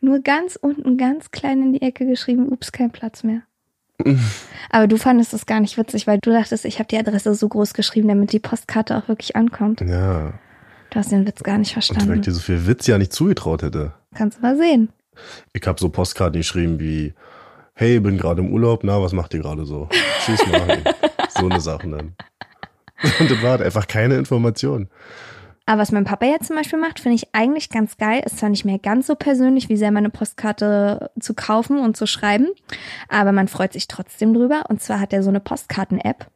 nur 0.00 0.20
ganz 0.20 0.56
unten, 0.56 0.96
ganz 0.96 1.30
klein 1.30 1.60
in 1.62 1.72
die 1.72 1.82
Ecke 1.82 2.06
geschrieben, 2.06 2.48
ups, 2.52 2.70
kein 2.72 2.90
Platz 2.92 3.24
mehr. 3.24 3.42
Aber 4.70 4.86
du 4.86 4.96
fandest 4.96 5.32
das 5.32 5.46
gar 5.46 5.60
nicht 5.60 5.76
witzig, 5.78 6.06
weil 6.06 6.18
du 6.20 6.30
dachtest, 6.30 6.64
ich 6.64 6.78
habe 6.78 6.88
die 6.88 6.98
Adresse 6.98 7.34
so 7.34 7.48
groß 7.48 7.74
geschrieben, 7.74 8.08
damit 8.08 8.32
die 8.32 8.40
Postkarte 8.40 8.96
auch 8.96 9.08
wirklich 9.08 9.36
ankommt. 9.36 9.80
ja. 9.80 10.34
Du 10.90 11.00
hast 11.00 11.10
den 11.10 11.26
Witz 11.26 11.42
gar 11.42 11.58
nicht 11.58 11.70
Und 11.70 11.76
weil 11.76 11.80
ich 11.80 11.86
verstanden. 11.96 12.22
dir 12.22 12.30
so 12.30 12.38
viel 12.40 12.66
Witz 12.68 12.86
ja 12.86 12.98
nicht 12.98 13.12
zugetraut 13.12 13.62
hätte. 13.62 13.94
Kannst 14.14 14.38
du 14.38 14.42
mal 14.42 14.56
sehen. 14.56 14.90
Ich 15.52 15.66
habe 15.66 15.80
so 15.80 15.88
Postkarten 15.88 16.38
geschrieben 16.40 16.78
wie, 16.78 17.14
hey, 17.74 17.98
bin 17.98 18.16
gerade 18.16 18.40
im 18.42 18.52
Urlaub, 18.52 18.84
na, 18.84 19.02
was 19.02 19.12
macht 19.12 19.34
ihr 19.34 19.40
gerade 19.40 19.64
so? 19.64 19.88
Schieß 20.24 20.46
mal. 20.46 20.84
so 21.30 21.48
eine 21.48 21.60
Sachen 21.60 21.90
dann. 21.90 22.14
Und 23.18 23.28
das 23.28 23.42
war 23.42 23.50
halt 23.52 23.62
einfach 23.62 23.88
keine 23.88 24.14
Information. 24.14 24.88
Aber 25.66 25.80
was 25.80 25.92
mein 25.92 26.04
Papa 26.04 26.26
jetzt 26.26 26.48
zum 26.48 26.56
Beispiel 26.56 26.78
macht, 26.78 27.00
finde 27.00 27.16
ich 27.16 27.34
eigentlich 27.34 27.70
ganz 27.70 27.96
geil. 27.96 28.22
Ist 28.24 28.38
zwar 28.38 28.50
nicht 28.50 28.64
mehr 28.64 28.78
ganz 28.78 29.06
so 29.06 29.14
persönlich, 29.14 29.68
wie 29.68 29.76
selber 29.76 29.98
eine 29.98 30.10
Postkarte 30.10 31.10
zu 31.18 31.34
kaufen 31.34 31.78
und 31.78 31.96
zu 31.96 32.06
schreiben, 32.06 32.48
aber 33.08 33.32
man 33.32 33.48
freut 33.48 33.72
sich 33.72 33.88
trotzdem 33.88 34.34
drüber. 34.34 34.64
Und 34.68 34.82
zwar 34.82 35.00
hat 35.00 35.12
er 35.12 35.22
so 35.22 35.30
eine 35.30 35.40
Postkarten-App. 35.40 36.26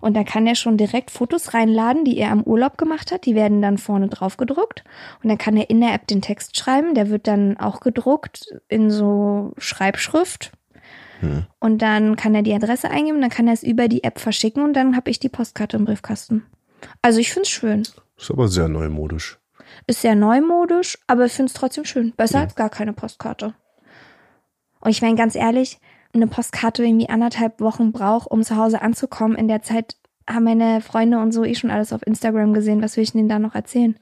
Und 0.00 0.16
da 0.16 0.24
kann 0.24 0.46
er 0.46 0.54
schon 0.54 0.78
direkt 0.78 1.10
Fotos 1.10 1.52
reinladen, 1.52 2.04
die 2.04 2.16
er 2.16 2.32
am 2.32 2.42
Urlaub 2.42 2.78
gemacht 2.78 3.12
hat. 3.12 3.26
Die 3.26 3.34
werden 3.34 3.60
dann 3.60 3.76
vorne 3.76 4.08
drauf 4.08 4.38
gedruckt. 4.38 4.82
Und 5.22 5.28
dann 5.28 5.38
kann 5.38 5.56
er 5.56 5.68
in 5.68 5.80
der 5.80 5.92
App 5.92 6.06
den 6.06 6.22
Text 6.22 6.58
schreiben. 6.58 6.94
Der 6.94 7.10
wird 7.10 7.26
dann 7.26 7.58
auch 7.58 7.80
gedruckt 7.80 8.54
in 8.68 8.90
so 8.90 9.52
Schreibschrift. 9.58 10.52
Hm. 11.20 11.44
Und 11.58 11.82
dann 11.82 12.16
kann 12.16 12.34
er 12.34 12.42
die 12.42 12.54
Adresse 12.54 12.90
eingeben, 12.90 13.20
dann 13.20 13.30
kann 13.30 13.46
er 13.46 13.52
es 13.52 13.62
über 13.62 13.88
die 13.88 14.04
App 14.04 14.18
verschicken 14.18 14.64
und 14.64 14.72
dann 14.72 14.96
habe 14.96 15.10
ich 15.10 15.18
die 15.18 15.28
Postkarte 15.28 15.76
im 15.76 15.84
Briefkasten. 15.84 16.46
Also 17.02 17.20
ich 17.20 17.30
finde 17.30 17.42
es 17.42 17.50
schön. 17.50 17.82
Ist 18.20 18.30
aber 18.30 18.48
sehr 18.48 18.68
neumodisch. 18.68 19.38
Ist 19.86 20.02
sehr 20.02 20.14
neumodisch, 20.14 20.98
aber 21.06 21.26
ich 21.26 21.32
finde 21.32 21.50
es 21.50 21.54
trotzdem 21.54 21.84
schön. 21.84 22.12
Besser 22.16 22.38
Ja. 22.38 22.44
als 22.44 22.54
gar 22.54 22.68
keine 22.70 22.92
Postkarte. 22.92 23.54
Und 24.80 24.90
ich 24.90 25.02
meine, 25.02 25.16
ganz 25.16 25.34
ehrlich, 25.34 25.78
eine 26.12 26.26
Postkarte 26.26 26.84
irgendwie 26.84 27.08
anderthalb 27.08 27.60
Wochen 27.60 27.92
braucht, 27.92 28.30
um 28.30 28.42
zu 28.42 28.56
Hause 28.56 28.82
anzukommen. 28.82 29.36
In 29.36 29.48
der 29.48 29.62
Zeit 29.62 29.96
haben 30.28 30.44
meine 30.44 30.80
Freunde 30.80 31.18
und 31.18 31.32
so 31.32 31.44
eh 31.44 31.54
schon 31.54 31.70
alles 31.70 31.92
auf 31.92 32.06
Instagram 32.06 32.52
gesehen. 32.52 32.82
Was 32.82 32.96
will 32.96 33.04
ich 33.04 33.12
denen 33.12 33.28
da 33.28 33.38
noch 33.38 33.54
erzählen? 33.54 33.98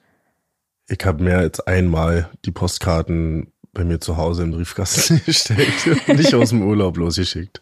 Ich 0.89 1.05
habe 1.05 1.23
mehr 1.23 1.39
als 1.39 1.61
einmal 1.61 2.31
die 2.45 2.51
Postkarten 2.51 3.53
bei 3.73 3.85
mir 3.85 4.01
zu 4.01 4.17
Hause 4.17 4.45
im 4.45 4.53
Briefkasten 4.53 5.21
gestellt 5.27 5.69
und 6.09 6.17
nicht 6.17 6.35
aus 6.35 6.51
dem 6.51 6.63
Urlaub 6.63 6.97
losgeschickt. 6.97 7.61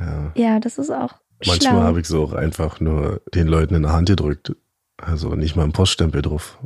Ja. 0.00 0.32
Ja, 0.34 0.60
das 0.60 0.78
ist 0.78 0.90
auch 0.90 1.14
Manchmal 1.46 1.82
habe 1.82 2.00
ich 2.00 2.06
so 2.06 2.24
auch 2.24 2.32
einfach 2.34 2.80
nur 2.80 3.20
den 3.34 3.46
Leuten 3.48 3.74
in 3.74 3.82
der 3.82 3.92
Hand 3.92 4.08
gedrückt. 4.08 4.54
Also 5.02 5.34
nicht 5.34 5.56
mal 5.56 5.64
einen 5.64 5.72
Poststempel 5.72 6.22
drauf. 6.22 6.58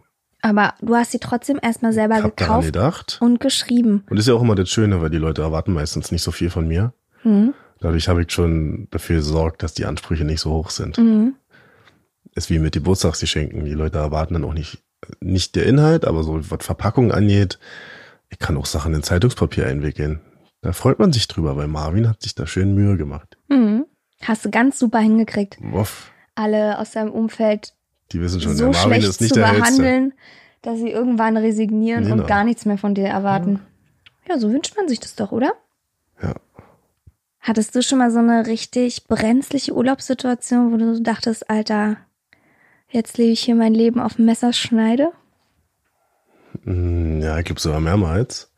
Aber 0.43 0.75
du 0.81 0.95
hast 0.95 1.11
sie 1.13 1.19
trotzdem 1.19 1.59
erstmal 1.61 1.93
selber 1.93 2.17
daran 2.17 2.31
gekauft 2.37 2.67
gedacht. 2.67 3.19
und 3.21 3.41
geschrieben. 3.41 4.05
Und 4.09 4.19
ist 4.19 4.29
ja 4.29 4.35
auch 4.35 4.43
immer 4.43 4.55
das 4.55 4.69
Schöne, 4.69 5.01
weil 5.03 5.11
die 5.11 5.17
Leute 5.19 5.43
erwarten 5.43 5.73
meistens 5.73 6.13
nicht 6.13 6.23
so 6.23 6.31
viel 6.31 6.51
von 6.51 6.69
mir. 6.69 6.93
Mhm. 7.25 7.55
Dadurch 7.81 8.09
habe 8.09 8.23
ich 8.23 8.31
schon 8.31 8.89
dafür 8.91 9.17
gesorgt, 9.17 9.63
dass 9.63 9.75
die 9.75 9.87
Ansprüche 9.87 10.25
nicht 10.25 10.41
so 10.41 10.53
hoch 10.53 10.71
sind. 10.71 10.99
Mhm. 10.99 11.35
Ist 12.35 12.51
wie 12.51 12.59
mit 12.59 12.75
Geburtstagsgeschenken. 12.75 13.65
Die 13.65 13.73
Leute 13.73 13.99
erwarten 13.99 14.35
dann 14.35 14.45
auch 14.45 14.53
nicht, 14.55 14.83
nicht 15.21 15.57
der 15.57 15.67
Inhalt, 15.67 16.05
aber 16.05 16.23
so 16.23 16.39
was 16.51 16.65
Verpackung 16.65 17.13
angeht, 17.13 17.59
ich 18.29 18.39
kann 18.39 18.57
auch 18.57 18.67
Sachen 18.67 18.95
in 18.95 19.03
Zeitungspapier 19.03 19.67
einwickeln. 19.67 20.21
Da 20.61 20.73
freut 20.73 20.99
man 20.99 21.13
sich 21.13 21.29
drüber, 21.29 21.57
weil 21.57 21.69
Marvin 21.69 22.09
hat 22.09 22.23
sich 22.23 22.35
da 22.35 22.47
schön 22.47 22.75
Mühe 22.75 22.97
gemacht. 22.97 23.37
Mhm. 23.49 23.87
Hast 24.23 24.45
du 24.45 24.51
ganz 24.51 24.79
super 24.79 24.99
hingekriegt. 24.99 25.59
Woff, 25.61 26.11
Alle 26.35 26.79
aus 26.79 26.93
deinem 26.93 27.11
Umfeld 27.13 27.75
die 28.13 28.21
wissen 28.21 28.41
schon, 28.41 28.57
so 28.57 28.65
der 28.65 28.73
Marvin 28.73 28.93
schlecht 28.93 29.09
ist 29.09 29.21
nicht 29.21 29.35
zu 29.35 29.41
der 29.41 29.53
behandeln, 29.53 30.15
dass 30.63 30.79
sie 30.79 30.91
irgendwann 30.91 31.37
resignieren 31.37 32.05
Genau. 32.05 32.23
und 32.23 32.27
gar 32.27 32.45
nichts 32.45 32.65
mehr 32.65 32.79
von 32.79 32.95
dir 32.95 33.07
erwarten. 33.07 33.61
Ja, 34.29 34.39
so 34.39 34.51
wünscht 34.53 34.77
man 34.77 34.89
sich 34.89 35.01
das 35.01 35.15
doch, 35.15 35.33
oder? 35.33 35.53
Ja. 36.23 36.35
Hattest 37.41 37.75
du 37.75 37.83
schon 37.83 37.99
mal 37.99 38.11
so 38.11 38.19
eine 38.19 38.47
richtig 38.47 39.05
brenzliche 39.07 39.73
Urlaubssituation, 39.75 40.73
wo 40.73 40.77
du 40.77 41.01
dachtest, 41.01 41.49
Alter, 41.49 41.97
jetzt 42.89 43.19
lebe 43.19 43.31
ich 43.33 43.41
hier 43.41 43.55
mein 43.55 43.75
Leben 43.75 44.01
auf 44.01 44.19
Messerschneide? 44.19 45.13
Mm, 46.65 47.21
Ja, 47.21 47.39
ich 47.39 47.45
glaube 47.45 47.61
sogar 47.61 47.81
mehrmals. 47.81 48.51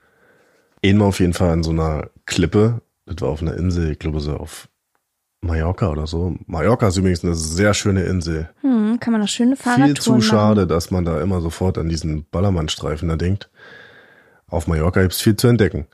Einmal 0.85 1.09
auf 1.09 1.21
jeden 1.21 1.35
Fall 1.35 1.51
an 1.51 1.63
so 1.63 1.71
einer 1.71 2.11
Klippe. 2.27 2.81
Das 3.07 3.17
war 3.21 3.29
auf 3.31 3.43
einer 3.43 3.57
Insel, 3.57 3.91
ich 3.93 3.99
glaube 3.99 4.21
so 4.21 4.37
auf 4.37 4.69
Mallorca 5.41 5.91
oder 5.91 6.07
so. 6.07 6.35
Mallorca 6.47 6.89
ist 6.89 6.97
übrigens 6.97 7.25
eine 7.25 7.35
sehr 7.35 7.75
schöne 7.75 8.03
Insel. 8.03 8.51
Hm, 8.61 8.99
kann 9.01 9.13
man 9.13 9.21
noch 9.21 9.29
schöne 9.29 9.57
Fahrradtouren 9.57 9.95
Viel 9.95 10.03
zu 10.03 10.11
machen. 10.11 10.23
schade, 10.23 10.67
dass 10.67 10.91
man 10.91 11.05
da 11.05 11.21
immer 11.21 11.41
sofort 11.41 11.79
an 11.79 11.89
diesen 11.89 12.25
Ballermannstreifen 12.31 13.09
da 13.09 13.17
denkt. 13.17 13.51
Auf 14.49 14.67
Mallorca 14.67 15.03
gibt's 15.03 15.21
viel 15.21 15.37
zu 15.37 15.47
entdecken. 15.49 15.87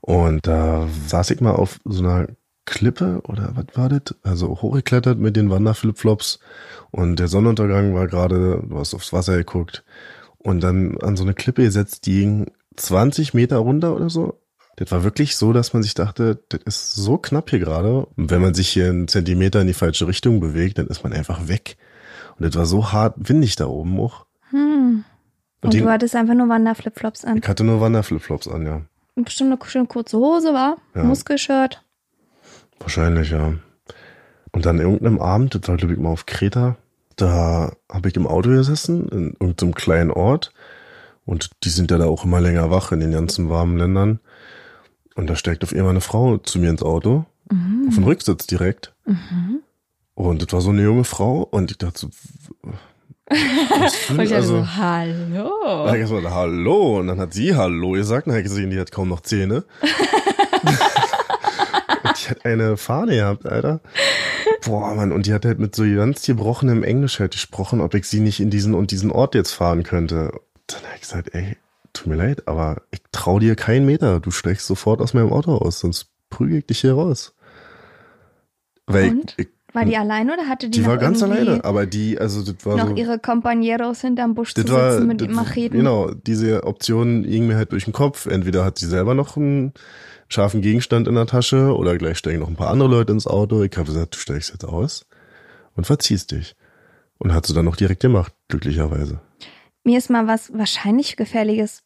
Und 0.00 0.46
da 0.46 0.86
saß 1.06 1.30
ich 1.30 1.40
mal 1.40 1.52
auf 1.52 1.80
so 1.84 2.02
einer 2.02 2.26
Klippe 2.66 3.20
oder 3.26 3.52
was 3.54 3.66
war 3.74 3.88
das? 3.88 4.14
Also 4.22 4.48
hochgeklettert 4.60 5.18
mit 5.18 5.36
den 5.36 5.50
Wanderflipflops 5.50 6.40
und 6.90 7.18
der 7.18 7.28
Sonnenuntergang 7.28 7.94
war 7.94 8.06
gerade, 8.06 8.62
du 8.66 8.78
hast 8.78 8.94
aufs 8.94 9.12
Wasser 9.12 9.36
geguckt 9.36 9.84
und 10.38 10.62
dann 10.62 10.98
an 11.00 11.16
so 11.16 11.24
eine 11.24 11.34
Klippe 11.34 11.62
gesetzt, 11.62 12.06
die 12.06 12.20
ging 12.20 12.52
20 12.76 13.34
Meter 13.34 13.58
runter 13.58 13.94
oder 13.94 14.10
so. 14.10 14.40
Das 14.76 14.90
war 14.90 15.04
wirklich 15.04 15.36
so, 15.36 15.52
dass 15.52 15.72
man 15.72 15.82
sich 15.82 15.94
dachte, 15.94 16.40
das 16.48 16.60
ist 16.66 16.94
so 16.94 17.16
knapp 17.18 17.50
hier 17.50 17.60
gerade. 17.60 18.06
Und 18.16 18.30
wenn 18.30 18.42
man 18.42 18.54
sich 18.54 18.68
hier 18.68 18.88
einen 18.88 19.06
Zentimeter 19.08 19.60
in 19.60 19.66
die 19.68 19.72
falsche 19.74 20.06
Richtung 20.08 20.40
bewegt, 20.40 20.78
dann 20.78 20.88
ist 20.88 21.04
man 21.04 21.12
einfach 21.12 21.46
weg. 21.48 21.76
Und 22.38 22.44
das 22.46 22.56
war 22.56 22.66
so 22.66 22.90
hart 22.92 23.14
windig 23.16 23.54
da 23.56 23.66
oben 23.66 23.98
auch. 24.00 24.26
Hm. 24.50 25.04
Und, 25.62 25.72
die- 25.74 25.80
du 25.80 25.88
hattest 25.88 26.16
einfach 26.16 26.34
nur 26.34 26.48
Wanderflipflops 26.48 27.24
an. 27.24 27.38
Ich 27.38 27.48
hatte 27.48 27.62
nur 27.64 27.80
Wanderflipflops 27.80 28.48
an, 28.48 28.66
ja. 28.66 28.82
Bestimmt 29.14 29.52
eine 29.52 29.70
schöne 29.70 29.86
kurze 29.86 30.18
Hose 30.18 30.52
war, 30.52 30.76
Ja. 30.94 31.04
Muskelshirt. 31.04 31.82
Wahrscheinlich, 32.80 33.30
ja. 33.30 33.54
Und 34.52 34.66
dann 34.66 34.78
irgendeinem 34.80 35.20
Abend, 35.20 35.54
das 35.54 35.68
war 35.68 35.76
glaube 35.76 35.94
ich 35.94 36.00
mal 36.00 36.10
auf 36.10 36.26
Kreta, 36.26 36.76
da 37.16 37.72
habe 37.90 38.08
ich 38.08 38.16
im 38.16 38.26
Auto 38.26 38.50
gesessen, 38.50 39.08
in 39.08 39.36
irgendeinem 39.40 39.74
kleinen 39.74 40.10
Ort. 40.10 40.52
Und 41.24 41.50
die 41.64 41.70
sind 41.70 41.90
ja 41.90 41.98
da 41.98 42.06
auch 42.06 42.24
immer 42.24 42.40
länger 42.40 42.70
wach 42.70 42.92
in 42.92 43.00
den 43.00 43.12
ganzen 43.12 43.48
warmen 43.48 43.78
Ländern. 43.78 44.18
Und 45.14 45.28
da 45.28 45.36
steigt 45.36 45.62
auf 45.62 45.72
einmal 45.72 45.90
eine 45.90 46.00
Frau 46.00 46.38
zu 46.38 46.58
mir 46.58 46.70
ins 46.70 46.82
Auto, 46.82 47.24
Mhm. 47.50 47.86
auf 47.88 47.94
den 47.94 48.04
Rücksitz 48.04 48.46
direkt. 48.46 48.94
Mhm. 49.06 49.60
Und 50.14 50.42
das 50.42 50.52
war 50.52 50.60
so 50.60 50.70
eine 50.70 50.82
junge 50.82 51.04
Frau. 51.04 51.42
Und 51.42 51.70
ich 51.70 51.78
dachte 51.78 51.98
so, 52.00 52.08
Und 54.10 54.20
ich 54.20 54.34
also, 54.34 54.58
so, 54.60 54.76
hallo. 54.76 55.50
Da 55.64 55.88
hab 55.88 55.96
ich 55.96 56.10
mal 56.10 56.30
Hallo 56.30 56.98
und 56.98 57.06
dann 57.06 57.18
hat 57.18 57.32
sie 57.32 57.54
Hallo 57.54 57.92
gesagt, 57.92 58.26
dann 58.26 58.34
habe 58.34 58.42
ich 58.42 58.48
gesehen, 58.48 58.68
die 58.70 58.78
hat 58.78 58.92
kaum 58.92 59.08
noch 59.08 59.20
Zähne. 59.20 59.64
und 62.04 62.22
die 62.22 62.28
hat 62.30 62.44
eine 62.44 62.76
Fahne 62.76 63.16
gehabt, 63.16 63.46
Alter. 63.46 63.80
Boah, 64.66 64.94
Mann, 64.94 65.10
und 65.12 65.24
die 65.26 65.32
hat 65.32 65.44
halt 65.46 65.58
mit 65.58 65.74
so 65.74 65.84
ganz 65.84 66.24
gebrochenem 66.26 66.82
Englisch 66.82 67.18
halt 67.18 67.32
gesprochen, 67.32 67.80
ob 67.80 67.94
ich 67.94 68.06
sie 68.06 68.20
nicht 68.20 68.40
in 68.40 68.50
diesen 68.50 68.74
und 68.74 68.90
diesen 68.90 69.10
Ort 69.10 69.34
jetzt 69.34 69.52
fahren 69.52 69.84
könnte. 69.84 70.32
Dann 70.66 70.82
habe 70.82 70.94
ich 70.96 71.00
gesagt, 71.02 71.34
ey, 71.34 71.56
tut 71.94 72.08
mir 72.08 72.16
leid, 72.16 72.46
aber 72.46 72.82
ich 72.90 73.00
trau 73.12 73.38
dir 73.38 73.56
keinen 73.56 73.86
Meter. 73.86 74.20
Du 74.20 74.30
steigst 74.30 74.66
sofort 74.66 75.00
aus 75.00 75.14
meinem 75.14 75.32
Auto 75.32 75.56
aus, 75.56 75.80
sonst 75.80 76.08
prügel 76.28 76.58
ich 76.58 76.66
dich 76.66 76.80
hier 76.80 76.92
raus. 76.94 77.34
Weil 78.86 79.10
Und? 79.10 79.34
ich, 79.38 79.46
ich, 79.46 79.48
War 79.72 79.84
die 79.86 79.96
alleine 79.96 80.34
oder 80.34 80.46
hatte 80.48 80.68
die, 80.68 80.80
die 80.80 80.86
war 80.86 80.98
ganz 80.98 81.22
alleine, 81.22 81.64
aber 81.64 81.86
die, 81.86 82.18
also 82.18 82.42
das 82.42 82.66
war 82.66 82.76
noch 82.76 82.88
so. 82.90 82.94
ihre 82.96 83.14
Compañeros 83.14 84.02
hinterm 84.02 84.34
Busch 84.34 84.54
zu 84.54 84.68
war, 84.68 84.92
sitzen 84.92 85.06
mit 85.06 85.20
das, 85.20 85.28
Macheten? 85.28 85.78
genau, 85.78 86.10
diese 86.10 86.64
Option 86.64 87.22
ging 87.22 87.46
mir 87.46 87.56
halt 87.56 87.72
durch 87.72 87.84
den 87.84 87.94
Kopf. 87.94 88.26
Entweder 88.26 88.64
hat 88.64 88.78
sie 88.78 88.86
selber 88.86 89.14
noch 89.14 89.36
einen 89.36 89.72
scharfen 90.28 90.60
Gegenstand 90.60 91.08
in 91.08 91.14
der 91.14 91.26
Tasche 91.26 91.74
oder 91.74 91.96
gleich 91.96 92.18
steigen 92.18 92.40
noch 92.40 92.48
ein 92.48 92.56
paar 92.56 92.70
andere 92.70 92.88
Leute 92.88 93.12
ins 93.12 93.26
Auto. 93.26 93.62
Ich 93.62 93.76
habe 93.76 93.86
gesagt, 93.86 94.14
du 94.14 94.18
steigst 94.18 94.50
jetzt 94.50 94.64
aus 94.64 95.06
und 95.76 95.86
verziehst 95.86 96.32
dich. 96.32 96.56
Und 97.18 97.32
hat 97.32 97.46
sie 97.46 97.54
dann 97.54 97.64
noch 97.64 97.76
direkt 97.76 98.00
gemacht, 98.02 98.34
glücklicherweise. 98.48 99.20
Mir 99.84 99.98
ist 99.98 100.10
mal 100.10 100.26
was 100.26 100.52
wahrscheinlich 100.56 101.16
gefährliches, 101.16 101.84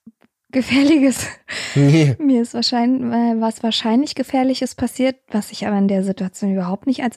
gefährliches, 0.50 1.26
Nee. 1.74 2.16
mir 2.20 2.42
ist 2.42 2.54
wahrscheinlich 2.54 3.12
äh, 3.12 3.40
was 3.40 3.62
wahrscheinlich 3.62 4.14
gefährliches 4.14 4.74
passiert, 4.74 5.16
was 5.30 5.52
ich 5.52 5.66
aber 5.66 5.76
in 5.78 5.88
der 5.88 6.04
Situation 6.04 6.52
überhaupt 6.52 6.86
nicht 6.86 7.02
als, 7.02 7.16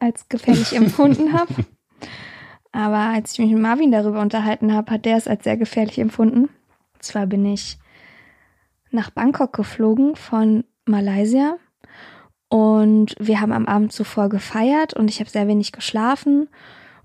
als 0.00 0.28
gefährlich 0.28 0.72
empfunden 0.76 1.32
habe. 1.32 1.54
Aber 2.72 2.96
als 2.96 3.32
ich 3.32 3.38
mich 3.38 3.52
mit 3.52 3.62
Marvin 3.62 3.92
darüber 3.92 4.20
unterhalten 4.20 4.72
habe, 4.72 4.90
hat 4.90 5.04
der 5.04 5.16
es 5.16 5.28
als 5.28 5.44
sehr 5.44 5.56
gefährlich 5.56 5.98
empfunden. 5.98 6.48
Und 6.94 7.02
zwar 7.02 7.26
bin 7.26 7.46
ich 7.46 7.78
nach 8.90 9.10
Bangkok 9.10 9.52
geflogen 9.52 10.16
von 10.16 10.64
Malaysia 10.86 11.56
und 12.48 13.14
wir 13.18 13.40
haben 13.40 13.52
am 13.52 13.66
Abend 13.66 13.92
zuvor 13.92 14.28
gefeiert 14.28 14.94
und 14.94 15.08
ich 15.08 15.20
habe 15.20 15.30
sehr 15.30 15.48
wenig 15.48 15.72
geschlafen 15.72 16.48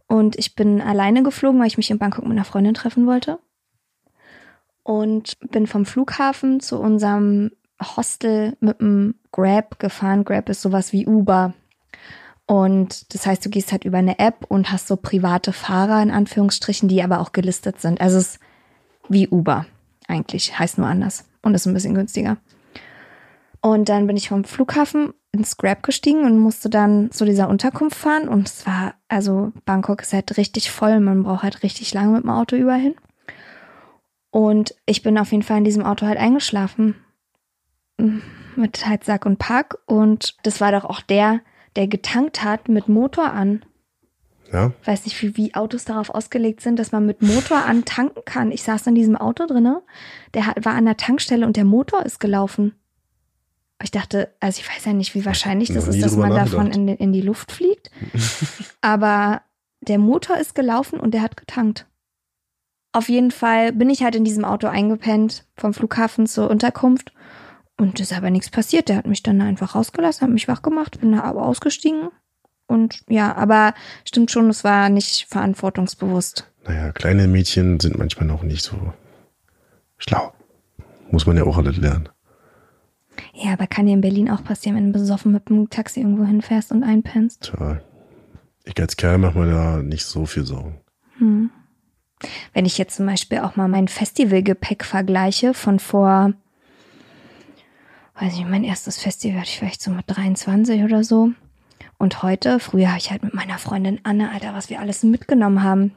und 0.10 0.38
ich 0.38 0.56
bin 0.56 0.82
alleine 0.82 1.22
geflogen, 1.22 1.60
weil 1.60 1.68
ich 1.68 1.78
mich 1.78 1.92
in 1.92 2.00
Bangkok 2.00 2.24
mit 2.24 2.34
einer 2.34 2.44
Freundin 2.44 2.74
treffen 2.74 3.06
wollte 3.06 3.38
und 4.82 5.38
bin 5.52 5.68
vom 5.68 5.86
Flughafen 5.86 6.60
zu 6.60 6.80
unserem 6.80 7.52
Hostel 7.80 8.58
mit 8.60 8.82
dem 8.82 9.16
Grab 9.32 9.78
gefahren. 9.78 10.26
Grab 10.26 10.50
ist 10.50 10.64
sowas 10.64 10.92
wie 10.94 11.06
Uber. 11.06 11.54
Und 12.48 13.14
das 13.14 13.28
heißt, 13.28 13.46
du 13.46 13.52
gehst 13.52 13.72
halt 13.72 13.86
über 13.86 14.00
eine 14.00 14.18
App 14.18 14.48
und 14.48 14.72
hast 14.72 14.88
so 14.88 14.98
private 14.98 15.54
Fahrer 15.54 16.02
in 16.02 16.10
Anführungsstrichen, 16.10 16.90
die 16.90 17.04
aber 17.04 17.20
auch 17.20 17.32
gelistet 17.32 17.80
sind. 17.80 18.02
Also 18.02 18.18
es 18.18 18.32
ist 18.32 18.40
wie 19.10 19.28
Uber 19.28 19.68
eigentlich, 20.08 20.58
heißt 20.58 20.80
nur 20.80 20.88
anders 20.88 21.30
und 21.44 21.54
ist 21.54 21.68
ein 21.68 21.76
bisschen 21.76 21.94
günstiger. 21.94 22.38
Und 23.62 23.90
dann 23.90 24.08
bin 24.08 24.18
ich 24.18 24.30
vom 24.30 24.44
Flughafen 24.44 25.14
ins 25.32 25.58
Grab 25.58 25.84
gestiegen 25.84 26.24
und 26.24 26.40
musste 26.40 26.70
dann 26.70 27.12
zu 27.12 27.26
dieser 27.26 27.50
Unterkunft 27.50 27.98
fahren. 27.98 28.28
Und 28.28 28.48
es 28.48 28.66
war, 28.66 28.96
also 29.08 29.52
Bangkok 29.66 30.02
ist 30.02 30.14
halt 30.14 30.38
richtig 30.38 30.72
voll. 30.72 31.00
Man 31.00 31.24
braucht 31.24 31.44
halt 31.44 31.64
richtig 31.64 31.94
lange 31.94 32.14
mit 32.14 32.24
dem 32.24 32.32
Auto 32.32 32.56
überall 32.56 32.80
hin. 32.80 32.96
Und 34.32 34.76
ich 34.86 35.02
bin 35.02 35.18
auf 35.18 35.32
jeden 35.32 35.44
Fall 35.44 35.58
in 35.58 35.64
diesem 35.64 35.84
Auto 35.84 36.06
halt 36.06 36.18
eingeschlafen. 36.18 36.96
Mit 38.56 38.88
halt 38.88 39.04
Sack 39.04 39.26
und 39.26 39.38
Pack. 39.38 39.78
Und 39.86 40.36
das 40.44 40.62
war 40.62 40.72
doch 40.72 40.86
auch 40.86 41.02
der, 41.02 41.42
der 41.76 41.88
getankt 41.88 42.44
hat 42.44 42.70
mit 42.70 42.88
Motor 42.88 43.32
an. 43.32 43.64
Ja, 44.52 44.72
Weiß 44.84 45.06
nicht, 45.06 45.22
wie, 45.22 45.38
wie 45.38 45.54
Autos 45.54 45.86
darauf 45.86 46.10
ausgelegt 46.10 46.62
sind, 46.62 46.80
dass 46.80 46.92
man 46.92 47.06
mit 47.06 47.22
Motor 47.22 47.66
an 47.66 47.86
tanken 47.86 48.22
kann. 48.26 48.52
Ich 48.52 48.64
saß 48.64 48.88
in 48.88 48.96
diesem 48.96 49.16
Auto 49.16 49.46
drinne, 49.46 49.84
der 50.34 50.54
war 50.62 50.74
an 50.74 50.86
der 50.86 50.98
Tankstelle 50.98 51.46
und 51.46 51.56
der 51.56 51.66
Motor 51.66 52.04
ist 52.04 52.20
gelaufen. 52.20 52.74
Ich 53.82 53.92
dachte, 53.92 54.34
also 54.40 54.60
ich 54.60 54.70
weiß 54.70 54.86
ja 54.86 54.94
nicht, 54.94 55.16
wie 55.16 55.26
wahrscheinlich 55.26 55.70
das 55.74 55.88
ist, 55.88 56.02
dass 56.04 56.16
man 56.18 56.32
davon 56.52 56.72
in, 56.72 56.88
die- 56.88 56.94
in 57.02 57.14
die 57.14 57.22
Luft 57.22 57.52
fliegt. 57.52 57.90
Aber 58.82 59.42
der 59.82 59.98
Motor 59.98 60.38
ist 60.38 60.56
gelaufen 60.56 61.00
und 61.00 61.14
der 61.14 61.22
hat 61.22 61.38
getankt. 61.38 61.86
Auf 62.92 63.08
jeden 63.08 63.32
Fall 63.32 63.72
bin 63.72 63.90
ich 63.90 64.04
halt 64.04 64.16
in 64.16 64.26
diesem 64.26 64.44
Auto 64.46 64.68
eingepennt, 64.68 65.46
vom 65.56 65.74
Flughafen 65.74 66.28
zur 66.28 66.50
Unterkunft. 66.50 67.14
Und 67.78 68.00
es 68.00 68.12
ist 68.12 68.18
aber 68.18 68.30
nichts 68.32 68.50
passiert. 68.50 68.90
Der 68.90 68.98
hat 68.98 69.08
mich 69.08 69.24
dann 69.24 69.40
einfach 69.42 69.76
rausgelassen, 69.76 70.24
hat 70.28 70.34
mich 70.34 70.48
wach 70.50 70.62
gemacht, 70.62 71.00
bin 71.00 71.14
da 71.14 71.22
aber 71.22 71.46
ausgestiegen. 71.46 72.10
Und 72.68 73.02
ja, 73.08 73.34
aber 73.36 73.74
stimmt 74.06 74.32
schon, 74.32 74.50
es 74.50 74.64
war 74.66 74.90
nicht 74.90 75.28
verantwortungsbewusst. 75.30 76.52
naja, 76.68 76.92
kleine 76.92 77.28
Mädchen 77.28 77.80
sind 77.80 77.98
manchmal 77.98 78.28
noch 78.28 78.44
nicht 78.44 78.64
so 78.64 78.94
schlau. 79.98 80.34
Muss 81.12 81.26
man 81.26 81.38
ja 81.38 81.44
auch 81.46 81.58
alles 81.58 81.78
lernen. 81.78 82.10
Ja, 83.34 83.54
aber 83.54 83.68
kann 83.68 83.86
dir 83.86 83.94
in 83.94 84.02
Berlin 84.02 84.30
auch 84.30 84.44
passieren, 84.44 84.76
wenn 84.78 84.92
du 84.92 85.00
besoffen 85.00 85.32
mit 85.32 85.50
dem 85.50 85.70
Taxi 85.70 86.02
irgendwo 86.02 86.26
hinfährst 86.26 86.72
und 86.72 86.84
einpennst. 86.84 87.44
Tja, 87.44 87.80
ich 88.66 88.80
als 88.80 88.98
Kerl 88.98 89.18
mache 89.18 89.40
mir 89.40 89.52
da 89.52 89.78
nicht 89.78 90.06
so 90.06 90.26
viel 90.26 90.46
Sorgen. 90.46 90.80
Hm. 91.18 91.50
wenn 92.54 92.66
ich 92.66 92.78
jetzt 92.78 92.96
zum 92.96 93.06
Beispiel 93.06 93.40
auch 93.40 93.56
mal 93.56 93.68
mein 93.68 93.90
Festivalgepäck 93.90 94.86
vergleiche 94.86 95.54
von 95.54 95.80
vor, 95.80 96.34
weiß 98.20 98.34
ich, 98.36 98.46
mein 98.46 98.64
erstes 98.64 98.98
Festival 98.98 99.40
hatte 99.40 99.50
ich 99.50 99.60
vielleicht 99.60 99.82
so 99.82 99.92
mit 99.92 100.06
23 100.08 100.84
oder 100.84 101.04
so. 101.04 101.32
Und 101.98 102.24
heute, 102.24 102.60
früher 102.60 102.90
habe 102.90 102.98
ich 102.98 103.12
halt 103.12 103.24
mit 103.24 103.34
meiner 103.34 103.58
Freundin 103.58 104.00
Anne, 104.04 104.32
Alter, 104.32 104.54
was 104.54 104.70
wir 104.70 104.80
alles 104.80 105.04
mitgenommen 105.04 105.64
haben. 105.64 105.92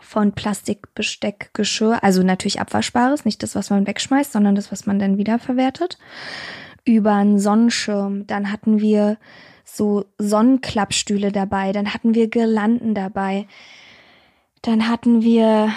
Von 0.00 0.32
Plastikbesteck, 0.32 1.50
Geschirr, 1.54 2.02
also 2.02 2.22
natürlich 2.22 2.60
Abwaschbares, 2.60 3.24
nicht 3.24 3.42
das, 3.42 3.54
was 3.54 3.70
man 3.70 3.86
wegschmeißt, 3.86 4.32
sondern 4.32 4.54
das, 4.54 4.70
was 4.70 4.86
man 4.86 4.98
dann 4.98 5.18
wiederverwertet. 5.18 5.98
Über 6.84 7.14
einen 7.14 7.38
Sonnenschirm. 7.38 8.26
Dann 8.26 8.52
hatten 8.52 8.80
wir 8.80 9.18
so 9.64 10.06
Sonnenklappstühle 10.18 11.32
dabei. 11.32 11.72
Dann 11.72 11.92
hatten 11.92 12.14
wir 12.14 12.28
Girlanden 12.28 12.94
dabei. 12.94 13.46
Dann 14.62 14.88
hatten 14.88 15.22
wir 15.22 15.72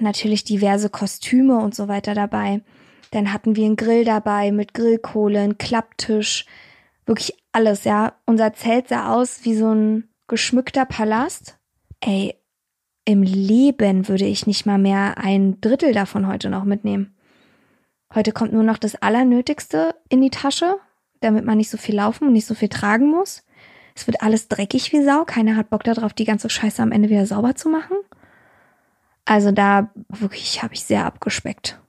natürlich 0.00 0.44
diverse 0.44 0.90
Kostüme 0.90 1.58
und 1.58 1.74
so 1.74 1.88
weiter 1.88 2.14
dabei. 2.14 2.60
Dann 3.10 3.32
hatten 3.32 3.56
wir 3.56 3.66
einen 3.66 3.76
Grill 3.76 4.04
dabei 4.04 4.52
mit 4.52 4.74
Grillkohle, 4.74 5.40
einen 5.40 5.58
Klapptisch, 5.58 6.46
wirklich 7.06 7.34
alles, 7.52 7.84
ja. 7.84 8.14
Unser 8.26 8.52
Zelt 8.52 8.88
sah 8.88 9.14
aus 9.14 9.44
wie 9.44 9.54
so 9.54 9.72
ein 9.72 10.08
geschmückter 10.26 10.84
Palast. 10.84 11.58
Ey, 12.00 12.34
im 13.08 13.22
Leben 13.22 14.06
würde 14.06 14.26
ich 14.26 14.46
nicht 14.46 14.66
mal 14.66 14.76
mehr 14.76 15.16
ein 15.16 15.62
Drittel 15.62 15.94
davon 15.94 16.26
heute 16.26 16.50
noch 16.50 16.64
mitnehmen. 16.64 17.14
Heute 18.14 18.32
kommt 18.32 18.52
nur 18.52 18.62
noch 18.62 18.76
das 18.76 18.96
Allernötigste 18.96 19.94
in 20.10 20.20
die 20.20 20.28
Tasche, 20.28 20.76
damit 21.20 21.46
man 21.46 21.56
nicht 21.56 21.70
so 21.70 21.78
viel 21.78 21.96
laufen 21.96 22.26
und 22.26 22.34
nicht 22.34 22.44
so 22.44 22.54
viel 22.54 22.68
tragen 22.68 23.10
muss. 23.10 23.44
Es 23.94 24.06
wird 24.06 24.20
alles 24.20 24.48
dreckig 24.48 24.92
wie 24.92 25.02
Sau. 25.02 25.24
Keiner 25.24 25.56
hat 25.56 25.70
Bock 25.70 25.84
darauf, 25.84 26.12
die 26.12 26.26
ganze 26.26 26.50
Scheiße 26.50 26.82
am 26.82 26.92
Ende 26.92 27.08
wieder 27.08 27.24
sauber 27.24 27.54
zu 27.54 27.70
machen. 27.70 27.96
Also 29.24 29.52
da 29.52 29.90
wirklich 30.10 30.62
habe 30.62 30.74
ich 30.74 30.84
sehr 30.84 31.06
abgespeckt. 31.06 31.80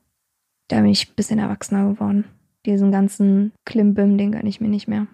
Da 0.69 0.77
bin 0.77 0.89
ich 0.89 1.09
ein 1.09 1.15
bisschen 1.15 1.39
erwachsener 1.39 1.89
geworden. 1.89 2.23
Diesen 2.65 2.93
ganzen 2.93 3.51
Klimbim, 3.65 4.17
den 4.17 4.31
gönne 4.31 4.47
ich 4.47 4.61
mir 4.61 4.69
nicht 4.69 4.87
mehr. 4.87 5.07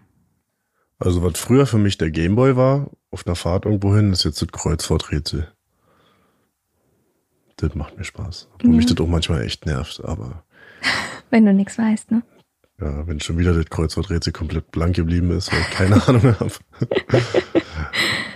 Also 1.00 1.24
was 1.24 1.40
früher 1.40 1.66
für 1.66 1.80
mich 1.80 1.98
der 1.98 2.12
Gameboy 2.12 2.56
war, 2.56 2.92
auf 3.10 3.26
einer 3.26 3.36
Fahrt 3.36 3.66
irgendwo 3.66 3.96
hin, 3.96 4.12
ist 4.12 4.24
jetzt 4.24 4.44
das 4.44 4.50
Kreuzworträtsel. 4.50 5.55
Das 7.58 7.74
macht 7.76 7.98
mir 7.98 8.04
Spaß. 8.04 8.50
Obwohl 8.56 8.72
Ja. 8.72 8.78
mich 8.78 8.86
das 8.86 8.98
auch 9.00 9.08
manchmal 9.08 9.42
echt 9.44 9.66
nervt, 9.66 10.02
aber 10.04 10.44
Wenn 11.30 11.46
du 11.46 11.54
nichts 11.54 11.78
weißt, 11.78 12.12
ne? 12.12 12.22
ja, 12.82 13.08
wenn 13.08 13.20
schon 13.22 13.38
wieder 13.38 13.54
das 13.54 13.66
Kreuzworträtsel 13.68 14.34
komplett 14.34 14.70
blank 14.72 14.96
geblieben 14.98 15.32
ist, 15.32 15.52
weil 15.52 15.62
ich 15.62 15.70
keine 15.72 15.96
Ahnung 16.08 16.24
habe. 16.40 16.52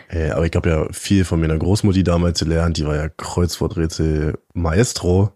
Äh, 0.10 0.32
aber 0.32 0.46
ich 0.46 0.56
habe 0.56 0.70
ja 0.70 0.88
viel 0.92 1.24
von 1.26 1.40
meiner 1.40 1.58
Großmutti 1.58 2.04
damals 2.04 2.40
gelernt, 2.40 2.78
die 2.78 2.86
war 2.86 2.96
ja 2.96 3.10
Kreuzworträtsel 3.10 4.40
Maestro. 4.54 5.32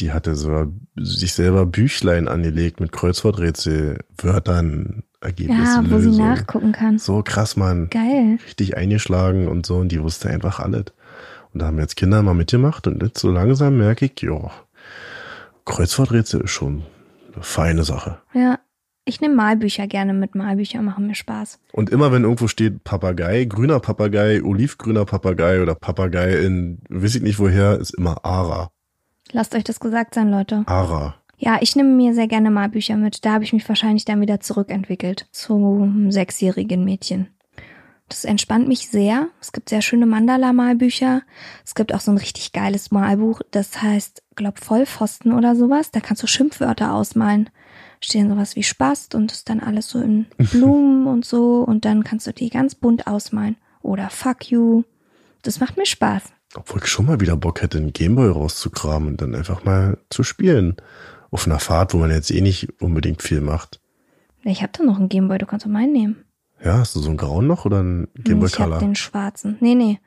Die 0.00 0.10
hatte 0.12 0.34
so 0.34 0.72
sich 0.96 1.32
selber 1.34 1.64
Büchlein 1.66 2.26
angelegt 2.26 2.80
mit 2.80 2.90
Kreuzworträtsel, 2.92 3.98
Wörtern, 4.18 5.04
Ergebnissen, 5.20 5.84
Ja, 5.84 5.90
wo 5.90 5.98
sie 6.00 6.10
nachgucken 6.18 6.72
kann. 6.72 6.98
So 6.98 7.22
krass, 7.22 7.56
Mann. 7.56 7.88
Geil. 7.90 8.38
Richtig 8.44 8.76
eingeschlagen 8.76 9.46
und 9.46 9.64
so 9.66 9.76
und 9.76 9.90
die 9.92 10.02
wusste 10.02 10.28
einfach 10.30 10.58
alles. 10.58 10.86
Und 11.52 11.60
da 11.60 11.66
haben 11.66 11.78
jetzt 11.78 11.96
Kinder 11.96 12.22
mal 12.22 12.34
mitgemacht 12.34 12.86
und 12.86 13.02
jetzt 13.02 13.18
so 13.20 13.30
langsam 13.30 13.76
merke 13.76 14.06
ich, 14.06 14.20
ja, 14.22 14.50
Kreuzworträtsel 15.64 16.42
ist 16.42 16.50
schon 16.50 16.82
eine 17.34 17.42
feine 17.42 17.84
Sache. 17.84 18.18
Ja. 18.34 18.58
Ich 19.04 19.20
nehme 19.20 19.34
Malbücher 19.34 19.88
gerne 19.88 20.14
mit. 20.14 20.36
Malbücher 20.36 20.80
machen 20.80 21.08
mir 21.08 21.16
Spaß. 21.16 21.58
Und 21.72 21.90
immer 21.90 22.12
wenn 22.12 22.22
irgendwo 22.22 22.46
steht 22.46 22.84
Papagei, 22.84 23.46
grüner 23.46 23.80
Papagei, 23.80 24.44
olivgrüner 24.44 25.04
Papagei 25.04 25.60
oder 25.60 25.74
Papagei 25.74 26.38
in, 26.38 26.78
weiß 26.88 27.16
ich 27.16 27.22
nicht 27.22 27.40
woher, 27.40 27.78
ist 27.78 27.94
immer 27.94 28.24
Ara. 28.24 28.70
Lasst 29.32 29.56
euch 29.56 29.64
das 29.64 29.80
gesagt 29.80 30.14
sein, 30.14 30.30
Leute. 30.30 30.62
Ara. 30.66 31.16
Ja, 31.36 31.58
ich 31.60 31.74
nehme 31.74 31.88
mir 31.88 32.14
sehr 32.14 32.28
gerne 32.28 32.52
Malbücher 32.52 32.96
mit. 32.96 33.24
Da 33.24 33.32
habe 33.32 33.42
ich 33.42 33.52
mich 33.52 33.68
wahrscheinlich 33.68 34.04
dann 34.04 34.20
wieder 34.20 34.38
zurückentwickelt 34.38 35.26
zum 35.32 36.12
sechsjährigen 36.12 36.84
Mädchen. 36.84 37.26
Das 38.12 38.26
entspannt 38.26 38.68
mich 38.68 38.90
sehr. 38.90 39.28
Es 39.40 39.52
gibt 39.52 39.70
sehr 39.70 39.80
schöne 39.80 40.04
Mandala-Malbücher. 40.04 41.22
Es 41.64 41.74
gibt 41.74 41.94
auch 41.94 42.00
so 42.00 42.10
ein 42.10 42.18
richtig 42.18 42.52
geiles 42.52 42.90
Malbuch, 42.90 43.40
das 43.52 43.80
heißt, 43.80 44.22
glaub, 44.34 44.58
Vollpfosten 44.58 45.32
oder 45.32 45.56
sowas. 45.56 45.92
Da 45.92 46.00
kannst 46.00 46.22
du 46.22 46.26
Schimpfwörter 46.26 46.92
ausmalen. 46.92 47.48
Stehen 48.02 48.28
sowas 48.28 48.54
wie 48.54 48.64
Spast 48.64 49.14
und 49.14 49.32
ist 49.32 49.48
dann 49.48 49.60
alles 49.60 49.88
so 49.88 49.98
in 49.98 50.26
Blumen 50.36 51.06
und 51.06 51.24
so. 51.24 51.62
Und 51.62 51.86
dann 51.86 52.04
kannst 52.04 52.26
du 52.26 52.34
die 52.34 52.50
ganz 52.50 52.74
bunt 52.74 53.06
ausmalen. 53.06 53.56
Oder 53.80 54.10
Fuck 54.10 54.50
you. 54.50 54.82
Das 55.40 55.58
macht 55.58 55.78
mir 55.78 55.86
Spaß. 55.86 56.24
Obwohl 56.54 56.82
ich 56.82 56.88
schon 56.88 57.06
mal 57.06 57.18
wieder 57.18 57.38
Bock 57.38 57.62
hätte, 57.62 57.78
einen 57.78 57.94
Gameboy 57.94 58.28
rauszukramen 58.28 59.08
und 59.08 59.22
dann 59.22 59.34
einfach 59.34 59.64
mal 59.64 59.96
zu 60.10 60.22
spielen. 60.22 60.76
Auf 61.30 61.46
einer 61.46 61.60
Fahrt, 61.60 61.94
wo 61.94 61.96
man 61.96 62.10
jetzt 62.10 62.30
eh 62.30 62.42
nicht 62.42 62.78
unbedingt 62.82 63.22
viel 63.22 63.40
macht. 63.40 63.80
Ich 64.44 64.60
habe 64.60 64.72
da 64.76 64.84
noch 64.84 64.98
einen 64.98 65.08
Gameboy, 65.08 65.38
du 65.38 65.46
kannst 65.46 65.64
doch 65.64 65.70
meinen 65.70 65.94
nehmen. 65.94 66.24
Ja, 66.64 66.78
hast 66.78 66.94
du 66.94 67.00
so 67.00 67.08
einen 67.08 67.16
grauen 67.16 67.46
noch 67.46 67.64
oder 67.64 67.80
einen 67.80 68.08
Gameboy 68.14 68.48
ich 68.48 68.58
habe 68.58 68.70
Color? 68.70 68.78
den 68.80 68.94
schwarzen. 68.94 69.56
Nee, 69.60 69.74
nee. 69.74 69.98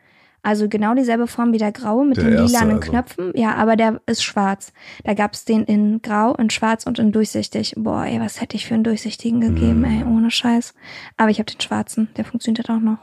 Also 0.42 0.70
genau 0.70 0.94
dieselbe 0.94 1.26
Form 1.26 1.54
wie 1.54 1.58
der 1.58 1.72
graue 1.72 2.06
mit 2.06 2.18
Der 2.18 2.26
den 2.26 2.34
erste 2.34 2.46
lilanen 2.60 2.78
also. 2.78 2.92
Knöpfen. 2.92 3.32
Ja, 3.36 3.56
aber 3.56 3.76
der 3.76 4.00
ist 4.06 4.24
schwarz. 4.24 4.74
Da 5.04 5.16
gab's 5.16 5.44
den 5.44 5.64
in 5.64 6.04
grau, 6.04 6.36
in 6.36 6.52
schwarz 6.52 6.86
und 6.86 7.00
in 7.00 7.12
durchsichtig. 7.12 7.74
Boah, 7.76 8.06
ey, 8.06 8.20
was 8.20 8.40
hätte 8.42 8.56
ich 8.56 8.68
für 8.68 8.76
einen 8.76 8.84
durchsichtigen 8.84 9.42
gegeben, 9.42 9.82
Mm. 9.82 9.86
ey, 9.86 10.04
ohne 10.04 10.30
Scheiß. 10.30 10.76
Aber 11.18 11.32
ich 11.32 11.40
habe 11.40 11.52
den 11.52 11.60
schwarzen, 11.60 12.10
der 12.16 12.26
funktioniert 12.26 12.70
auch 12.70 12.80
noch. 12.80 13.00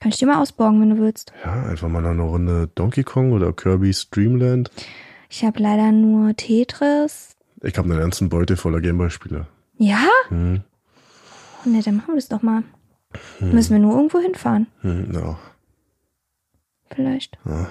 Kann 0.00 0.10
ich 0.12 0.18
dir 0.18 0.26
mal 0.26 0.40
ausborgen, 0.40 0.80
wenn 0.80 0.90
du 0.90 0.98
willst. 0.98 1.32
Ja, 1.44 1.62
einfach 1.64 1.88
mal 1.88 2.00
noch 2.00 2.10
eine 2.10 2.22
Runde 2.22 2.70
Donkey 2.74 3.04
Kong 3.04 3.32
oder 3.32 3.52
Kirby's 3.52 4.08
Dreamland. 4.10 4.70
Ich 5.28 5.44
habe 5.44 5.60
leider 5.62 5.92
nur 5.92 6.34
Tetris. 6.36 7.36
Ich 7.62 7.76
habe 7.76 7.90
einen 7.90 8.00
ganzen 8.00 8.30
Beutel 8.30 8.56
voller 8.56 8.80
Gameboy-Spiele. 8.80 9.46
Ja? 9.76 10.06
Hm, 10.28 10.62
Oh, 11.64 11.68
ne, 11.68 11.82
dann 11.82 11.96
machen 11.96 12.08
wir 12.08 12.16
das 12.16 12.28
doch 12.28 12.42
mal. 12.42 12.62
Müssen 13.40 13.72
wir 13.74 13.78
nur 13.78 13.94
irgendwo 13.94 14.18
hinfahren. 14.20 14.66
hm, 14.80 15.12
ja. 15.12 15.38
Vielleicht. 16.94 17.38
Ja. 17.44 17.68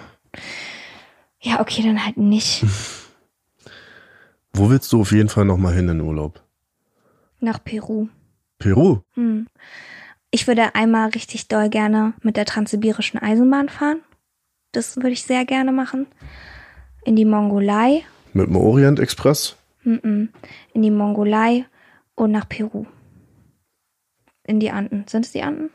Ja, 1.42 1.60
okay, 1.60 1.82
dann 1.84 2.04
halt 2.06 2.18
nicht. 2.18 2.64
Wo 4.54 4.70
willst 4.70 4.92
du 4.94 5.02
auf 5.02 5.12
jeden 5.12 5.30
Fall 5.30 5.46
noch 5.46 5.58
mal 5.58 5.74
hin 5.74 5.90
in 5.90 6.02
Urlaub? 6.02 6.42
Nach 7.40 7.64
Peru. 7.64 8.08
Peru? 8.60 9.00
Hm. 9.16 9.48
Ich 10.30 10.48
würde 10.48 10.76
einmal 10.76 11.10
richtig 11.10 11.48
doll 11.48 11.70
gerne 11.70 12.14
mit 12.22 12.38
der 12.38 12.46
transsibirischen 12.46 13.20
Eisenbahn 13.20 13.70
fahren. 13.70 14.02
Das 14.72 14.98
würde 14.98 15.10
ich 15.12 15.24
sehr 15.24 15.46
gerne 15.46 15.72
machen. 15.72 16.08
In 17.04 17.16
die 17.16 17.26
Mongolei. 17.26 18.04
Mit 18.34 18.48
dem 18.48 18.56
Orient 18.56 19.00
Express? 19.00 19.56
Mm-mm. 19.84 20.30
In 20.74 20.82
die 20.82 20.92
Mongolei 20.92 21.66
und 22.16 22.32
nach 22.32 22.48
Peru. 22.48 22.86
In 24.52 24.60
die 24.60 24.72
Anden. 24.72 25.06
Sind 25.08 25.26
es 25.26 25.32
die 25.32 25.44
Anden? 25.44 25.70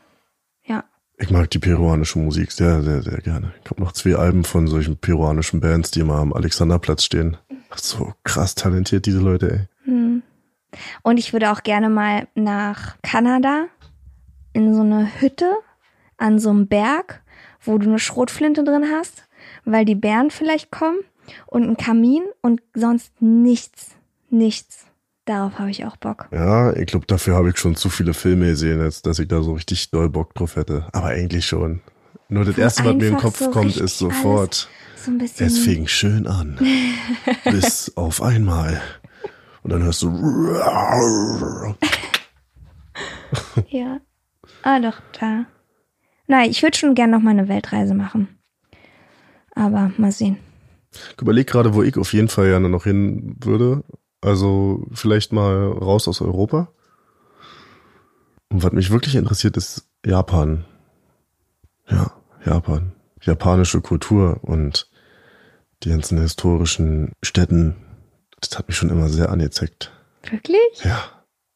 Ja. 0.63 0.83
Ich 1.17 1.31
mag 1.31 1.49
die 1.49 1.57
peruanische 1.57 2.19
Musik 2.19 2.51
sehr, 2.51 2.83
sehr, 2.83 3.01
sehr 3.01 3.17
gerne. 3.21 3.51
Ich 3.63 3.71
habe 3.71 3.81
noch 3.81 3.91
zwei 3.91 4.13
Alben 4.13 4.43
von 4.43 4.67
solchen 4.67 4.97
peruanischen 4.97 5.61
Bands, 5.61 5.89
die 5.89 6.01
immer 6.01 6.17
am 6.17 6.31
Alexanderplatz 6.31 7.03
stehen. 7.03 7.37
So 7.75 8.13
krass 8.23 8.53
talentiert, 8.53 9.07
diese 9.07 9.17
Leute, 9.17 9.51
ey. 9.51 9.59
Hm. 9.85 10.21
Und 11.01 11.17
ich 11.17 11.33
würde 11.33 11.51
auch 11.51 11.63
gerne 11.63 11.89
mal 11.89 12.27
nach 12.35 13.01
Kanada 13.01 13.65
in 14.53 14.75
so 14.75 14.81
eine 14.81 15.21
Hütte 15.21 15.51
an 16.17 16.37
so 16.37 16.51
einem 16.51 16.67
Berg, 16.67 17.23
wo 17.61 17.79
du 17.79 17.87
eine 17.87 17.97
Schrotflinte 17.97 18.63
drin 18.63 18.85
hast, 18.91 19.27
weil 19.65 19.85
die 19.85 19.95
Bären 19.95 20.29
vielleicht 20.29 20.69
kommen 20.69 20.99
und 21.47 21.63
einen 21.63 21.77
Kamin 21.77 22.21
und 22.43 22.61
sonst 22.75 23.19
nichts, 23.23 23.95
nichts. 24.29 24.85
Darauf 25.27 25.59
habe 25.59 25.69
ich 25.69 25.83
auch 25.85 25.97
Bock. 25.97 26.29
Ja, 26.31 26.73
ich 26.73 26.85
glaube, 26.85 27.05
dafür 27.05 27.35
habe 27.35 27.49
ich 27.49 27.57
schon 27.57 27.75
zu 27.75 27.89
viele 27.89 28.13
Filme 28.13 28.45
gesehen, 28.47 28.79
als 28.79 29.01
dass 29.01 29.19
ich 29.19 29.27
da 29.27 29.41
so 29.41 29.51
richtig 29.53 29.91
doll 29.91 30.09
Bock 30.09 30.33
drauf 30.33 30.55
hätte. 30.55 30.87
Aber 30.93 31.07
eigentlich 31.07 31.45
schon. 31.45 31.81
Nur 32.29 32.45
das 32.45 32.55
Wo 32.55 32.61
erste, 32.61 32.85
was 32.85 32.87
mir 32.87 32.91
in 32.93 32.99
den 32.99 33.17
Kopf 33.17 33.37
so 33.39 33.51
kommt, 33.51 33.75
ist 33.75 33.97
sofort, 33.97 34.69
So 34.95 35.11
ein 35.11 35.17
bisschen. 35.17 35.47
es 35.47 35.59
fing 35.59 35.85
schön 35.85 36.27
an. 36.27 36.57
bis 37.43 37.91
auf 37.97 38.21
einmal. 38.21 38.81
Und 39.63 39.73
dann 39.73 39.83
hörst 39.83 40.01
du. 40.01 40.09
Ja. 43.67 43.99
Ah, 44.63 44.79
doch, 44.79 45.01
da. 45.19 45.45
Nein, 46.27 46.49
ich 46.49 46.63
würde 46.63 46.77
schon 46.77 46.95
gerne 46.95 47.11
noch 47.11 47.21
mal 47.21 47.31
eine 47.31 47.49
Weltreise 47.49 47.93
machen. 47.93 48.29
Aber 49.53 49.91
mal 49.97 50.13
sehen. 50.13 50.37
Ich 51.15 51.21
überlege 51.21 51.51
gerade, 51.51 51.73
wo 51.73 51.83
ich 51.83 51.97
auf 51.97 52.13
jeden 52.13 52.29
Fall 52.29 52.45
gerne 52.47 52.69
noch 52.69 52.85
hin 52.85 53.35
würde. 53.43 53.83
Also 54.27 54.85
vielleicht 54.93 55.31
mal 55.31 55.67
raus 55.71 56.07
aus 56.07 56.21
Europa. 56.21 56.67
Und 58.49 58.63
was 58.63 58.71
mich 58.73 58.91
wirklich 58.91 59.15
interessiert, 59.15 59.57
ist 59.57 59.87
Japan. 60.05 60.65
Ja, 61.89 62.11
Japan. 62.45 62.91
Japanische 63.21 63.81
Kultur 63.81 64.39
und 64.43 64.89
die 65.83 65.89
ganzen 65.89 66.19
historischen 66.19 67.13
Städten. 67.23 67.75
Das 68.41 68.57
hat 68.57 68.67
mich 68.67 68.77
schon 68.77 68.89
immer 68.89 69.09
sehr 69.09 69.29
angezeckt. 69.29 69.91
Wirklich? 70.29 70.59
Ja, 70.83 71.03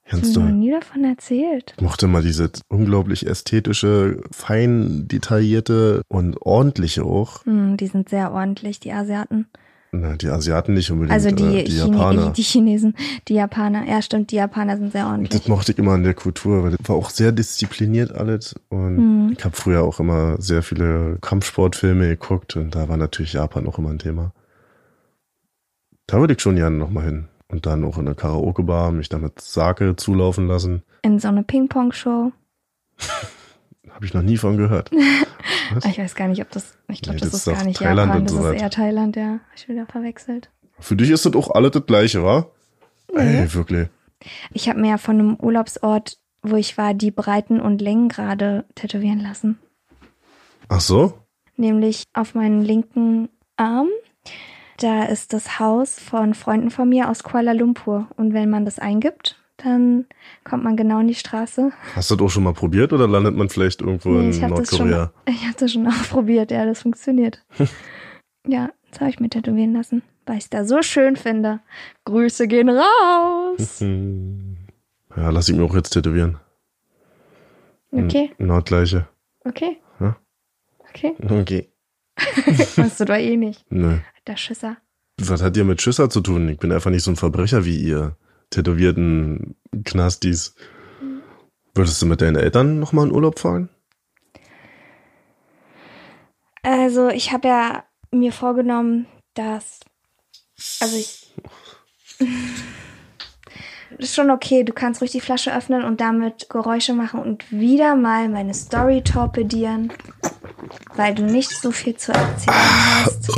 Ich 0.05 0.13
habe 0.13 0.25
noch 0.25 0.33
du? 0.33 0.39
nie 0.41 0.71
davon 0.71 1.03
erzählt. 1.03 1.73
Ich 1.77 1.81
mochte 1.83 2.07
mal 2.07 2.21
diese 2.21 2.51
unglaublich 2.69 3.25
ästhetische, 3.27 4.21
fein 4.31 5.07
detaillierte 5.07 6.03
und 6.07 6.41
ordentliche 6.41 7.03
auch. 7.03 7.45
Hm, 7.45 7.77
die 7.77 7.87
sind 7.87 8.09
sehr 8.09 8.31
ordentlich, 8.31 8.79
die 8.79 8.91
Asiaten. 8.93 9.47
Na, 9.93 10.15
die 10.15 10.29
Asiaten 10.29 10.73
nicht 10.73 10.89
unbedingt, 10.89 11.11
Also 11.13 11.31
die, 11.31 11.43
äh, 11.59 11.63
die 11.65 11.71
Chine- 11.73 11.97
Japaner. 11.97 12.29
die 12.31 12.43
Chinesen, 12.43 12.95
die 13.27 13.33
Japaner. 13.33 13.85
Ja, 13.85 14.01
stimmt, 14.01 14.31
die 14.31 14.37
Japaner 14.37 14.77
sind 14.77 14.93
sehr 14.93 15.05
ordentlich. 15.05 15.31
das 15.41 15.49
mochte 15.49 15.73
ich 15.73 15.77
immer 15.77 15.91
an 15.91 16.03
der 16.03 16.13
Kultur, 16.13 16.63
weil 16.63 16.71
das 16.71 16.87
war 16.87 16.95
auch 16.95 17.09
sehr 17.09 17.33
diszipliniert 17.33 18.13
alles. 18.13 18.55
Und 18.69 18.97
Hm. 18.97 19.35
ich 19.37 19.43
habe 19.43 19.53
früher 19.55 19.83
auch 19.83 19.99
immer 19.99 20.41
sehr 20.41 20.63
viele 20.63 21.17
Kampfsportfilme 21.19 22.07
geguckt 22.07 22.55
und 22.55 22.73
da 22.73 22.87
war 22.87 22.95
natürlich 22.95 23.33
Japan 23.33 23.67
auch 23.67 23.77
immer 23.79 23.89
ein 23.89 23.99
Thema. 23.99 24.31
Da 26.07 26.19
würde 26.21 26.35
ich 26.35 26.41
schon 26.41 26.55
gerne 26.55 26.77
nochmal 26.77 27.03
hin. 27.03 27.27
Und 27.49 27.65
dann 27.65 27.83
auch 27.83 27.97
in 27.97 28.07
eine 28.07 28.15
Karaoke-Bar, 28.15 28.93
mich 28.93 29.09
damit 29.09 29.41
Sake 29.41 29.97
zulaufen 29.97 30.47
lassen. 30.47 30.83
In 31.01 31.19
so 31.19 31.27
eine 31.27 31.43
Ping-Pong-Show. 31.43 32.31
Habe 33.93 34.05
ich 34.05 34.13
noch 34.13 34.21
nie 34.21 34.37
von 34.37 34.57
gehört. 34.57 34.91
Ich 35.87 35.97
weiß 35.97 36.15
gar 36.15 36.27
nicht, 36.27 36.41
ob 36.41 36.51
das, 36.51 36.77
ich 36.89 37.01
glaube, 37.01 37.15
Nee, 37.15 37.21
das, 37.21 37.31
das 37.31 37.47
ist 37.47 37.55
gar 37.55 37.63
nicht 37.63 37.79
Thailand 37.79 38.09
Japan, 38.09 38.25
das 38.25 38.33
so 38.33 38.39
ist 38.39 38.43
weiter. 38.43 38.61
eher 38.61 38.69
Thailand, 38.69 39.15
ja. 39.15 39.31
Hab 39.31 39.55
ich 39.55 39.69
wieder 39.69 39.85
verwechselt. 39.85 40.49
Für 40.79 40.97
dich 40.97 41.09
ist 41.11 41.25
das 41.25 41.33
auch 41.33 41.49
alles 41.51 41.71
das 41.71 41.85
Gleiche, 41.85 42.23
wa? 42.25 42.47
Ey, 43.15 43.53
wirklich. 43.53 43.87
Ich 44.51 44.67
habe 44.67 44.81
mir 44.81 44.89
ja 44.89 44.97
von 44.97 45.17
einem 45.17 45.35
Urlaubsort, 45.35 46.17
wo 46.41 46.57
ich 46.57 46.77
war, 46.77 46.93
die 46.93 47.11
Breiten 47.11 47.61
und 47.61 47.81
Längengrade 47.81 48.65
tätowieren 48.75 49.21
lassen. 49.21 49.59
Ach 50.67 50.81
so? 50.81 51.13
Nämlich 51.55 52.03
auf 52.13 52.35
meinen 52.35 52.61
linken 52.61 53.29
Arm. 53.55 53.87
Da 54.77 55.03
ist 55.03 55.31
das 55.31 55.59
Haus 55.59 55.99
von 55.99 56.33
Freunden 56.33 56.69
von 56.69 56.89
mir 56.89 57.09
aus 57.09 57.23
Kuala 57.23 57.53
Lumpur. 57.53 58.09
Und 58.17 58.33
wenn 58.33 58.49
man 58.49 58.65
das 58.65 58.77
eingibt, 58.77 59.40
dann 59.63 60.05
kommt 60.43 60.63
man 60.63 60.75
genau 60.75 60.99
in 60.99 61.07
die 61.07 61.15
Straße. 61.15 61.71
Hast 61.95 62.11
du 62.11 62.15
das 62.15 62.25
auch 62.25 62.29
schon 62.29 62.43
mal 62.43 62.53
probiert 62.53 62.93
oder 62.93 63.07
landet 63.07 63.35
man 63.35 63.49
vielleicht 63.49 63.81
irgendwo 63.81 64.09
Nee, 64.11 64.35
in 64.35 64.41
habe 64.43 64.55
das, 64.55 64.75
schon- 64.75 64.89
Nordkorea? 64.89 65.13
ich 65.27 65.47
hab 65.47 65.57
das 65.57 65.71
schon 65.73 65.87
ausprobiert, 65.87 66.51
ja, 66.51 66.65
das 66.65 66.81
funktioniert. 66.81 67.43
ja, 68.47 68.69
das 68.89 68.99
habe 69.01 69.09
ich 69.09 69.19
mir 69.19 69.29
tätowieren 69.29 69.73
lassen, 69.73 70.01
weil 70.25 70.37
ich 70.37 70.43
es 70.45 70.49
da 70.49 70.65
so 70.65 70.81
schön 70.81 71.15
finde. 71.15 71.59
Grüße 72.05 72.47
gehen 72.47 72.69
raus. 72.69 73.83
Ja, 75.17 75.29
lass 75.29 75.49
ich 75.49 75.55
mir 75.57 75.63
auch 75.65 75.75
jetzt 75.75 75.89
tätowieren. 75.89 76.37
Okay, 77.91 78.31
Genau 78.37 78.55
das 78.55 78.63
Gleiche. 78.65 79.07
okay. 79.43 79.77
Ja. 79.99 80.15
Okay, 80.89 81.15
Okay. 81.29 81.69
machst 82.77 82.99
du 82.99 83.05
doch 83.05 83.15
eh 83.15 83.35
nicht. 83.35 83.65
Nö. 83.69 83.97
Der 84.27 84.37
Schisser. 84.37 84.77
Was 85.19 85.41
hat 85.41 85.57
ihr 85.57 85.65
mit 85.65 85.81
Schisser 85.81 86.09
zu 86.09 86.21
tun? 86.21 86.47
Ich 86.47 86.59
bin 86.59 86.71
einfach 86.71 86.91
nicht 86.91 87.03
so 87.03 87.11
ein 87.11 87.17
Verbrecher 87.17 87.65
wie 87.65 87.77
ihr. 87.77 88.15
Tätowierten 88.51 89.55
Knastis. 89.83 90.55
Würdest 91.73 92.01
du 92.01 92.05
mit 92.05 92.21
deinen 92.21 92.35
Eltern 92.35 92.79
nochmal 92.79 93.07
in 93.07 93.13
Urlaub 93.13 93.39
fahren? 93.39 93.69
Also, 96.63 97.09
ich 97.09 97.31
habe 97.31 97.47
ja 97.47 97.83
mir 98.11 98.31
vorgenommen, 98.31 99.07
dass. 99.33 99.79
Also, 100.79 100.97
ich. 100.97 101.33
ist 103.97 104.15
schon 104.15 104.29
okay, 104.29 104.63
du 104.63 104.73
kannst 104.73 105.01
ruhig 105.01 105.11
die 105.11 105.21
Flasche 105.21 105.55
öffnen 105.55 105.83
und 105.83 106.01
damit 106.01 106.49
Geräusche 106.49 106.93
machen 106.93 107.19
und 107.19 107.51
wieder 107.51 107.95
mal 107.95 108.29
meine 108.29 108.53
Story 108.53 109.01
torpedieren, 109.01 109.93
weil 110.95 111.15
du 111.15 111.23
nicht 111.23 111.51
so 111.51 111.71
viel 111.71 111.95
zu 111.95 112.11
erzählen 112.11 112.55
hast. 112.55 113.31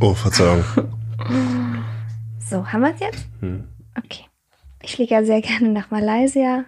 Oh, 0.00 0.14
Verzeihung. 0.14 0.64
So, 2.38 2.66
haben 2.66 2.82
wir 2.82 2.94
es 2.94 3.00
jetzt? 3.00 3.26
Hm. 3.40 3.68
Okay. 3.96 4.24
Ich 4.82 4.96
fliege 4.96 5.14
ja 5.14 5.24
sehr 5.24 5.40
gerne 5.40 5.68
nach 5.68 5.90
Malaysia 5.90 6.64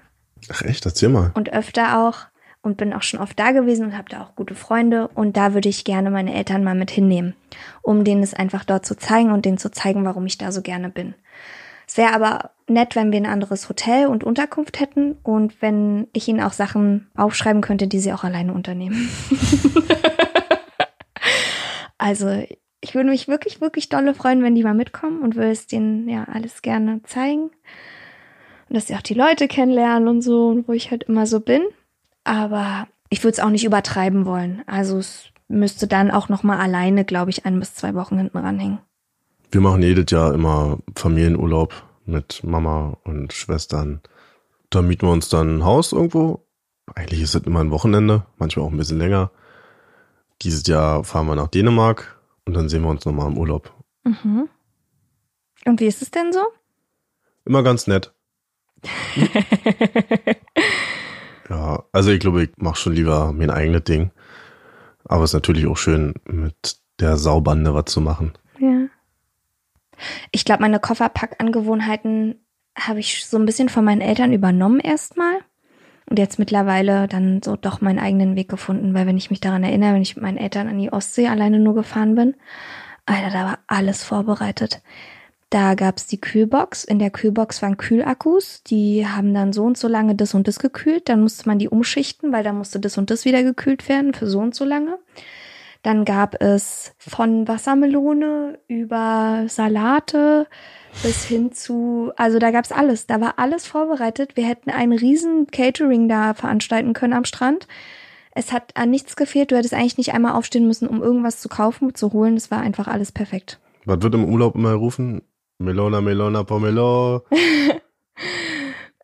Ach 0.50 0.62
echt, 0.62 0.86
erzähl 0.86 1.08
mal. 1.08 1.32
und 1.34 1.52
öfter 1.52 2.06
auch 2.06 2.26
und 2.62 2.76
bin 2.76 2.94
auch 2.94 3.02
schon 3.02 3.20
oft 3.20 3.38
da 3.38 3.52
gewesen 3.52 3.86
und 3.86 3.96
habe 3.96 4.08
da 4.08 4.22
auch 4.22 4.36
gute 4.36 4.54
Freunde 4.54 5.08
und 5.08 5.36
da 5.36 5.52
würde 5.52 5.68
ich 5.68 5.84
gerne 5.84 6.10
meine 6.10 6.34
Eltern 6.34 6.64
mal 6.64 6.74
mit 6.74 6.90
hinnehmen, 6.90 7.34
um 7.82 8.04
denen 8.04 8.22
es 8.22 8.32
einfach 8.32 8.64
dort 8.64 8.86
zu 8.86 8.96
zeigen 8.96 9.32
und 9.32 9.44
denen 9.44 9.58
zu 9.58 9.70
zeigen, 9.70 10.04
warum 10.04 10.24
ich 10.26 10.38
da 10.38 10.50
so 10.50 10.62
gerne 10.62 10.88
bin. 10.88 11.14
Es 11.86 11.98
wäre 11.98 12.14
aber 12.14 12.50
nett, 12.66 12.96
wenn 12.96 13.12
wir 13.12 13.18
ein 13.18 13.26
anderes 13.26 13.68
Hotel 13.68 14.06
und 14.06 14.24
Unterkunft 14.24 14.80
hätten 14.80 15.18
und 15.22 15.60
wenn 15.60 16.06
ich 16.14 16.26
ihnen 16.28 16.40
auch 16.40 16.54
Sachen 16.54 17.10
aufschreiben 17.14 17.60
könnte, 17.60 17.86
die 17.86 17.98
sie 17.98 18.12
auch 18.12 18.24
alleine 18.24 18.54
unternehmen. 18.54 19.10
also 21.98 22.42
ich 22.80 22.94
würde 22.94 23.10
mich 23.10 23.28
wirklich, 23.28 23.60
wirklich 23.60 23.90
dolle 23.90 24.14
freuen, 24.14 24.42
wenn 24.42 24.54
die 24.54 24.62
mal 24.62 24.74
mitkommen 24.74 25.20
und 25.20 25.36
würde 25.36 25.50
es 25.50 25.66
denen 25.66 26.08
ja 26.08 26.24
alles 26.24 26.62
gerne 26.62 27.02
zeigen. 27.02 27.50
Und 28.68 28.76
dass 28.76 28.86
sie 28.86 28.94
auch 28.94 29.02
die 29.02 29.14
Leute 29.14 29.48
kennenlernen 29.48 30.08
und 30.08 30.22
so, 30.22 30.48
und 30.48 30.68
wo 30.68 30.72
ich 30.72 30.90
halt 30.90 31.04
immer 31.04 31.26
so 31.26 31.40
bin. 31.40 31.62
Aber 32.24 32.88
ich 33.10 33.22
würde 33.22 33.32
es 33.32 33.40
auch 33.40 33.50
nicht 33.50 33.64
übertreiben 33.64 34.26
wollen. 34.26 34.62
Also 34.66 34.98
es 34.98 35.26
müsste 35.48 35.86
dann 35.86 36.10
auch 36.10 36.28
noch 36.28 36.42
mal 36.42 36.58
alleine, 36.58 37.04
glaube 37.04 37.30
ich, 37.30 37.46
ein 37.46 37.58
bis 37.60 37.74
zwei 37.74 37.94
Wochen 37.94 38.16
hinten 38.16 38.38
ranhängen. 38.38 38.78
Wir 39.50 39.60
machen 39.60 39.82
jedes 39.82 40.10
Jahr 40.10 40.34
immer 40.34 40.78
Familienurlaub 40.96 41.74
mit 42.06 42.42
Mama 42.42 42.96
und 43.04 43.32
Schwestern. 43.32 44.00
Da 44.70 44.82
mieten 44.82 45.06
wir 45.06 45.12
uns 45.12 45.28
dann 45.28 45.58
ein 45.58 45.64
Haus 45.64 45.92
irgendwo. 45.92 46.44
Eigentlich 46.94 47.22
ist 47.22 47.34
es 47.34 47.42
immer 47.42 47.60
ein 47.60 47.70
Wochenende, 47.70 48.26
manchmal 48.36 48.66
auch 48.66 48.70
ein 48.70 48.76
bisschen 48.76 48.98
länger. 48.98 49.30
Dieses 50.42 50.66
Jahr 50.66 51.04
fahren 51.04 51.26
wir 51.26 51.36
nach 51.36 51.48
Dänemark 51.48 52.20
und 52.44 52.54
dann 52.54 52.68
sehen 52.68 52.82
wir 52.82 52.90
uns 52.90 53.04
nochmal 53.04 53.30
im 53.30 53.38
Urlaub. 53.38 53.72
Mhm. 54.02 54.48
Und 55.64 55.80
wie 55.80 55.86
ist 55.86 56.02
es 56.02 56.10
denn 56.10 56.32
so? 56.32 56.40
Immer 57.44 57.62
ganz 57.62 57.86
nett. 57.86 58.12
ja, 61.50 61.84
also 61.92 62.10
ich 62.10 62.20
glaube, 62.20 62.44
ich 62.44 62.50
mache 62.56 62.76
schon 62.76 62.94
lieber 62.94 63.32
mein 63.32 63.50
eigenes 63.50 63.84
Ding. 63.84 64.10
Aber 65.04 65.24
es 65.24 65.30
ist 65.30 65.34
natürlich 65.34 65.66
auch 65.66 65.76
schön, 65.76 66.14
mit 66.24 66.78
der 67.00 67.16
Saubande 67.16 67.74
was 67.74 67.86
zu 67.86 68.00
machen. 68.00 68.32
Ja. 68.58 68.86
Ich 70.30 70.44
glaube, 70.44 70.62
meine 70.62 70.80
Kofferpackangewohnheiten 70.80 72.36
habe 72.78 73.00
ich 73.00 73.26
so 73.26 73.36
ein 73.36 73.46
bisschen 73.46 73.68
von 73.68 73.84
meinen 73.84 74.00
Eltern 74.00 74.32
übernommen 74.32 74.80
erstmal. 74.80 75.38
Und 76.06 76.18
jetzt 76.18 76.38
mittlerweile 76.38 77.08
dann 77.08 77.40
so 77.42 77.56
doch 77.56 77.80
meinen 77.80 77.98
eigenen 77.98 78.36
Weg 78.36 78.48
gefunden, 78.48 78.92
weil 78.92 79.06
wenn 79.06 79.16
ich 79.16 79.30
mich 79.30 79.40
daran 79.40 79.64
erinnere, 79.64 79.94
wenn 79.94 80.02
ich 80.02 80.16
mit 80.16 80.22
meinen 80.22 80.36
Eltern 80.36 80.68
an 80.68 80.78
die 80.78 80.92
Ostsee 80.92 81.28
alleine 81.28 81.58
nur 81.58 81.74
gefahren 81.74 82.14
bin, 82.14 82.34
Alter, 83.06 83.30
da 83.30 83.44
war 83.44 83.58
alles 83.66 84.02
vorbereitet. 84.02 84.82
Da 85.54 85.76
gab's 85.76 86.08
die 86.08 86.20
Kühlbox. 86.20 86.82
In 86.82 86.98
der 86.98 87.10
Kühlbox 87.10 87.62
waren 87.62 87.76
Kühlakkus. 87.76 88.64
Die 88.64 89.06
haben 89.06 89.32
dann 89.34 89.52
so 89.52 89.62
und 89.62 89.78
so 89.78 89.86
lange 89.86 90.16
das 90.16 90.34
und 90.34 90.48
das 90.48 90.58
gekühlt. 90.58 91.08
Dann 91.08 91.20
musste 91.20 91.48
man 91.48 91.60
die 91.60 91.68
umschichten, 91.68 92.32
weil 92.32 92.42
da 92.42 92.52
musste 92.52 92.80
das 92.80 92.98
und 92.98 93.08
das 93.08 93.24
wieder 93.24 93.44
gekühlt 93.44 93.88
werden 93.88 94.14
für 94.14 94.26
so 94.26 94.40
und 94.40 94.56
so 94.56 94.64
lange. 94.64 94.98
Dann 95.84 96.04
gab 96.04 96.42
es 96.42 96.92
von 96.98 97.46
Wassermelone 97.46 98.58
über 98.66 99.44
Salate 99.46 100.48
bis 101.04 101.22
hin 101.22 101.52
zu, 101.52 102.10
also 102.16 102.40
da 102.40 102.50
gab's 102.50 102.72
alles. 102.72 103.06
Da 103.06 103.20
war 103.20 103.34
alles 103.36 103.64
vorbereitet. 103.64 104.36
Wir 104.36 104.48
hätten 104.48 104.70
einen 104.70 104.98
riesen 104.98 105.46
Catering 105.46 106.08
da 106.08 106.34
veranstalten 106.34 106.94
können 106.94 107.12
am 107.12 107.24
Strand. 107.24 107.68
Es 108.32 108.52
hat 108.52 108.76
an 108.76 108.90
nichts 108.90 109.14
gefehlt. 109.14 109.52
Du 109.52 109.56
hättest 109.56 109.74
eigentlich 109.74 109.98
nicht 109.98 110.14
einmal 110.14 110.32
aufstehen 110.32 110.66
müssen, 110.66 110.88
um 110.88 111.00
irgendwas 111.00 111.38
zu 111.38 111.48
kaufen, 111.48 111.94
zu 111.94 112.12
holen. 112.12 112.36
Es 112.36 112.50
war 112.50 112.58
einfach 112.58 112.88
alles 112.88 113.12
perfekt. 113.12 113.60
Was 113.84 114.02
wird 114.02 114.16
im 114.16 114.24
Urlaub 114.24 114.56
immer 114.56 114.70
gerufen? 114.70 115.22
Melona, 115.64 116.00
Melona, 116.00 116.44
Pomelo. 116.44 117.24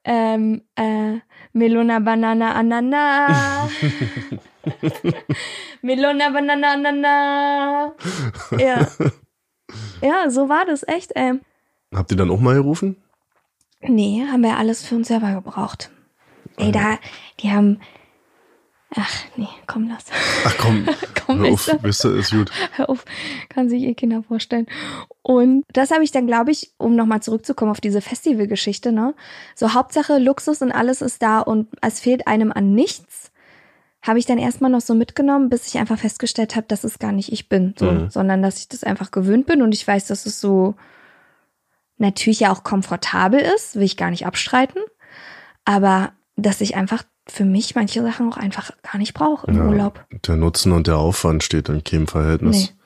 Ähm, 0.02 0.62
äh, 0.76 1.18
Melona, 1.52 1.98
Banana, 1.98 2.54
Anana. 2.54 3.68
Melona, 5.82 6.30
Banana, 6.30 6.72
Anana. 6.72 7.94
Ja. 8.58 8.88
Ja, 10.00 10.30
so 10.30 10.48
war 10.48 10.64
das, 10.64 10.88
echt, 10.88 11.14
ey. 11.14 11.38
Habt 11.94 12.10
ihr 12.10 12.16
dann 12.16 12.30
auch 12.30 12.40
mal 12.40 12.54
gerufen? 12.54 12.96
Nee, 13.82 14.26
haben 14.30 14.42
wir 14.42 14.56
alles 14.56 14.86
für 14.86 14.94
uns 14.94 15.08
selber 15.08 15.32
gebraucht. 15.34 15.90
Ey, 16.56 16.72
da, 16.72 16.98
die 17.40 17.50
haben. 17.50 17.80
Ach, 18.96 19.14
nee, 19.36 19.46
komm, 19.68 19.88
lass. 19.88 20.06
Ach 20.44 20.54
komm, 20.58 20.84
komm, 21.26 21.38
hör 21.40 21.52
auf, 21.52 21.70
wisst 21.82 22.04
ihr, 22.04 22.16
ist 22.16 22.32
gut. 22.32 22.50
Hör 22.72 22.90
auf, 22.90 23.04
kann 23.48 23.68
sich 23.68 23.84
eh 23.84 23.94
Kinder 23.94 24.22
vorstellen. 24.22 24.66
Und 25.22 25.64
das 25.72 25.92
habe 25.92 26.02
ich 26.02 26.10
dann, 26.10 26.26
glaube 26.26 26.50
ich, 26.50 26.72
um 26.76 26.96
nochmal 26.96 27.22
zurückzukommen 27.22 27.70
auf 27.70 27.80
diese 27.80 28.00
Festivalgeschichte, 28.00 28.90
ne? 28.90 29.14
So 29.54 29.74
Hauptsache 29.74 30.18
Luxus 30.18 30.60
und 30.60 30.72
alles 30.72 31.02
ist 31.02 31.22
da 31.22 31.38
und 31.40 31.68
es 31.82 32.00
fehlt 32.00 32.26
einem 32.26 32.50
an 32.50 32.74
nichts. 32.74 33.30
Habe 34.02 34.18
ich 34.18 34.26
dann 34.26 34.38
erstmal 34.38 34.70
noch 34.70 34.80
so 34.80 34.94
mitgenommen, 34.94 35.50
bis 35.50 35.68
ich 35.68 35.78
einfach 35.78 35.98
festgestellt 35.98 36.56
habe, 36.56 36.66
dass 36.66 36.84
es 36.84 36.98
gar 36.98 37.12
nicht 37.12 37.30
ich 37.32 37.48
bin, 37.48 37.74
so, 37.78 37.84
Mhm. 37.84 38.10
sondern 38.10 38.42
dass 38.42 38.58
ich 38.58 38.68
das 38.68 38.82
einfach 38.82 39.10
gewöhnt 39.10 39.46
bin 39.46 39.62
und 39.62 39.72
ich 39.74 39.86
weiß, 39.86 40.06
dass 40.06 40.26
es 40.26 40.40
so 40.40 40.74
natürlich 41.98 42.40
ja 42.40 42.50
auch 42.50 42.64
komfortabel 42.64 43.40
ist, 43.40 43.76
will 43.76 43.82
ich 43.82 43.96
gar 43.96 44.10
nicht 44.10 44.26
abstreiten, 44.26 44.80
aber 45.64 46.12
dass 46.36 46.60
ich 46.62 46.74
einfach 46.76 47.02
für 47.30 47.44
mich 47.44 47.74
manche 47.74 48.02
Sachen 48.02 48.32
auch 48.32 48.36
einfach 48.36 48.70
gar 48.82 48.98
nicht 48.98 49.14
brauche 49.14 49.46
im 49.46 49.56
Ja, 49.56 49.66
Urlaub. 49.66 50.04
Der 50.26 50.36
Nutzen 50.36 50.72
und 50.72 50.86
der 50.86 50.98
Aufwand 50.98 51.42
steht 51.42 51.68
in 51.68 51.84
keinem 51.84 52.06
Verhältnis. 52.06 52.56
Nee. 52.56 52.76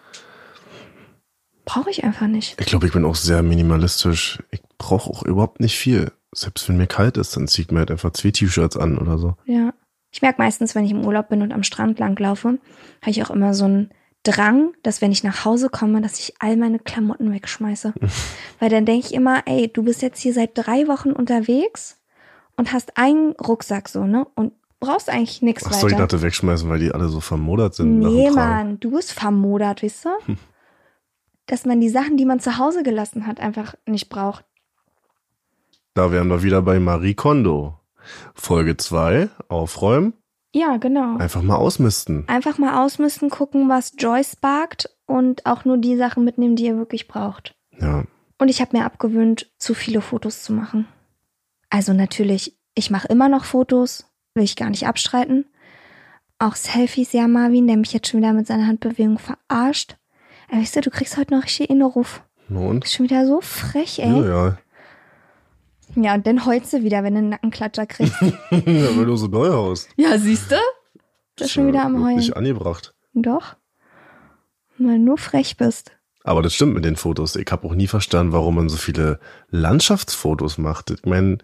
Brauche 1.64 1.90
ich 1.90 2.04
einfach 2.04 2.26
nicht. 2.26 2.60
Ich 2.60 2.66
glaube, 2.66 2.86
ich 2.86 2.92
bin 2.92 3.04
auch 3.04 3.14
sehr 3.14 3.42
minimalistisch. 3.42 4.42
Ich 4.50 4.60
brauche 4.76 5.10
auch 5.10 5.22
überhaupt 5.22 5.60
nicht 5.60 5.78
viel. 5.78 6.12
Selbst 6.34 6.68
wenn 6.68 6.76
mir 6.76 6.86
kalt 6.86 7.16
ist, 7.16 7.36
dann 7.36 7.48
zieht 7.48 7.72
mir 7.72 7.78
halt 7.80 7.90
einfach 7.90 8.12
zwei 8.12 8.30
T-Shirts 8.30 8.76
an 8.76 8.98
oder 8.98 9.18
so. 9.18 9.36
Ja. 9.46 9.72
Ich 10.10 10.22
merke 10.22 10.40
meistens, 10.40 10.74
wenn 10.74 10.84
ich 10.84 10.90
im 10.90 11.04
Urlaub 11.04 11.28
bin 11.28 11.42
und 11.42 11.52
am 11.52 11.62
Strand 11.62 11.98
langlaufe, 11.98 12.58
habe 13.00 13.10
ich 13.10 13.22
auch 13.24 13.30
immer 13.30 13.54
so 13.54 13.64
einen 13.64 13.90
Drang, 14.22 14.72
dass 14.82 15.00
wenn 15.00 15.12
ich 15.12 15.24
nach 15.24 15.44
Hause 15.44 15.68
komme, 15.68 16.00
dass 16.00 16.18
ich 16.18 16.34
all 16.38 16.56
meine 16.56 16.78
Klamotten 16.78 17.32
wegschmeiße. 17.32 17.94
Weil 18.60 18.70
dann 18.70 18.86
denke 18.86 19.06
ich 19.06 19.14
immer, 19.14 19.42
ey, 19.46 19.68
du 19.72 19.82
bist 19.82 20.02
jetzt 20.02 20.20
hier 20.20 20.32
seit 20.32 20.50
drei 20.54 20.86
Wochen 20.86 21.12
unterwegs 21.12 21.98
und 22.56 22.72
hast 22.72 22.96
einen 22.96 23.32
Rucksack 23.32 23.88
so, 23.88 24.04
ne? 24.04 24.26
Und 24.34 24.52
brauchst 24.80 25.08
eigentlich 25.08 25.42
nichts 25.42 25.64
weiter. 25.64 25.76
so, 25.78 25.88
ich 25.88 25.96
dachte 25.96 26.22
wegschmeißen, 26.22 26.68
weil 26.68 26.78
die 26.78 26.92
alle 26.92 27.08
so 27.08 27.20
vermodert 27.20 27.74
sind. 27.74 27.98
Nee. 28.00 28.30
Mann, 28.30 28.78
du 28.80 28.90
bist 28.90 29.12
vermodert, 29.12 29.82
weißt 29.82 30.04
du? 30.06 30.08
Dass 31.46 31.64
man 31.66 31.80
die 31.80 31.88
Sachen, 31.88 32.16
die 32.16 32.24
man 32.24 32.40
zu 32.40 32.58
Hause 32.58 32.82
gelassen 32.82 33.26
hat, 33.26 33.40
einfach 33.40 33.74
nicht 33.86 34.08
braucht. 34.08 34.44
Da 35.94 36.10
wären 36.10 36.28
wir 36.28 36.42
wieder 36.42 36.62
bei 36.62 36.80
Marie 36.80 37.14
Kondo. 37.14 37.78
Folge 38.34 38.76
2, 38.76 39.28
aufräumen, 39.48 40.12
Ja, 40.54 40.76
genau. 40.76 41.16
einfach 41.16 41.40
mal 41.42 41.56
ausmisten. 41.56 42.24
Einfach 42.28 42.58
mal 42.58 42.84
ausmisten, 42.84 43.30
gucken, 43.30 43.68
was 43.70 43.92
Joy 43.96 44.22
sparkt 44.24 44.90
und 45.06 45.46
auch 45.46 45.64
nur 45.64 45.78
die 45.78 45.96
Sachen 45.96 46.24
mitnehmen, 46.24 46.56
die 46.56 46.64
ihr 46.66 46.76
wirklich 46.76 47.08
braucht. 47.08 47.54
Ja, 47.80 48.04
Und 48.38 48.48
ich 48.48 48.60
habe 48.60 48.76
mir 48.76 48.84
abgewöhnt, 48.84 49.50
zu 49.58 49.72
viele 49.72 50.00
Fotos 50.02 50.42
zu 50.42 50.52
machen. 50.52 50.86
Also 51.74 51.92
natürlich, 51.92 52.56
ich 52.76 52.92
mache 52.92 53.08
immer 53.08 53.28
noch 53.28 53.44
Fotos, 53.44 54.06
will 54.34 54.44
ich 54.44 54.54
gar 54.54 54.70
nicht 54.70 54.86
abstreiten. 54.86 55.44
Auch 56.38 56.54
Selfies, 56.54 57.12
ja, 57.12 57.26
Marvin, 57.26 57.66
der 57.66 57.76
mich 57.76 57.92
jetzt 57.92 58.06
schon 58.06 58.20
wieder 58.20 58.32
mit 58.32 58.46
seiner 58.46 58.68
Handbewegung 58.68 59.18
verarscht. 59.18 59.96
Aber 60.48 60.60
weißt 60.60 60.76
du, 60.76 60.82
du 60.82 60.90
kriegst 60.90 61.16
heute 61.16 61.34
noch 61.34 61.42
richtig 61.42 61.70
in 61.70 61.80
den 61.80 61.88
Ruf. 61.88 62.22
na 62.48 62.60
und? 62.60 62.84
Ist 62.84 62.94
schon 62.94 63.06
wieder 63.06 63.26
so 63.26 63.40
frech, 63.40 63.98
ey. 63.98 64.08
Ja, 64.08 64.24
ja. 64.24 64.58
Ja, 65.96 66.14
und 66.14 66.24
dann 66.28 66.46
heulst 66.46 66.72
du 66.72 66.84
wieder, 66.84 67.02
wenn 67.02 67.14
du 67.14 67.18
einen 67.18 67.30
Nackenklatscher 67.30 67.86
kriegst. 67.86 68.20
ja, 68.22 68.96
weil 68.96 69.06
du 69.06 69.16
so 69.16 69.26
neu 69.26 69.48
haust. 69.48 69.88
ja, 69.96 70.16
siehst 70.16 70.52
du? 70.52 70.56
Du 70.94 71.00
bist 71.42 71.50
schon 71.50 71.66
wieder 71.66 71.86
am 71.86 72.04
Heulen. 72.04 72.18
Nicht 72.18 72.36
angebracht. 72.36 72.94
Doch. 73.14 73.56
Weil 74.78 74.98
du 74.98 75.04
nur 75.06 75.18
frech 75.18 75.56
bist. 75.56 75.90
Aber 76.22 76.40
das 76.40 76.54
stimmt 76.54 76.74
mit 76.74 76.84
den 76.84 76.94
Fotos. 76.94 77.34
Ich 77.34 77.50
habe 77.50 77.66
auch 77.66 77.74
nie 77.74 77.88
verstanden, 77.88 78.32
warum 78.32 78.54
man 78.54 78.68
so 78.68 78.76
viele 78.76 79.18
Landschaftsfotos 79.50 80.56
macht. 80.56 80.92
Ich 80.92 81.04
meine, 81.04 81.38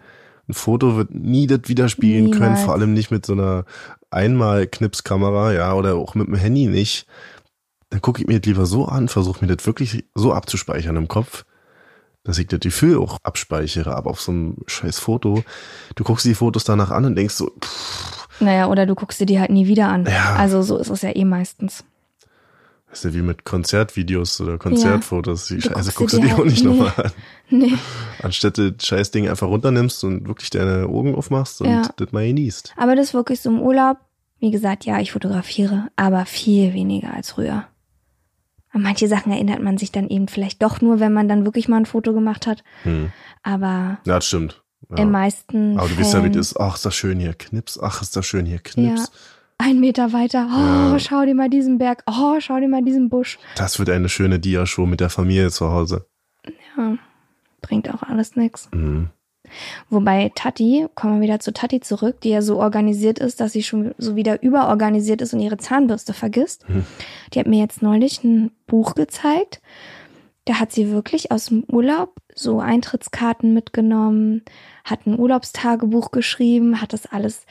ein 0.51 0.53
Foto 0.53 0.95
wird 0.95 1.13
nie 1.13 1.47
das 1.47 1.61
widerspiegeln 1.65 2.31
können, 2.31 2.53
Niemals. 2.53 2.63
vor 2.63 2.73
allem 2.73 2.93
nicht 2.93 3.11
mit 3.11 3.25
so 3.25 3.33
einer 3.33 3.65
Einmal-Knipskamera, 4.11 5.53
ja, 5.53 5.73
oder 5.73 5.95
auch 5.95 6.15
mit 6.15 6.27
dem 6.27 6.35
Handy 6.35 6.67
nicht. 6.67 7.07
Dann 7.89 8.01
gucke 8.01 8.21
ich 8.21 8.27
mir 8.27 8.39
das 8.39 8.47
lieber 8.47 8.65
so 8.65 8.85
an, 8.85 9.07
versuche 9.09 9.43
mir 9.45 9.53
das 9.53 9.65
wirklich 9.65 10.05
so 10.15 10.33
abzuspeichern 10.33 10.95
im 10.95 11.07
Kopf, 11.07 11.45
dass 12.23 12.37
ich 12.37 12.47
das 12.47 12.59
Gefühl 12.59 12.97
auch 12.99 13.17
abspeichere. 13.23 13.95
Aber 13.95 14.11
auf 14.11 14.21
so 14.21 14.31
einem 14.31 14.57
scheiß 14.67 14.99
Foto, 14.99 15.43
du 15.95 16.03
guckst 16.03 16.25
die 16.25 16.35
Fotos 16.35 16.63
danach 16.63 16.91
an 16.91 17.05
und 17.05 17.15
denkst 17.15 17.33
so, 17.35 17.51
pff, 17.59 18.27
Naja, 18.39 18.67
oder 18.67 18.85
du 18.85 18.95
guckst 18.95 19.19
dir 19.19 19.25
die 19.25 19.39
halt 19.39 19.51
nie 19.51 19.67
wieder 19.67 19.89
an. 19.89 20.05
Ja. 20.05 20.35
Also 20.35 20.61
so 20.61 20.77
ist 20.77 20.89
es 20.89 21.01
ja 21.01 21.15
eh 21.15 21.25
meistens. 21.25 21.83
Das 22.91 22.99
ist 22.99 23.05
ja 23.05 23.13
wie 23.19 23.23
mit 23.23 23.43
Konzertvideos 23.45 24.39
oder 24.41 24.57
Konzertfotos. 24.59 25.47
Die 25.47 25.55
Du 25.57 25.61
Scheiße 25.69 25.93
guckst 25.93 26.15
du 26.15 26.21
die 26.21 26.27
dir 26.27 26.35
auch 26.37 26.43
nicht 26.45 26.63
nie- 26.63 26.69
nochmal 26.69 26.93
an. 26.97 27.11
Nee. 27.53 27.73
Anstatt 28.21 28.57
das 28.57 28.73
Scheißding 28.85 29.27
einfach 29.27 29.47
runternimmst 29.47 30.03
und 30.05 30.25
wirklich 30.27 30.49
deine 30.51 30.85
Augen 30.87 31.15
aufmachst 31.15 31.59
und 31.61 31.69
Ja. 31.69 31.89
das 31.97 32.11
mal 32.13 32.25
genießt. 32.25 32.73
Aber 32.77 32.95
das 32.95 33.07
ist 33.07 33.13
wirklich 33.13 33.41
so 33.41 33.49
im 33.49 33.59
Urlaub. 33.59 33.97
Wie 34.39 34.51
gesagt, 34.51 34.85
ja, 34.85 34.99
ich 34.99 35.11
fotografiere, 35.11 35.87
aber 35.97 36.25
viel 36.25 36.73
weniger 36.73 37.13
als 37.13 37.31
früher. 37.31 37.65
An 38.71 38.81
manche 38.83 39.07
Sachen 39.09 39.33
erinnert 39.33 39.61
man 39.61 39.77
sich 39.77 39.91
dann 39.91 40.07
eben 40.07 40.29
vielleicht 40.29 40.63
doch 40.63 40.79
nur, 40.79 40.99
wenn 41.01 41.11
man 41.13 41.27
dann 41.27 41.43
wirklich 41.43 41.67
mal 41.67 41.75
ein 41.77 41.85
Foto 41.85 42.13
gemacht 42.13 42.47
hat. 42.47 42.63
Hm. 42.83 43.11
Aber 43.43 43.99
Ja, 44.05 44.15
das 44.15 44.25
stimmt. 44.27 44.63
Ja. 44.89 45.03
im 45.03 45.11
meisten 45.11 45.77
Aber 45.77 45.89
du 45.89 45.97
weißt 45.97 46.13
ja, 46.13 46.19
wie 46.19 46.23
Fällen, 46.23 46.33
das. 46.33 46.57
Ach, 46.57 46.75
ist 46.75 46.85
das 46.85 46.95
schön 46.95 47.19
hier. 47.19 47.33
Knips. 47.33 47.77
Ach, 47.81 48.01
ist 48.01 48.15
das 48.15 48.25
schön 48.25 48.45
hier. 48.45 48.59
Knips. 48.59 49.11
Ein 49.61 49.79
Meter 49.79 50.13
weiter. 50.13 50.47
Oh, 50.51 50.93
Ja. 50.93 50.99
schau 50.99 51.25
dir 51.25 51.35
mal 51.35 51.49
diesen 51.49 51.77
Berg. 51.77 52.03
Oh, 52.07 52.39
schau 52.39 52.59
dir 52.59 52.67
mal 52.67 52.83
diesen 52.83 53.09
Busch. 53.09 53.39
Das 53.55 53.79
wird 53.79 53.89
eine 53.89 54.09
schöne 54.09 54.39
Dia-Show 54.39 54.85
mit 54.85 54.99
der 54.99 55.09
Familie 55.09 55.49
zu 55.51 55.71
Hause. 55.71 56.05
Ja, 56.77 56.97
bringt 57.61 57.89
auch 57.93 58.03
alles 58.03 58.35
nichts. 58.35 58.69
Mhm. 58.73 59.09
Wobei 59.89 60.31
Tati, 60.33 60.87
kommen 60.95 61.15
wir 61.15 61.27
wieder 61.27 61.39
zu 61.41 61.51
Tati 61.51 61.81
zurück, 61.81 62.21
die 62.21 62.29
ja 62.29 62.41
so 62.41 62.59
organisiert 62.59 63.19
ist, 63.19 63.41
dass 63.41 63.51
sie 63.51 63.63
schon 63.63 63.93
so 63.97 64.15
wieder 64.15 64.41
überorganisiert 64.41 65.21
ist 65.21 65.33
und 65.33 65.41
ihre 65.41 65.57
Zahnbürste 65.57 66.13
vergisst. 66.13 66.65
Hm. 66.67 66.85
Die 67.33 67.39
hat 67.39 67.47
mir 67.47 67.59
jetzt 67.59 67.81
neulich 67.81 68.23
ein 68.23 68.51
Buch 68.67 68.95
gezeigt. 68.95 69.61
Da 70.45 70.55
hat 70.59 70.71
sie 70.71 70.89
wirklich 70.91 71.31
aus 71.31 71.47
dem 71.47 71.63
Urlaub 71.67 72.15
so 72.33 72.59
Eintrittskarten 72.61 73.53
mitgenommen, 73.53 74.43
hat 74.85 75.05
ein 75.05 75.19
Urlaubstagebuch 75.19 76.11
geschrieben, 76.11 76.81
hat 76.81 76.93
das 76.93 77.05
alles 77.05 77.45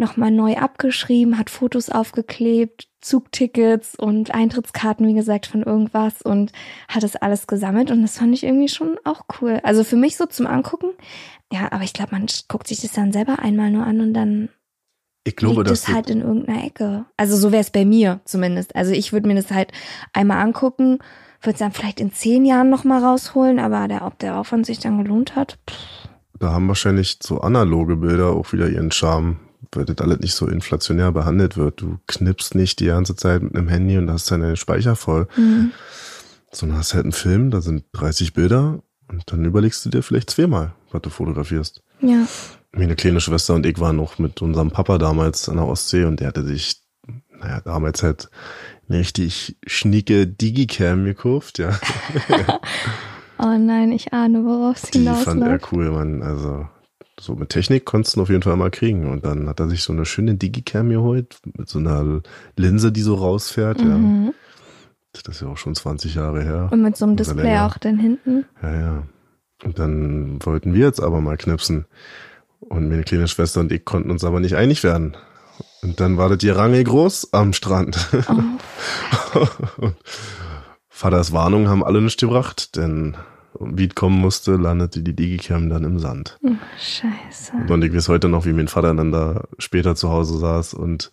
nochmal 0.00 0.32
neu 0.32 0.56
abgeschrieben, 0.56 1.38
hat 1.38 1.50
Fotos 1.50 1.90
aufgeklebt, 1.90 2.88
Zugtickets 3.00 3.94
und 3.94 4.34
Eintrittskarten, 4.34 5.06
wie 5.06 5.14
gesagt, 5.14 5.46
von 5.46 5.62
irgendwas 5.62 6.22
und 6.22 6.52
hat 6.88 7.02
das 7.02 7.16
alles 7.16 7.46
gesammelt 7.46 7.90
und 7.90 8.02
das 8.02 8.18
fand 8.18 8.34
ich 8.34 8.42
irgendwie 8.42 8.68
schon 8.68 8.98
auch 9.04 9.22
cool. 9.40 9.60
Also 9.62 9.84
für 9.84 9.96
mich 9.96 10.16
so 10.16 10.26
zum 10.26 10.46
Angucken, 10.46 10.90
ja, 11.52 11.70
aber 11.70 11.84
ich 11.84 11.92
glaube, 11.92 12.12
man 12.12 12.26
guckt 12.48 12.66
sich 12.66 12.80
das 12.80 12.92
dann 12.92 13.12
selber 13.12 13.38
einmal 13.38 13.70
nur 13.70 13.86
an 13.86 14.00
und 14.00 14.14
dann 14.14 14.48
Ich 15.24 15.36
glaube, 15.36 15.60
liegt 15.60 15.70
dass 15.70 15.88
es 15.88 15.94
halt 15.94 16.10
in 16.10 16.20
irgendeiner 16.20 16.64
Ecke. 16.64 17.04
Also 17.16 17.36
so 17.36 17.52
wäre 17.52 17.62
es 17.62 17.70
bei 17.70 17.84
mir 17.84 18.20
zumindest. 18.24 18.74
Also 18.74 18.92
ich 18.92 19.12
würde 19.12 19.28
mir 19.28 19.36
das 19.36 19.50
halt 19.50 19.72
einmal 20.12 20.38
angucken, 20.38 20.98
würde 21.42 21.54
es 21.54 21.58
dann 21.58 21.72
vielleicht 21.72 22.00
in 22.00 22.12
zehn 22.12 22.44
Jahren 22.44 22.68
nochmal 22.68 23.02
rausholen, 23.02 23.58
aber 23.58 23.86
der, 23.86 24.04
ob 24.04 24.18
der 24.18 24.36
Aufwand 24.36 24.66
sich 24.66 24.78
dann 24.80 25.02
gelohnt 25.02 25.36
hat, 25.36 25.58
pff, 25.68 26.08
da 26.40 26.52
haben 26.52 26.68
wahrscheinlich 26.68 27.18
so 27.22 27.40
analoge 27.42 27.96
Bilder 27.96 28.30
auch 28.30 28.52
wieder 28.52 28.68
ihren 28.68 28.90
Charme, 28.90 29.38
weil 29.72 29.84
das 29.84 29.98
alles 29.98 30.20
nicht 30.20 30.34
so 30.34 30.46
inflationär 30.46 31.12
behandelt 31.12 31.56
wird. 31.56 31.80
Du 31.80 31.98
knippst 32.06 32.54
nicht 32.54 32.80
die 32.80 32.86
ganze 32.86 33.16
Zeit 33.16 33.42
mit 33.42 33.54
einem 33.56 33.68
Handy 33.68 33.98
und 33.98 34.10
hast 34.10 34.30
deine 34.30 34.56
Speicher 34.56 34.96
voll, 34.96 35.28
hm. 35.34 35.72
sondern 36.52 36.78
hast 36.78 36.94
halt 36.94 37.04
einen 37.04 37.12
Film, 37.12 37.50
da 37.50 37.60
sind 37.60 37.84
30 37.92 38.32
Bilder 38.32 38.82
und 39.08 39.22
dann 39.26 39.44
überlegst 39.44 39.84
du 39.84 39.90
dir 39.90 40.02
vielleicht 40.02 40.30
zweimal, 40.30 40.72
was 40.90 41.02
du 41.02 41.10
fotografierst. 41.10 41.82
ja. 42.00 42.26
Meine 42.72 42.94
kleine 42.94 43.20
Schwester 43.20 43.54
und 43.54 43.66
ich 43.66 43.80
waren 43.80 43.96
noch 43.96 44.20
mit 44.20 44.40
unserem 44.42 44.70
Papa 44.70 44.98
damals 44.98 45.48
an 45.48 45.56
der 45.56 45.66
Ostsee 45.66 46.04
und 46.04 46.20
der 46.20 46.28
hatte 46.28 46.44
sich, 46.44 46.80
naja, 47.36 47.60
damals 47.62 48.04
halt 48.04 48.30
eine 48.88 48.98
richtig 49.00 49.56
schnieke 49.66 50.28
Digicam 50.28 51.04
gekauft, 51.04 51.58
ja. 51.58 51.76
Oh 53.42 53.56
nein, 53.58 53.90
ich 53.90 54.12
ahne, 54.12 54.44
worauf 54.44 54.76
es 54.76 54.90
Die 54.90 55.02
fand 55.02 55.06
er 55.08 55.32
hinausläuft. 55.32 55.72
cool, 55.72 55.90
man. 55.90 56.22
Also, 56.22 56.68
so 57.20 57.34
mit 57.34 57.50
Technik 57.50 57.84
konntest 57.84 58.16
du 58.16 58.20
ihn 58.20 58.22
auf 58.22 58.30
jeden 58.30 58.42
Fall 58.42 58.56
mal 58.56 58.70
kriegen. 58.70 59.10
Und 59.10 59.24
dann 59.24 59.48
hat 59.48 59.60
er 59.60 59.68
sich 59.68 59.82
so 59.82 59.92
eine 59.92 60.06
schöne 60.06 60.34
Digicam 60.34 60.88
geholt, 60.88 61.38
mit 61.56 61.68
so 61.68 61.78
einer 61.78 62.22
Linse, 62.56 62.92
die 62.92 63.02
so 63.02 63.14
rausfährt, 63.14 63.80
ja. 63.80 63.86
Mhm. 63.86 64.32
Das 65.12 65.22
ist 65.34 65.42
ja 65.42 65.48
auch 65.48 65.56
schon 65.56 65.74
20 65.74 66.14
Jahre 66.14 66.42
her. 66.42 66.68
Und 66.70 66.82
mit 66.82 66.96
so 66.96 67.04
einem 67.04 67.16
Display 67.16 67.42
länger. 67.42 67.66
auch 67.66 67.78
dann 67.78 67.98
hinten. 67.98 68.44
Ja, 68.62 68.80
ja. 68.80 69.02
Und 69.64 69.78
dann 69.78 70.38
wollten 70.44 70.72
wir 70.72 70.86
jetzt 70.86 71.02
aber 71.02 71.20
mal 71.20 71.36
knipsen. 71.36 71.86
Und 72.60 72.88
meine 72.88 73.02
kleine 73.02 73.26
Schwester 73.26 73.60
und 73.60 73.72
ich 73.72 73.84
konnten 73.84 74.10
uns 74.10 74.24
aber 74.24 74.40
nicht 74.40 74.54
einig 74.54 74.84
werden. 74.84 75.16
Und 75.82 75.98
dann 75.98 76.16
war 76.16 76.28
das 76.28 76.38
die 76.38 76.50
Range 76.50 76.82
groß 76.82 77.32
am 77.32 77.52
Strand. 77.52 78.08
Oh, 79.34 79.46
Vaters 80.88 81.32
Warnung 81.32 81.68
haben 81.68 81.82
alle 81.82 82.02
nicht 82.02 82.20
gebracht, 82.20 82.76
denn 82.76 83.16
wie 83.58 83.86
es 83.88 83.94
kommen 83.94 84.18
musste, 84.20 84.56
landete 84.56 85.02
die 85.02 85.14
Digicam 85.14 85.68
dann 85.68 85.84
im 85.84 85.98
Sand. 85.98 86.38
oh, 86.42 86.50
scheiße. 86.78 87.52
Und 87.72 87.82
ich 87.84 87.94
weiß 87.94 88.08
heute 88.08 88.28
noch, 88.28 88.44
wie 88.46 88.52
mein 88.52 88.68
Vater 88.68 88.94
dann 88.94 89.12
da 89.12 89.44
später 89.58 89.94
zu 89.96 90.10
Hause 90.10 90.38
saß 90.38 90.74
und 90.74 91.10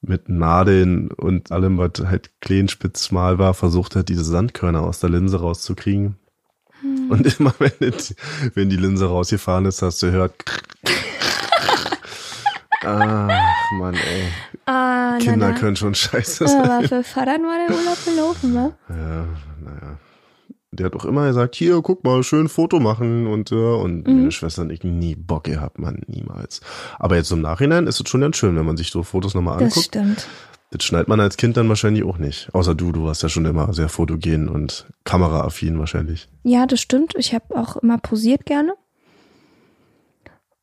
mit 0.00 0.28
Nadeln 0.28 1.10
und 1.10 1.50
allem, 1.50 1.78
was 1.78 1.90
halt 2.06 2.30
klein, 2.40 2.68
spitz, 2.68 3.06
schmal 3.06 3.38
war, 3.38 3.52
versucht 3.54 3.96
hat, 3.96 4.08
diese 4.08 4.22
Sandkörner 4.24 4.82
aus 4.82 5.00
der 5.00 5.10
Linse 5.10 5.40
rauszukriegen. 5.40 6.16
Und 7.08 7.40
immer 7.40 7.52
wenn, 7.58 7.72
das, 7.90 8.14
wenn 8.54 8.68
die 8.70 8.76
Linse 8.76 9.06
rausgefahren 9.08 9.64
ist, 9.66 9.82
hast 9.82 10.00
du 10.02 10.06
gehört. 10.12 10.34
Ach, 12.84 13.72
Mann, 13.78 13.94
ey. 13.94 14.28
Ah, 14.66 15.18
Kinder 15.18 15.48
na, 15.48 15.52
na. 15.52 15.58
können 15.58 15.76
schon 15.76 15.94
scheiße 15.94 16.44
Ja, 16.44 16.48
sein. 16.50 16.62
aber 16.62 16.88
für 16.88 17.02
Vater 17.02 17.32
war 17.32 17.66
der 17.66 17.76
Urlaub 17.76 18.04
gelaufen, 18.04 18.54
wa? 18.54 18.72
Ja, 18.88 19.24
naja. 19.64 19.98
Der 20.78 20.86
hat 20.86 20.96
auch 20.96 21.04
immer 21.04 21.26
gesagt, 21.26 21.54
hier, 21.56 21.80
guck 21.82 22.04
mal, 22.04 22.22
schön 22.22 22.48
Foto 22.48 22.80
machen 22.80 23.26
und, 23.26 23.52
äh, 23.52 23.54
und 23.54 24.06
Mhm. 24.06 24.16
meine 24.16 24.32
Schwester 24.32 24.62
und 24.62 24.70
ich 24.70 24.82
nie 24.84 25.14
Bock 25.16 25.44
gehabt, 25.44 25.78
man, 25.78 26.02
niemals. 26.06 26.60
Aber 26.98 27.16
jetzt 27.16 27.30
im 27.32 27.40
Nachhinein 27.40 27.86
ist 27.86 28.00
es 28.00 28.08
schon 28.08 28.20
ganz 28.20 28.36
schön, 28.36 28.56
wenn 28.56 28.66
man 28.66 28.76
sich 28.76 28.90
so 28.90 29.02
Fotos 29.02 29.34
nochmal 29.34 29.58
Das 29.58 29.64
anguckt. 29.72 29.86
stimmt. 29.86 30.26
Das 30.70 30.84
schneidet 30.84 31.08
man 31.08 31.18
als 31.18 31.38
Kind 31.38 31.56
dann 31.56 31.68
wahrscheinlich 31.70 32.04
auch 32.04 32.18
nicht. 32.18 32.54
Außer 32.54 32.74
du, 32.74 32.92
du 32.92 33.04
warst 33.06 33.22
ja 33.22 33.30
schon 33.30 33.46
immer 33.46 33.72
sehr 33.72 33.88
fotogen 33.88 34.48
und 34.48 34.86
kameraaffin 35.04 35.78
wahrscheinlich. 35.78 36.28
Ja, 36.42 36.66
das 36.66 36.80
stimmt. 36.80 37.14
Ich 37.16 37.32
habe 37.34 37.56
auch 37.56 37.76
immer 37.78 37.96
posiert 37.96 38.44
gerne. 38.44 38.74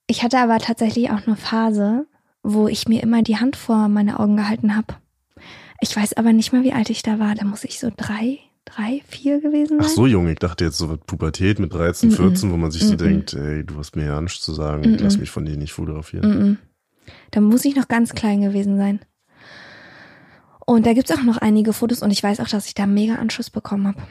Ich 0.08 0.24
hatte 0.24 0.38
aber 0.38 0.60
tatsächlich 0.60 1.10
auch 1.10 1.26
eine 1.26 1.36
Phase, 1.36 2.06
wo 2.44 2.68
ich 2.68 2.88
mir 2.88 3.02
immer 3.02 3.24
die 3.24 3.38
Hand 3.38 3.56
vor 3.56 3.88
meine 3.88 4.20
Augen 4.20 4.38
gehalten 4.38 4.76
habe. 4.76 4.94
Ich 5.82 5.96
weiß 5.96 6.14
aber 6.14 6.32
nicht 6.34 6.54
mal, 6.54 6.64
wie 6.64 6.74
alt 6.74 6.90
ich 6.92 7.02
da 7.02 7.18
war. 7.20 7.34
Da 7.34 7.44
muss 7.44 7.64
ich 7.64 7.80
so 7.80 7.90
drei, 7.96 8.38
drei, 8.66 9.02
vier 9.08 9.40
gewesen 9.42 9.78
Ach 9.80 9.86
sein. 9.86 9.96
so, 9.96 10.08
Junge, 10.08 10.32
ich 10.34 10.40
dachte 10.40 10.66
jetzt 10.66 10.78
so 10.78 10.90
was 10.90 10.98
Pubertät 11.06 11.60
mit 11.60 11.74
13, 11.74 12.10
Mhm. 12.10 12.14
14, 12.14 12.52
wo 12.52 12.58
man 12.58 12.72
sich 12.72 12.84
so 12.84 12.94
Mhm. 12.94 12.98
denkt, 12.98 13.34
ey, 13.34 13.64
du 13.64 13.78
hast 13.78 13.96
mir 13.96 14.06
ja 14.06 14.20
nichts 14.22 14.42
zu 14.42 14.54
sagen, 14.54 14.84
ich 14.96 15.00
lass 15.00 15.18
mich 15.18 15.30
von 15.30 15.46
dir 15.46 15.56
nicht 15.58 15.74
fotografieren. 15.74 16.58
Da 17.32 17.42
muss 17.42 17.64
ich 17.66 17.76
noch 17.76 17.88
ganz 17.88 18.14
klein 18.14 18.42
gewesen 18.42 18.78
sein. 18.78 19.00
Und 20.66 20.86
da 20.88 20.94
gibt's 20.94 21.12
auch 21.12 21.22
noch 21.22 21.38
einige 21.38 21.74
Fotos 21.74 22.02
und 22.02 22.10
ich 22.12 22.24
weiß 22.24 22.40
auch, 22.40 22.48
dass 22.48 22.66
ich 22.68 22.74
da 22.74 22.88
mega 22.88 23.16
Anschluss 23.16 23.52
bekommen 23.52 23.88
habe. 23.88 24.02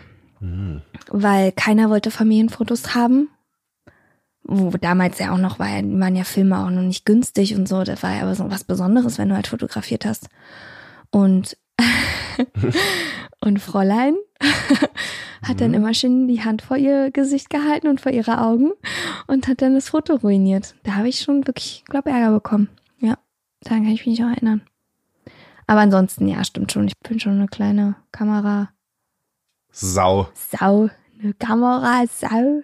Mhm. 0.40 0.82
Weil 1.10 1.50
keiner 1.52 1.90
wollte 1.90 2.10
Familienfotos 2.12 2.94
haben. 2.94 3.28
Wo 4.46 4.70
damals 4.72 5.18
ja 5.18 5.32
auch 5.32 5.38
noch 5.38 5.58
war, 5.58 5.66
waren 5.68 6.14
ja 6.16 6.22
Filme 6.24 6.58
auch 6.58 6.70
noch 6.70 6.82
nicht 6.82 7.06
günstig 7.06 7.56
und 7.56 7.66
so. 7.66 7.82
Das 7.82 8.02
war 8.02 8.14
ja 8.14 8.22
aber 8.22 8.34
so 8.34 8.50
was 8.50 8.62
Besonderes, 8.62 9.18
wenn 9.18 9.30
du 9.30 9.34
halt 9.34 9.46
fotografiert 9.48 10.04
hast. 10.04 10.28
Und, 11.10 11.56
und 13.40 13.58
Fräulein 13.60 14.14
hat 15.42 15.60
dann 15.60 15.70
Mhm. 15.70 15.74
immer 15.74 15.94
schön 15.94 16.28
die 16.28 16.42
Hand 16.44 16.62
vor 16.62 16.76
ihr 16.76 17.10
Gesicht 17.10 17.50
gehalten 17.50 17.88
und 17.88 18.00
vor 18.00 18.12
ihre 18.12 18.40
Augen 18.40 18.72
und 19.26 19.46
hat 19.48 19.62
dann 19.62 19.74
das 19.74 19.88
Foto 19.90 20.14
ruiniert. 20.16 20.74
Da 20.84 20.94
habe 20.94 21.08
ich 21.08 21.20
schon 21.20 21.46
wirklich, 21.46 21.84
glaube 21.86 22.10
Ärger 22.10 22.32
bekommen. 22.32 22.68
Ja, 23.00 23.18
daran 23.62 23.84
kann 23.84 23.92
ich 23.92 24.06
mich 24.06 24.22
auch 24.24 24.28
erinnern. 24.30 24.62
Aber 25.66 25.80
ansonsten, 25.80 26.28
ja, 26.28 26.44
stimmt 26.44 26.72
schon. 26.72 26.86
Ich 26.86 26.98
bin 26.98 27.18
schon 27.20 27.32
eine 27.32 27.46
kleine 27.48 27.96
Kamera. 28.12 28.70
Sau. 29.70 30.28
Sau. 30.34 30.90
Eine 31.22 31.32
Kamera, 31.34 32.04
Sau. 32.06 32.62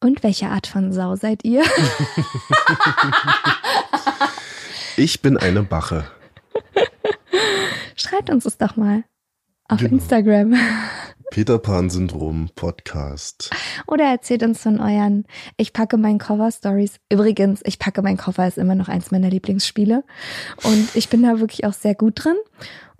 Und 0.00 0.22
welche 0.22 0.48
Art 0.48 0.66
von 0.66 0.92
Sau 0.92 1.16
seid 1.16 1.44
ihr? 1.44 1.62
Ich 4.96 5.22
bin 5.22 5.36
eine 5.36 5.62
Bache. 5.64 6.06
Schreibt 7.96 8.30
uns 8.30 8.44
es 8.46 8.58
doch 8.58 8.76
mal. 8.76 9.02
Auf 9.68 9.78
Genau. 9.80 9.94
Instagram. 9.94 10.54
Peter 11.30 11.58
Pan 11.58 11.90
Syndrom 11.90 12.50
Podcast. 12.54 13.50
Oder 13.86 14.04
erzählt 14.04 14.42
uns 14.44 14.62
von 14.62 14.78
euren 14.78 15.24
Ich 15.56 15.72
packe 15.72 15.96
mein 15.96 16.18
Cover 16.18 16.50
Stories. 16.52 17.00
Übrigens, 17.10 17.60
ich 17.64 17.78
packe 17.78 18.02
mein 18.02 18.16
Cover 18.16 18.46
ist 18.46 18.58
immer 18.58 18.74
noch 18.76 18.88
eins 18.88 19.10
meiner 19.10 19.30
Lieblingsspiele. 19.30 20.04
Und 20.62 20.94
ich 20.94 21.08
bin 21.08 21.22
da 21.22 21.40
wirklich 21.40 21.64
auch 21.64 21.72
sehr 21.72 21.94
gut 21.94 22.24
drin. 22.24 22.36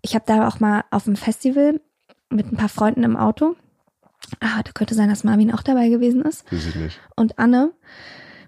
Ich 0.02 0.14
habe 0.14 0.24
da 0.26 0.48
auch 0.48 0.58
mal 0.58 0.84
auf 0.90 1.04
dem 1.04 1.16
Festival 1.16 1.80
mit 2.30 2.50
ein 2.50 2.56
paar 2.56 2.68
Freunden 2.68 3.04
im 3.04 3.16
Auto. 3.16 3.54
Ah, 4.40 4.62
da 4.64 4.72
könnte 4.72 4.94
sein, 4.94 5.10
dass 5.10 5.22
Marvin 5.22 5.52
auch 5.52 5.62
dabei 5.62 5.88
gewesen 5.88 6.22
ist. 6.22 6.50
Weiß 6.50 6.66
ich 6.66 6.74
nicht. 6.74 6.98
und 7.14 7.38
Anne 7.38 7.72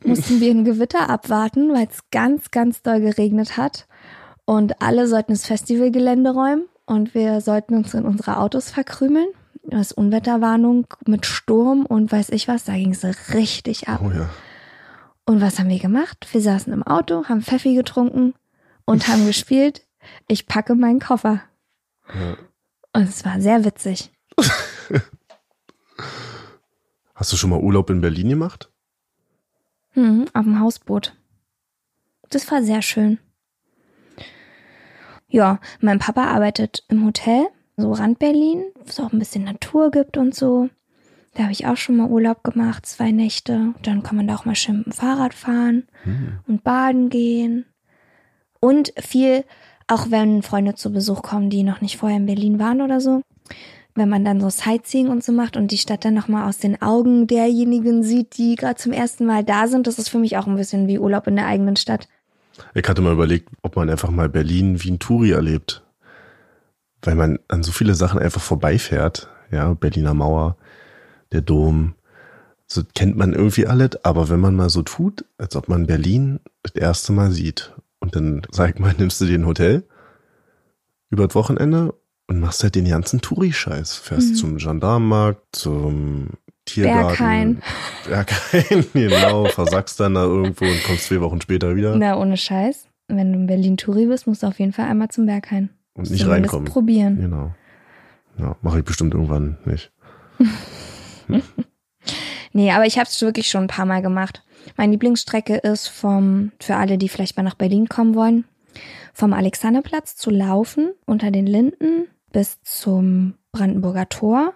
mussten 0.04 0.40
wir 0.40 0.50
ein 0.50 0.64
Gewitter 0.64 1.08
abwarten, 1.10 1.72
weil 1.72 1.86
es 1.90 1.98
ganz, 2.10 2.50
ganz 2.50 2.82
doll 2.82 3.00
geregnet 3.00 3.56
hat. 3.56 3.86
Und 4.46 4.80
alle 4.82 5.06
sollten 5.06 5.32
das 5.32 5.44
Festivalgelände 5.46 6.30
räumen 6.30 6.64
und 6.86 7.14
wir 7.14 7.40
sollten 7.40 7.74
uns 7.74 7.92
in 7.94 8.04
unsere 8.04 8.38
Autos 8.38 8.70
verkrümeln. 8.70 9.28
Das 9.64 9.88
ist 9.90 9.92
Unwetterwarnung 9.92 10.86
mit 11.06 11.26
Sturm 11.26 11.84
und 11.86 12.10
weiß 12.12 12.30
ich 12.30 12.46
was, 12.48 12.64
da 12.64 12.72
ging 12.74 12.92
es 12.92 13.04
richtig 13.34 13.88
ab. 13.88 14.00
Oh 14.02 14.10
ja. 14.10 14.30
Und 15.24 15.40
was 15.40 15.58
haben 15.58 15.68
wir 15.68 15.80
gemacht? 15.80 16.26
Wir 16.32 16.40
saßen 16.40 16.72
im 16.72 16.84
Auto, 16.84 17.24
haben 17.24 17.42
Pfeffi 17.42 17.74
getrunken 17.74 18.34
und 18.84 19.08
haben 19.08 19.26
gespielt. 19.32 19.82
Ich 20.28 20.46
packe 20.46 20.74
meinen 20.76 21.00
Koffer. 21.00 21.42
ja. 22.14 22.36
Und 22.92 23.02
es 23.10 23.24
war 23.26 23.40
sehr 23.42 23.64
witzig. 23.64 24.10
Hast 27.14 27.32
du 27.32 27.36
schon 27.36 27.50
mal 27.50 27.60
Urlaub 27.60 27.90
in 27.90 28.00
Berlin 28.00 28.30
gemacht? 28.30 28.70
Mhm, 29.94 30.26
auf 30.32 30.44
dem 30.44 30.60
Hausboot. 30.60 31.14
Das 32.30 32.50
war 32.50 32.62
sehr 32.62 32.80
schön. 32.82 33.18
Ja, 35.28 35.60
mein 35.80 35.98
Papa 35.98 36.24
arbeitet 36.24 36.84
im 36.88 37.04
Hotel, 37.04 37.46
so 37.76 37.92
Rand 37.92 38.18
Berlin, 38.18 38.64
wo 38.76 38.84
es 38.88 39.00
auch 39.00 39.12
ein 39.12 39.18
bisschen 39.18 39.44
Natur 39.44 39.90
gibt 39.90 40.16
und 40.16 40.34
so. 40.34 40.68
Da 41.34 41.42
habe 41.42 41.52
ich 41.52 41.66
auch 41.66 41.76
schon 41.76 41.96
mal 41.96 42.08
Urlaub 42.08 42.42
gemacht, 42.44 42.86
zwei 42.86 43.10
Nächte. 43.10 43.74
Dann 43.82 44.02
kann 44.02 44.16
man 44.16 44.26
da 44.26 44.36
auch 44.36 44.46
mal 44.46 44.54
schön 44.54 44.78
mit 44.78 44.86
dem 44.86 44.92
Fahrrad 44.92 45.34
fahren 45.34 45.86
Hm. 46.04 46.38
und 46.46 46.64
baden 46.64 47.10
gehen. 47.10 47.66
Und 48.60 48.94
viel, 48.98 49.44
auch 49.86 50.10
wenn 50.10 50.42
Freunde 50.42 50.74
zu 50.74 50.90
Besuch 50.92 51.22
kommen, 51.22 51.50
die 51.50 51.62
noch 51.62 51.82
nicht 51.82 51.98
vorher 51.98 52.16
in 52.16 52.26
Berlin 52.26 52.58
waren 52.58 52.80
oder 52.80 53.00
so. 53.00 53.20
Wenn 53.94 54.08
man 54.08 54.24
dann 54.24 54.40
so 54.40 54.48
Sightseeing 54.48 55.08
und 55.08 55.22
so 55.24 55.32
macht 55.32 55.56
und 55.56 55.70
die 55.70 55.78
Stadt 55.78 56.04
dann 56.04 56.14
nochmal 56.14 56.48
aus 56.48 56.58
den 56.58 56.80
Augen 56.80 57.26
derjenigen 57.26 58.02
sieht, 58.02 58.36
die 58.38 58.54
gerade 58.54 58.76
zum 58.76 58.92
ersten 58.92 59.26
Mal 59.26 59.44
da 59.44 59.66
sind, 59.68 59.86
das 59.86 59.98
ist 59.98 60.08
für 60.08 60.18
mich 60.18 60.36
auch 60.38 60.46
ein 60.46 60.56
bisschen 60.56 60.86
wie 60.86 60.98
Urlaub 60.98 61.26
in 61.26 61.36
der 61.36 61.46
eigenen 61.46 61.76
Stadt. 61.76 62.08
Ich 62.74 62.88
hatte 62.88 63.02
mal 63.02 63.12
überlegt, 63.12 63.48
ob 63.62 63.76
man 63.76 63.90
einfach 63.90 64.10
mal 64.10 64.28
Berlin 64.28 64.82
wie 64.82 64.90
ein 64.90 64.98
Touri 64.98 65.30
erlebt. 65.32 65.82
Weil 67.02 67.14
man 67.14 67.38
an 67.48 67.62
so 67.62 67.72
viele 67.72 67.94
Sachen 67.94 68.18
einfach 68.18 68.40
vorbeifährt. 68.40 69.28
Ja, 69.50 69.74
Berliner 69.74 70.14
Mauer, 70.14 70.56
der 71.32 71.40
Dom. 71.42 71.94
So 72.66 72.82
kennt 72.94 73.16
man 73.16 73.32
irgendwie 73.32 73.66
alles, 73.66 74.04
aber 74.04 74.28
wenn 74.28 74.40
man 74.40 74.56
mal 74.56 74.70
so 74.70 74.82
tut, 74.82 75.24
als 75.38 75.54
ob 75.54 75.68
man 75.68 75.86
Berlin 75.86 76.40
das 76.62 76.74
erste 76.74 77.12
Mal 77.12 77.30
sieht 77.30 77.72
und 78.00 78.16
dann 78.16 78.42
sag 78.50 78.80
mal, 78.80 78.92
nimmst 78.98 79.20
du 79.20 79.26
dir 79.26 79.38
ein 79.38 79.46
Hotel 79.46 79.84
über 81.10 81.26
das 81.28 81.36
Wochenende 81.36 81.94
und 82.26 82.40
machst 82.40 82.64
halt 82.64 82.74
den 82.74 82.88
ganzen 82.88 83.20
Touri-Scheiß. 83.20 83.94
Fährst 83.94 84.30
Mhm. 84.30 84.34
zum 84.34 84.56
Gendarmenmarkt, 84.56 85.44
zum 85.54 86.30
Tiergarten. 86.66 87.16
Berghain. 87.16 87.62
Berghain, 88.06 88.84
genau. 88.92 89.46
Versackst 89.46 89.98
dann 89.98 90.14
da 90.14 90.24
irgendwo 90.24 90.64
und 90.66 90.84
kommst 90.84 91.04
zwei 91.04 91.20
Wochen 91.20 91.40
später 91.40 91.74
wieder 91.76 91.96
Na, 91.96 92.18
ohne 92.18 92.36
Scheiß. 92.36 92.88
Wenn 93.08 93.32
du 93.32 93.38
in 93.38 93.46
Berlin 93.46 93.76
Touri 93.76 94.06
bist, 94.06 94.26
musst 94.26 94.42
du 94.42 94.48
auf 94.48 94.58
jeden 94.58 94.72
Fall 94.72 94.86
einmal 94.86 95.08
zum 95.08 95.26
Berghain. 95.26 95.70
und 95.94 96.10
nicht 96.10 96.26
reinkommen. 96.26 96.66
probieren. 96.66 97.20
Genau. 97.20 97.54
Ja, 98.38 98.56
mache 98.62 98.80
ich 98.80 98.84
bestimmt 98.84 99.14
irgendwann 99.14 99.56
nicht. 99.64 99.90
Nee, 102.52 102.70
aber 102.72 102.86
ich 102.86 102.96
habe 102.98 103.06
es 103.06 103.20
wirklich 103.20 103.48
schon 103.50 103.64
ein 103.64 103.68
paar 103.68 103.84
Mal 103.84 104.00
gemacht. 104.00 104.42
Meine 104.78 104.92
Lieblingsstrecke 104.92 105.56
ist 105.56 105.88
vom, 105.88 106.52
für 106.58 106.76
alle, 106.76 106.96
die 106.96 107.10
vielleicht 107.10 107.36
mal 107.36 107.42
nach 107.42 107.54
Berlin 107.54 107.86
kommen 107.88 108.14
wollen, 108.14 108.44
vom 109.12 109.34
Alexanderplatz 109.34 110.16
zu 110.16 110.30
laufen 110.30 110.92
unter 111.04 111.30
den 111.30 111.46
Linden 111.46 112.06
bis 112.32 112.58
zum 112.62 113.34
Brandenburger 113.52 114.08
Tor, 114.08 114.54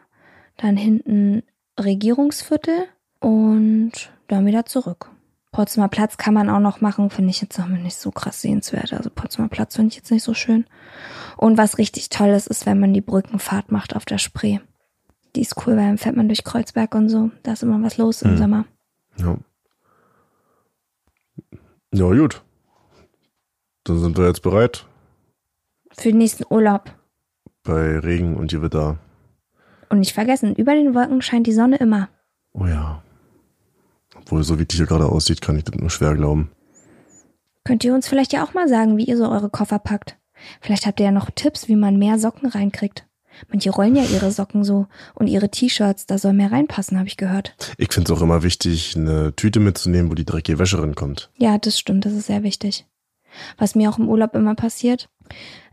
dann 0.56 0.78
hinten 0.78 1.42
Regierungsviertel 1.85 2.87
und 3.20 3.93
dann 4.28 4.47
wieder 4.47 4.66
zurück. 4.66 5.11
Potsdamer 5.53 5.89
Platz 5.89 6.16
kann 6.16 6.35
man 6.35 6.49
auch 6.49 6.61
noch 6.61 6.81
machen, 6.81 7.11
finde 7.11 7.31
ich 7.31 7.41
jetzt 7.41 7.59
auch 7.59 7.66
nicht 7.66 7.97
so 7.97 8.11
krass 8.12 8.41
sehenswert. 8.41 8.93
Also 8.93 9.11
Potsdamer 9.11 9.49
Platz 9.49 9.74
finde 9.76 9.89
ich 9.91 9.97
jetzt 9.97 10.11
nicht 10.12 10.22
so 10.22 10.33
schön. 10.35 10.64
Und 11.37 11.59
was 11.59 11.78
richtig 11.78 12.09
toll 12.09 12.28
ist, 12.28 12.47
ist, 12.47 12.66
wenn 12.66 12.78
man 12.78 12.95
die 12.95 13.01
Brückenfahrt 13.01 13.72
macht 13.72 13.97
auf 13.97 14.05
der 14.05 14.18
Spree. 14.18 14.61
Die 15.35 15.41
ist 15.43 15.57
cool, 15.66 15.76
weil 15.76 15.87
dann 15.89 15.99
fährt 15.99 16.16
man 16.16 16.28
durch 16.28 16.45
Kreuzberg 16.45 16.95
und 16.95 17.09
so. 17.09 17.31
Da 17.43 17.53
ist 17.53 17.62
immer 17.64 17.83
was 17.83 17.99
los 17.99 18.22
im 18.22 18.33
Mhm. 18.33 18.37
Sommer. 18.39 18.64
Ja. 19.16 19.37
Ja, 21.93 22.09
gut. 22.14 22.43
Dann 23.85 23.99
sind 23.99 24.16
wir 24.18 24.26
jetzt 24.26 24.43
bereit 24.43 24.87
Für 25.93 26.11
den 26.11 26.18
nächsten 26.18 26.45
Urlaub. 26.49 26.95
bei 27.64 27.99
Regen 27.99 28.37
und 28.37 28.51
Gewitter. 28.51 28.99
Und 29.91 29.99
nicht 29.99 30.12
vergessen, 30.12 30.55
über 30.55 30.74
den 30.74 30.95
Wolken 30.95 31.20
scheint 31.20 31.47
die 31.47 31.53
Sonne 31.53 31.76
immer. 31.76 32.09
Oh 32.53 32.64
ja. 32.64 33.03
Obwohl, 34.16 34.43
so 34.43 34.59
wie 34.59 34.64
die 34.64 34.76
hier 34.76 34.86
gerade 34.86 35.07
aussieht, 35.07 35.41
kann 35.41 35.57
ich 35.59 35.64
das 35.64 35.74
nur 35.74 35.91
schwer 35.91 36.14
glauben. 36.14 36.51
Könnt 37.64 37.84
ihr 37.84 37.95
uns 37.95 38.09
vielleicht 38.09 38.32
ja 38.32 38.45
auch 38.45 38.55
mal 38.55 38.68
sagen, 38.68 38.97
wie 38.97 39.05
ihr 39.05 39.16
so 39.16 39.28
eure 39.28 39.51
Koffer 39.51 39.78
packt? 39.78 40.16
Vielleicht 40.61 40.86
habt 40.86 41.01
ihr 41.01 41.07
ja 41.07 41.12
noch 41.12 41.30
Tipps, 41.30 41.68
wie 41.68 41.76
man 41.76 41.99
mehr 41.99 42.18
Socken 42.18 42.49
reinkriegt. 42.49 43.07
Manche 43.49 43.70
rollen 43.70 43.97
ja 43.97 44.05
ihre 44.05 44.30
Socken 44.30 44.64
so 44.64 44.86
und 45.14 45.26
ihre 45.26 45.51
T-Shirts, 45.51 46.07
da 46.07 46.18
soll 46.18 46.32
mehr 46.32 46.53
reinpassen, 46.53 46.99
habe 46.99 47.09
ich 47.09 47.16
gehört. 47.16 47.55
Ich 47.78 47.93
finde 47.93 48.12
es 48.12 48.18
auch 48.18 48.22
immer 48.22 48.43
wichtig, 48.43 48.97
eine 48.97 49.34
Tüte 49.34 49.61
mitzunehmen, 49.61 50.11
wo 50.11 50.14
die 50.14 50.24
dreckige 50.24 50.59
Wäsche 50.59 50.80
rankommt. 50.80 51.30
Ja, 51.36 51.59
das 51.59 51.78
stimmt, 51.78 52.05
das 52.05 52.12
ist 52.12 52.26
sehr 52.26 52.43
wichtig. 52.43 52.86
Was 53.57 53.74
mir 53.74 53.91
auch 53.91 53.99
im 53.99 54.09
Urlaub 54.09 54.34
immer 54.34 54.55
passiert, 54.55 55.09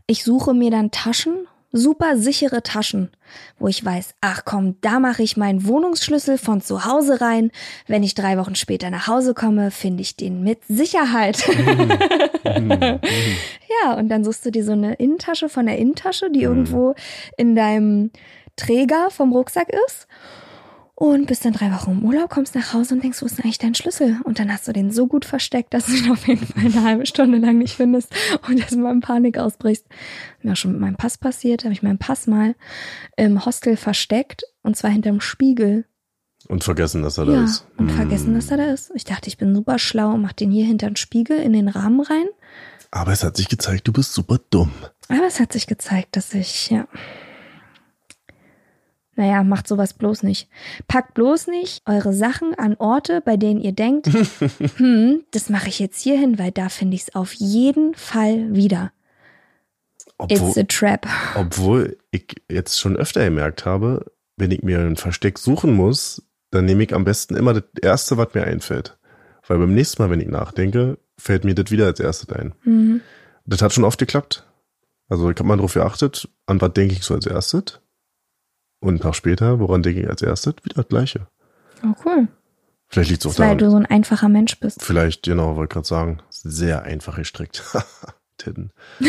ich 0.06 0.24
suche 0.24 0.54
mir 0.54 0.70
dann 0.70 0.90
Taschen, 0.90 1.46
super 1.72 2.16
sichere 2.16 2.62
Taschen, 2.62 3.10
wo 3.58 3.68
ich 3.68 3.84
weiß, 3.84 4.14
ach 4.20 4.44
komm, 4.44 4.76
da 4.80 5.00
mache 5.00 5.22
ich 5.22 5.36
meinen 5.36 5.66
Wohnungsschlüssel 5.66 6.38
von 6.38 6.60
zu 6.60 6.84
Hause 6.84 7.20
rein. 7.20 7.50
Wenn 7.86 8.02
ich 8.02 8.14
drei 8.14 8.38
Wochen 8.38 8.54
später 8.54 8.90
nach 8.90 9.06
Hause 9.06 9.34
komme, 9.34 9.70
finde 9.70 10.02
ich 10.02 10.16
den 10.16 10.42
mit 10.42 10.64
Sicherheit. 10.66 11.46
ja, 12.44 13.94
und 13.94 14.08
dann 14.08 14.24
suchst 14.24 14.46
du 14.46 14.50
dir 14.50 14.64
so 14.64 14.72
eine 14.72 14.94
Innentasche 14.94 15.48
von 15.48 15.66
der 15.66 15.78
Innentasche, 15.78 16.30
die 16.30 16.42
irgendwo 16.42 16.94
in 17.36 17.54
deinem 17.54 18.10
Träger 18.56 19.10
vom 19.10 19.32
Rucksack 19.32 19.68
ist. 19.86 20.08
Und 21.00 21.26
bist 21.26 21.44
dann 21.44 21.52
drei 21.52 21.70
Wochen 21.72 21.92
im 21.92 22.04
Urlaub, 22.04 22.28
kommst 22.28 22.56
nach 22.56 22.72
Hause 22.74 22.94
und 22.94 23.04
denkst, 23.04 23.22
wo 23.22 23.26
ist 23.26 23.38
denn 23.38 23.44
eigentlich 23.44 23.58
dein 23.58 23.76
Schlüssel? 23.76 24.16
Und 24.24 24.40
dann 24.40 24.52
hast 24.52 24.66
du 24.66 24.72
den 24.72 24.90
so 24.90 25.06
gut 25.06 25.24
versteckt, 25.24 25.72
dass 25.72 25.86
du 25.86 25.92
ihn 25.92 26.10
auf 26.10 26.26
jeden 26.26 26.44
Fall 26.44 26.64
eine 26.64 26.82
halbe 26.82 27.06
Stunde 27.06 27.38
lang 27.38 27.56
nicht 27.58 27.76
findest 27.76 28.12
und 28.48 28.58
erstmal 28.58 28.92
in 28.94 29.00
Panik 29.00 29.38
ausbrichst. 29.38 29.86
Mir 30.42 30.52
auch 30.52 30.56
schon 30.56 30.72
mit 30.72 30.80
meinem 30.80 30.96
Pass 30.96 31.16
passiert, 31.16 31.62
habe 31.62 31.72
ich 31.72 31.84
meinen 31.84 31.98
Pass 31.98 32.26
mal 32.26 32.56
im 33.16 33.44
Hostel 33.44 33.76
versteckt 33.76 34.42
und 34.64 34.76
zwar 34.76 34.90
hinterm 34.90 35.20
Spiegel. 35.20 35.84
Und 36.48 36.64
vergessen, 36.64 37.02
dass 37.02 37.16
er 37.16 37.26
da 37.26 37.32
ja, 37.32 37.44
ist. 37.44 37.64
und 37.76 37.90
Hm. 37.90 37.96
vergessen, 37.96 38.34
dass 38.34 38.50
er 38.50 38.56
da 38.56 38.72
ist. 38.72 38.90
Ich 38.96 39.04
dachte, 39.04 39.28
ich 39.28 39.38
bin 39.38 39.54
super 39.54 39.78
schlau 39.78 40.14
und 40.14 40.22
mach 40.22 40.32
den 40.32 40.50
hier 40.50 40.66
hinter 40.66 40.88
den 40.88 40.96
Spiegel 40.96 41.38
in 41.38 41.52
den 41.52 41.68
Rahmen 41.68 42.00
rein. 42.00 42.26
Aber 42.90 43.12
es 43.12 43.22
hat 43.22 43.36
sich 43.36 43.48
gezeigt, 43.48 43.86
du 43.86 43.92
bist 43.92 44.14
super 44.14 44.40
dumm. 44.50 44.72
Aber 45.08 45.26
es 45.28 45.38
hat 45.38 45.52
sich 45.52 45.68
gezeigt, 45.68 46.16
dass 46.16 46.34
ich, 46.34 46.70
ja, 46.70 46.88
Naja, 49.18 49.42
macht 49.42 49.66
sowas 49.66 49.94
bloß 49.94 50.22
nicht. 50.22 50.48
Packt 50.86 51.14
bloß 51.14 51.48
nicht 51.48 51.82
eure 51.86 52.12
Sachen 52.12 52.54
an 52.54 52.76
Orte, 52.78 53.20
bei 53.20 53.36
denen 53.36 53.60
ihr 53.60 53.72
denkt, 53.72 54.06
hm, 54.76 55.24
das 55.32 55.50
mache 55.50 55.68
ich 55.68 55.80
jetzt 55.80 56.00
hier 56.00 56.16
hin, 56.16 56.38
weil 56.38 56.52
da 56.52 56.68
finde 56.68 56.94
ich 56.94 57.02
es 57.02 57.14
auf 57.16 57.32
jeden 57.32 57.94
Fall 57.94 58.54
wieder. 58.54 58.92
Obwohl, 60.18 60.48
It's 60.48 60.56
a 60.56 60.62
trap. 60.62 61.06
obwohl 61.34 61.98
ich 62.12 62.36
jetzt 62.48 62.78
schon 62.78 62.96
öfter 62.96 63.24
gemerkt 63.24 63.66
habe, 63.66 64.06
wenn 64.36 64.52
ich 64.52 64.62
mir 64.62 64.78
ein 64.78 64.96
Versteck 64.96 65.38
suchen 65.38 65.74
muss, 65.74 66.22
dann 66.52 66.64
nehme 66.64 66.84
ich 66.84 66.94
am 66.94 67.04
besten 67.04 67.34
immer 67.34 67.54
das 67.54 67.64
Erste, 67.82 68.18
was 68.18 68.34
mir 68.34 68.44
einfällt. 68.44 68.98
Weil 69.48 69.58
beim 69.58 69.74
nächsten 69.74 70.00
Mal, 70.00 70.10
wenn 70.10 70.20
ich 70.20 70.28
nachdenke, 70.28 70.98
fällt 71.18 71.44
mir 71.44 71.56
das 71.56 71.72
wieder 71.72 71.86
als 71.86 71.98
erstes 71.98 72.30
ein. 72.30 72.54
Mhm. 72.62 73.00
Das 73.46 73.62
hat 73.62 73.72
schon 73.72 73.84
oft 73.84 73.98
geklappt. 73.98 74.44
Also 75.08 75.28
ich 75.28 75.36
habe 75.38 75.48
mal 75.48 75.56
darauf 75.56 75.74
geachtet, 75.74 76.28
an 76.46 76.60
was 76.60 76.72
denke 76.72 76.94
ich 76.94 77.02
so 77.02 77.14
als 77.14 77.26
erstes. 77.26 77.80
Und 78.80 78.88
einen 78.90 79.00
Tag 79.00 79.14
später, 79.16 79.58
woran 79.60 79.82
denke 79.82 80.02
ich 80.02 80.08
als 80.08 80.22
erstes? 80.22 80.54
Wieder 80.62 80.76
das 80.76 80.88
Gleiche. 80.88 81.26
Oh, 81.84 81.94
cool. 82.04 82.28
Vielleicht 82.88 83.10
liegt 83.10 83.22
es 83.22 83.26
auch 83.26 83.30
Das, 83.32 83.38
weil 83.40 83.46
daran. 83.48 83.58
du 83.58 83.70
so 83.70 83.76
ein 83.76 83.86
einfacher 83.86 84.28
Mensch 84.28 84.58
bist. 84.60 84.82
Vielleicht, 84.82 85.24
genau, 85.24 85.56
wollte 85.56 85.74
gerade 85.74 85.86
sagen, 85.86 86.22
sehr 86.30 86.82
einfach 86.84 87.16
gestrickt. 87.16 87.62
Titten. 88.38 88.70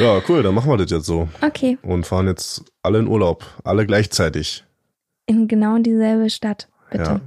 ja, 0.00 0.20
cool, 0.28 0.42
dann 0.42 0.54
machen 0.54 0.70
wir 0.70 0.76
das 0.76 0.90
jetzt 0.90 1.06
so. 1.06 1.28
Okay, 1.40 1.78
Und 1.82 2.06
fahren 2.06 2.26
jetzt 2.26 2.64
alle 2.82 2.98
in 2.98 3.06
Urlaub. 3.08 3.44
Alle 3.64 3.86
gleichzeitig. 3.86 4.64
in 5.26 5.48
genau 5.48 5.78
dieselbe 5.78 6.28
Stadt, 6.30 6.68
bitte. 6.90 7.04
Ja. 7.04 7.20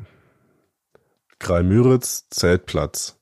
Kralmüritz, 1.40 2.28
Zeltplatz. 2.30 3.17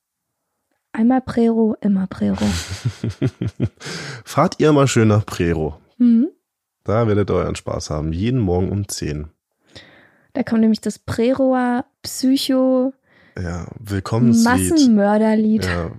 Einmal 0.96 1.20
Prero, 1.22 1.76
immer 1.82 2.08
Prero. 2.08 2.46
Fahrt 4.24 4.56
ihr 4.60 4.72
mal 4.72 4.88
schön 4.88 5.10
nach 5.10 5.26
Prero. 5.26 5.78
Mhm. 5.98 6.30
Da 6.86 7.08
werdet 7.08 7.30
ihr 7.30 7.34
euren 7.34 7.56
Spaß 7.56 7.90
haben. 7.90 8.14
Jeden 8.14 8.40
Morgen 8.40 8.72
um 8.72 8.88
10. 8.88 9.28
Da 10.32 10.44
kommt 10.44 10.62
nämlich 10.62 10.80
das 10.80 10.98
Preroer 11.00 11.84
Psycho 12.02 12.94
Ja, 13.38 13.68
Willkommenslied. 13.80 14.72
Massenmörderlied. 14.72 15.66
Ja. 15.66 15.92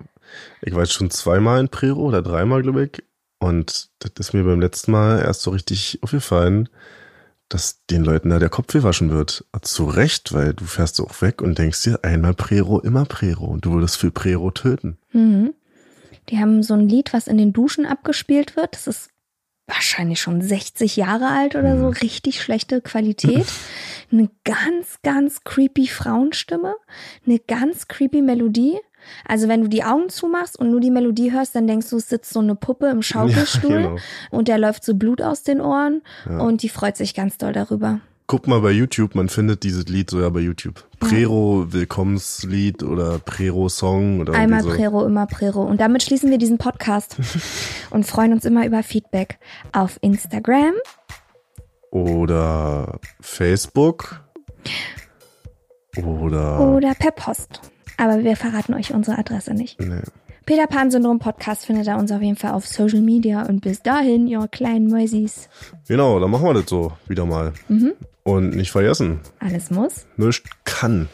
Ich 0.63 0.75
war 0.75 0.83
jetzt 0.83 0.95
schon 0.95 1.11
zweimal 1.11 1.61
in 1.61 1.69
Prero 1.69 2.01
oder 2.01 2.23
dreimal, 2.23 2.63
glaube 2.63 2.85
ich. 2.85 3.05
Und 3.39 3.91
das 3.99 4.13
ist 4.29 4.33
mir 4.33 4.45
beim 4.45 4.61
letzten 4.63 4.93
Mal 4.93 5.21
erst 5.21 5.43
so 5.43 5.51
richtig 5.51 5.99
aufgefallen, 6.03 6.71
dass 7.49 7.85
den 7.87 8.05
Leuten 8.05 8.31
da 8.31 8.39
der 8.39 8.49
Kopf 8.49 8.73
gewaschen 8.73 9.11
wird. 9.11 9.45
Zu 9.63 9.85
Recht, 9.87 10.33
weil 10.33 10.55
du 10.55 10.65
fährst 10.65 11.01
auch 11.01 11.23
weg 11.23 11.43
und 11.43 11.59
denkst 11.59 11.83
dir, 11.83 12.01
einmal 12.03 12.35
Prero, 12.35 12.81
immer 12.81 13.05
Prero. 13.05 13.47
Und 13.47 13.65
du 13.65 13.73
würdest 13.73 13.97
für 13.97 14.11
Prero 14.11 14.51
töten. 14.51 14.99
Mhm. 15.13 15.55
Die 16.29 16.39
haben 16.39 16.63
so 16.63 16.75
ein 16.75 16.89
Lied, 16.89 17.13
was 17.13 17.29
in 17.29 17.39
den 17.39 17.53
Duschen 17.53 17.87
abgespielt 17.87 18.57
wird. 18.57 18.75
Das 18.75 18.87
ist 18.87 19.11
wahrscheinlich 19.67 20.21
schon 20.21 20.43
60 20.43 20.97
Jahre 20.97 21.29
alt 21.29 21.55
oder 21.55 21.79
so. 21.79 21.89
Richtig 21.89 22.43
schlechte 22.43 22.81
Qualität. 22.81 23.47
Eine 24.13 24.31
ganz, 24.45 24.99
ganz 25.03 25.43
creepy 25.45 25.89
Frauenstimme. 25.89 26.75
Eine 27.27 27.39
ganz 27.39 27.89
creepy 27.89 28.23
Melodie. 28.23 28.79
Also 29.27 29.49
wenn 29.49 29.63
du 29.63 29.69
die 29.69 29.85
Augen 29.85 30.09
zumachst 30.09 30.59
und 30.59 30.71
nur 30.71 30.81
die 30.81 30.91
Melodie 30.91 31.33
hörst, 31.33 31.55
dann 31.55 31.67
denkst 31.67 31.91
du, 31.91 31.97
es 31.97 32.09
sitzt 32.09 32.33
so 32.33 32.41
eine 32.41 32.55
Puppe 32.55 32.89
im 32.89 33.03
Schaukelstuhl 33.03 33.71
Ja, 33.71 33.77
genau. 33.89 33.97
und 34.31 34.49
der 34.49 34.59
läuft 34.59 34.85
so 34.85 34.95
Blut 34.95 35.23
aus 35.23 35.43
den 35.43 35.61
Ohren 35.61 36.03
Ja. 36.29 36.39
und 36.39 36.63
die 36.63 36.69
freut 36.69 36.97
sich 36.97 37.15
ganz 37.15 37.39
doll 37.39 37.53
darüber. 37.53 38.01
Guck 38.29 38.49
mal 38.49 38.61
bei 38.61 38.73
YouTube, 38.73 39.15
man 39.15 39.29
findet 39.29 39.63
dieses 39.63 39.87
Lied 39.87 40.11
so 40.11 40.21
ja 40.21 40.29
bei 40.31 40.41
YouTube. 40.41 40.83
Prero 40.99 41.67
Willkommenslied 41.69 42.83
oder 42.83 43.21
Prero 43.21 43.69
Song 43.69 44.19
oder 44.21 44.33
Einmal 44.35 44.65
so. 44.65 44.71
Prero, 44.71 45.07
immer 45.07 45.27
Prero. 45.27 45.63
Und 45.63 45.81
damit 45.81 46.03
schließen 46.03 46.29
wir 46.31 46.39
diesen 46.39 46.59
Podcast 46.59 47.17
und 47.91 48.05
freuen 48.05 48.33
uns 48.33 48.45
immer 48.45 48.67
über 48.67 48.83
Feedback 48.83 49.39
auf 49.73 49.99
Instagram. 50.01 50.73
Oder 51.93 52.99
Facebook. 53.21 54.21
Oder. 56.05 56.61
oder 56.61 56.95
per 56.95 57.13
Post. 57.13 57.61
Aber 57.97 58.23
wir 58.25 58.37
verraten 58.37 58.75
euch 58.75 58.93
unsere 58.93 59.19
Adresse 59.19 59.55
nicht. 59.55 59.81
Nee. 59.81 60.01
Peter 60.45 60.67
Pan 60.69 60.91
Syndrom 60.91 61.19
Podcast 61.19 61.67
findet 61.67 61.87
ihr 61.89 61.97
uns 61.97 62.13
auf 62.13 62.23
jeden 62.23 62.37
Fall 62.37 62.53
auf 62.53 62.67
Social 62.67 63.01
Media. 63.01 63.43
Und 63.47 63.63
bis 63.63 63.83
dahin, 63.83 64.27
ihr 64.29 64.47
kleinen 64.49 64.89
Mäusis. 64.89 65.49
Genau, 65.89 66.21
dann 66.21 66.31
machen 66.31 66.45
wir 66.45 66.55
das 66.55 66.67
so 66.69 66.93
wieder 67.09 67.27
mal. 67.27 67.53
Mhm. 67.69 67.95
Und 68.23 68.51
nicht 68.51 68.71
vergessen, 68.71 69.21
Alles 69.41 69.71
muss. 69.71 70.07
nichts 70.17 70.49
kann. 70.65 71.09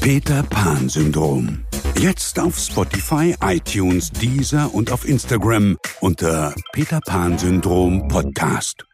Peter 0.00 0.42
Pan 0.44 0.88
Syndrom. 0.88 1.64
Jetzt 1.98 2.38
auf 2.40 2.58
Spotify, 2.58 3.34
iTunes, 3.42 4.10
Deezer 4.10 4.74
und 4.74 4.90
auf 4.92 5.08
Instagram 5.08 5.76
unter 6.00 6.52
Peter 6.72 7.00
Pan 7.06 7.38
Syndrom 7.38 8.08
Podcast. 8.08 8.84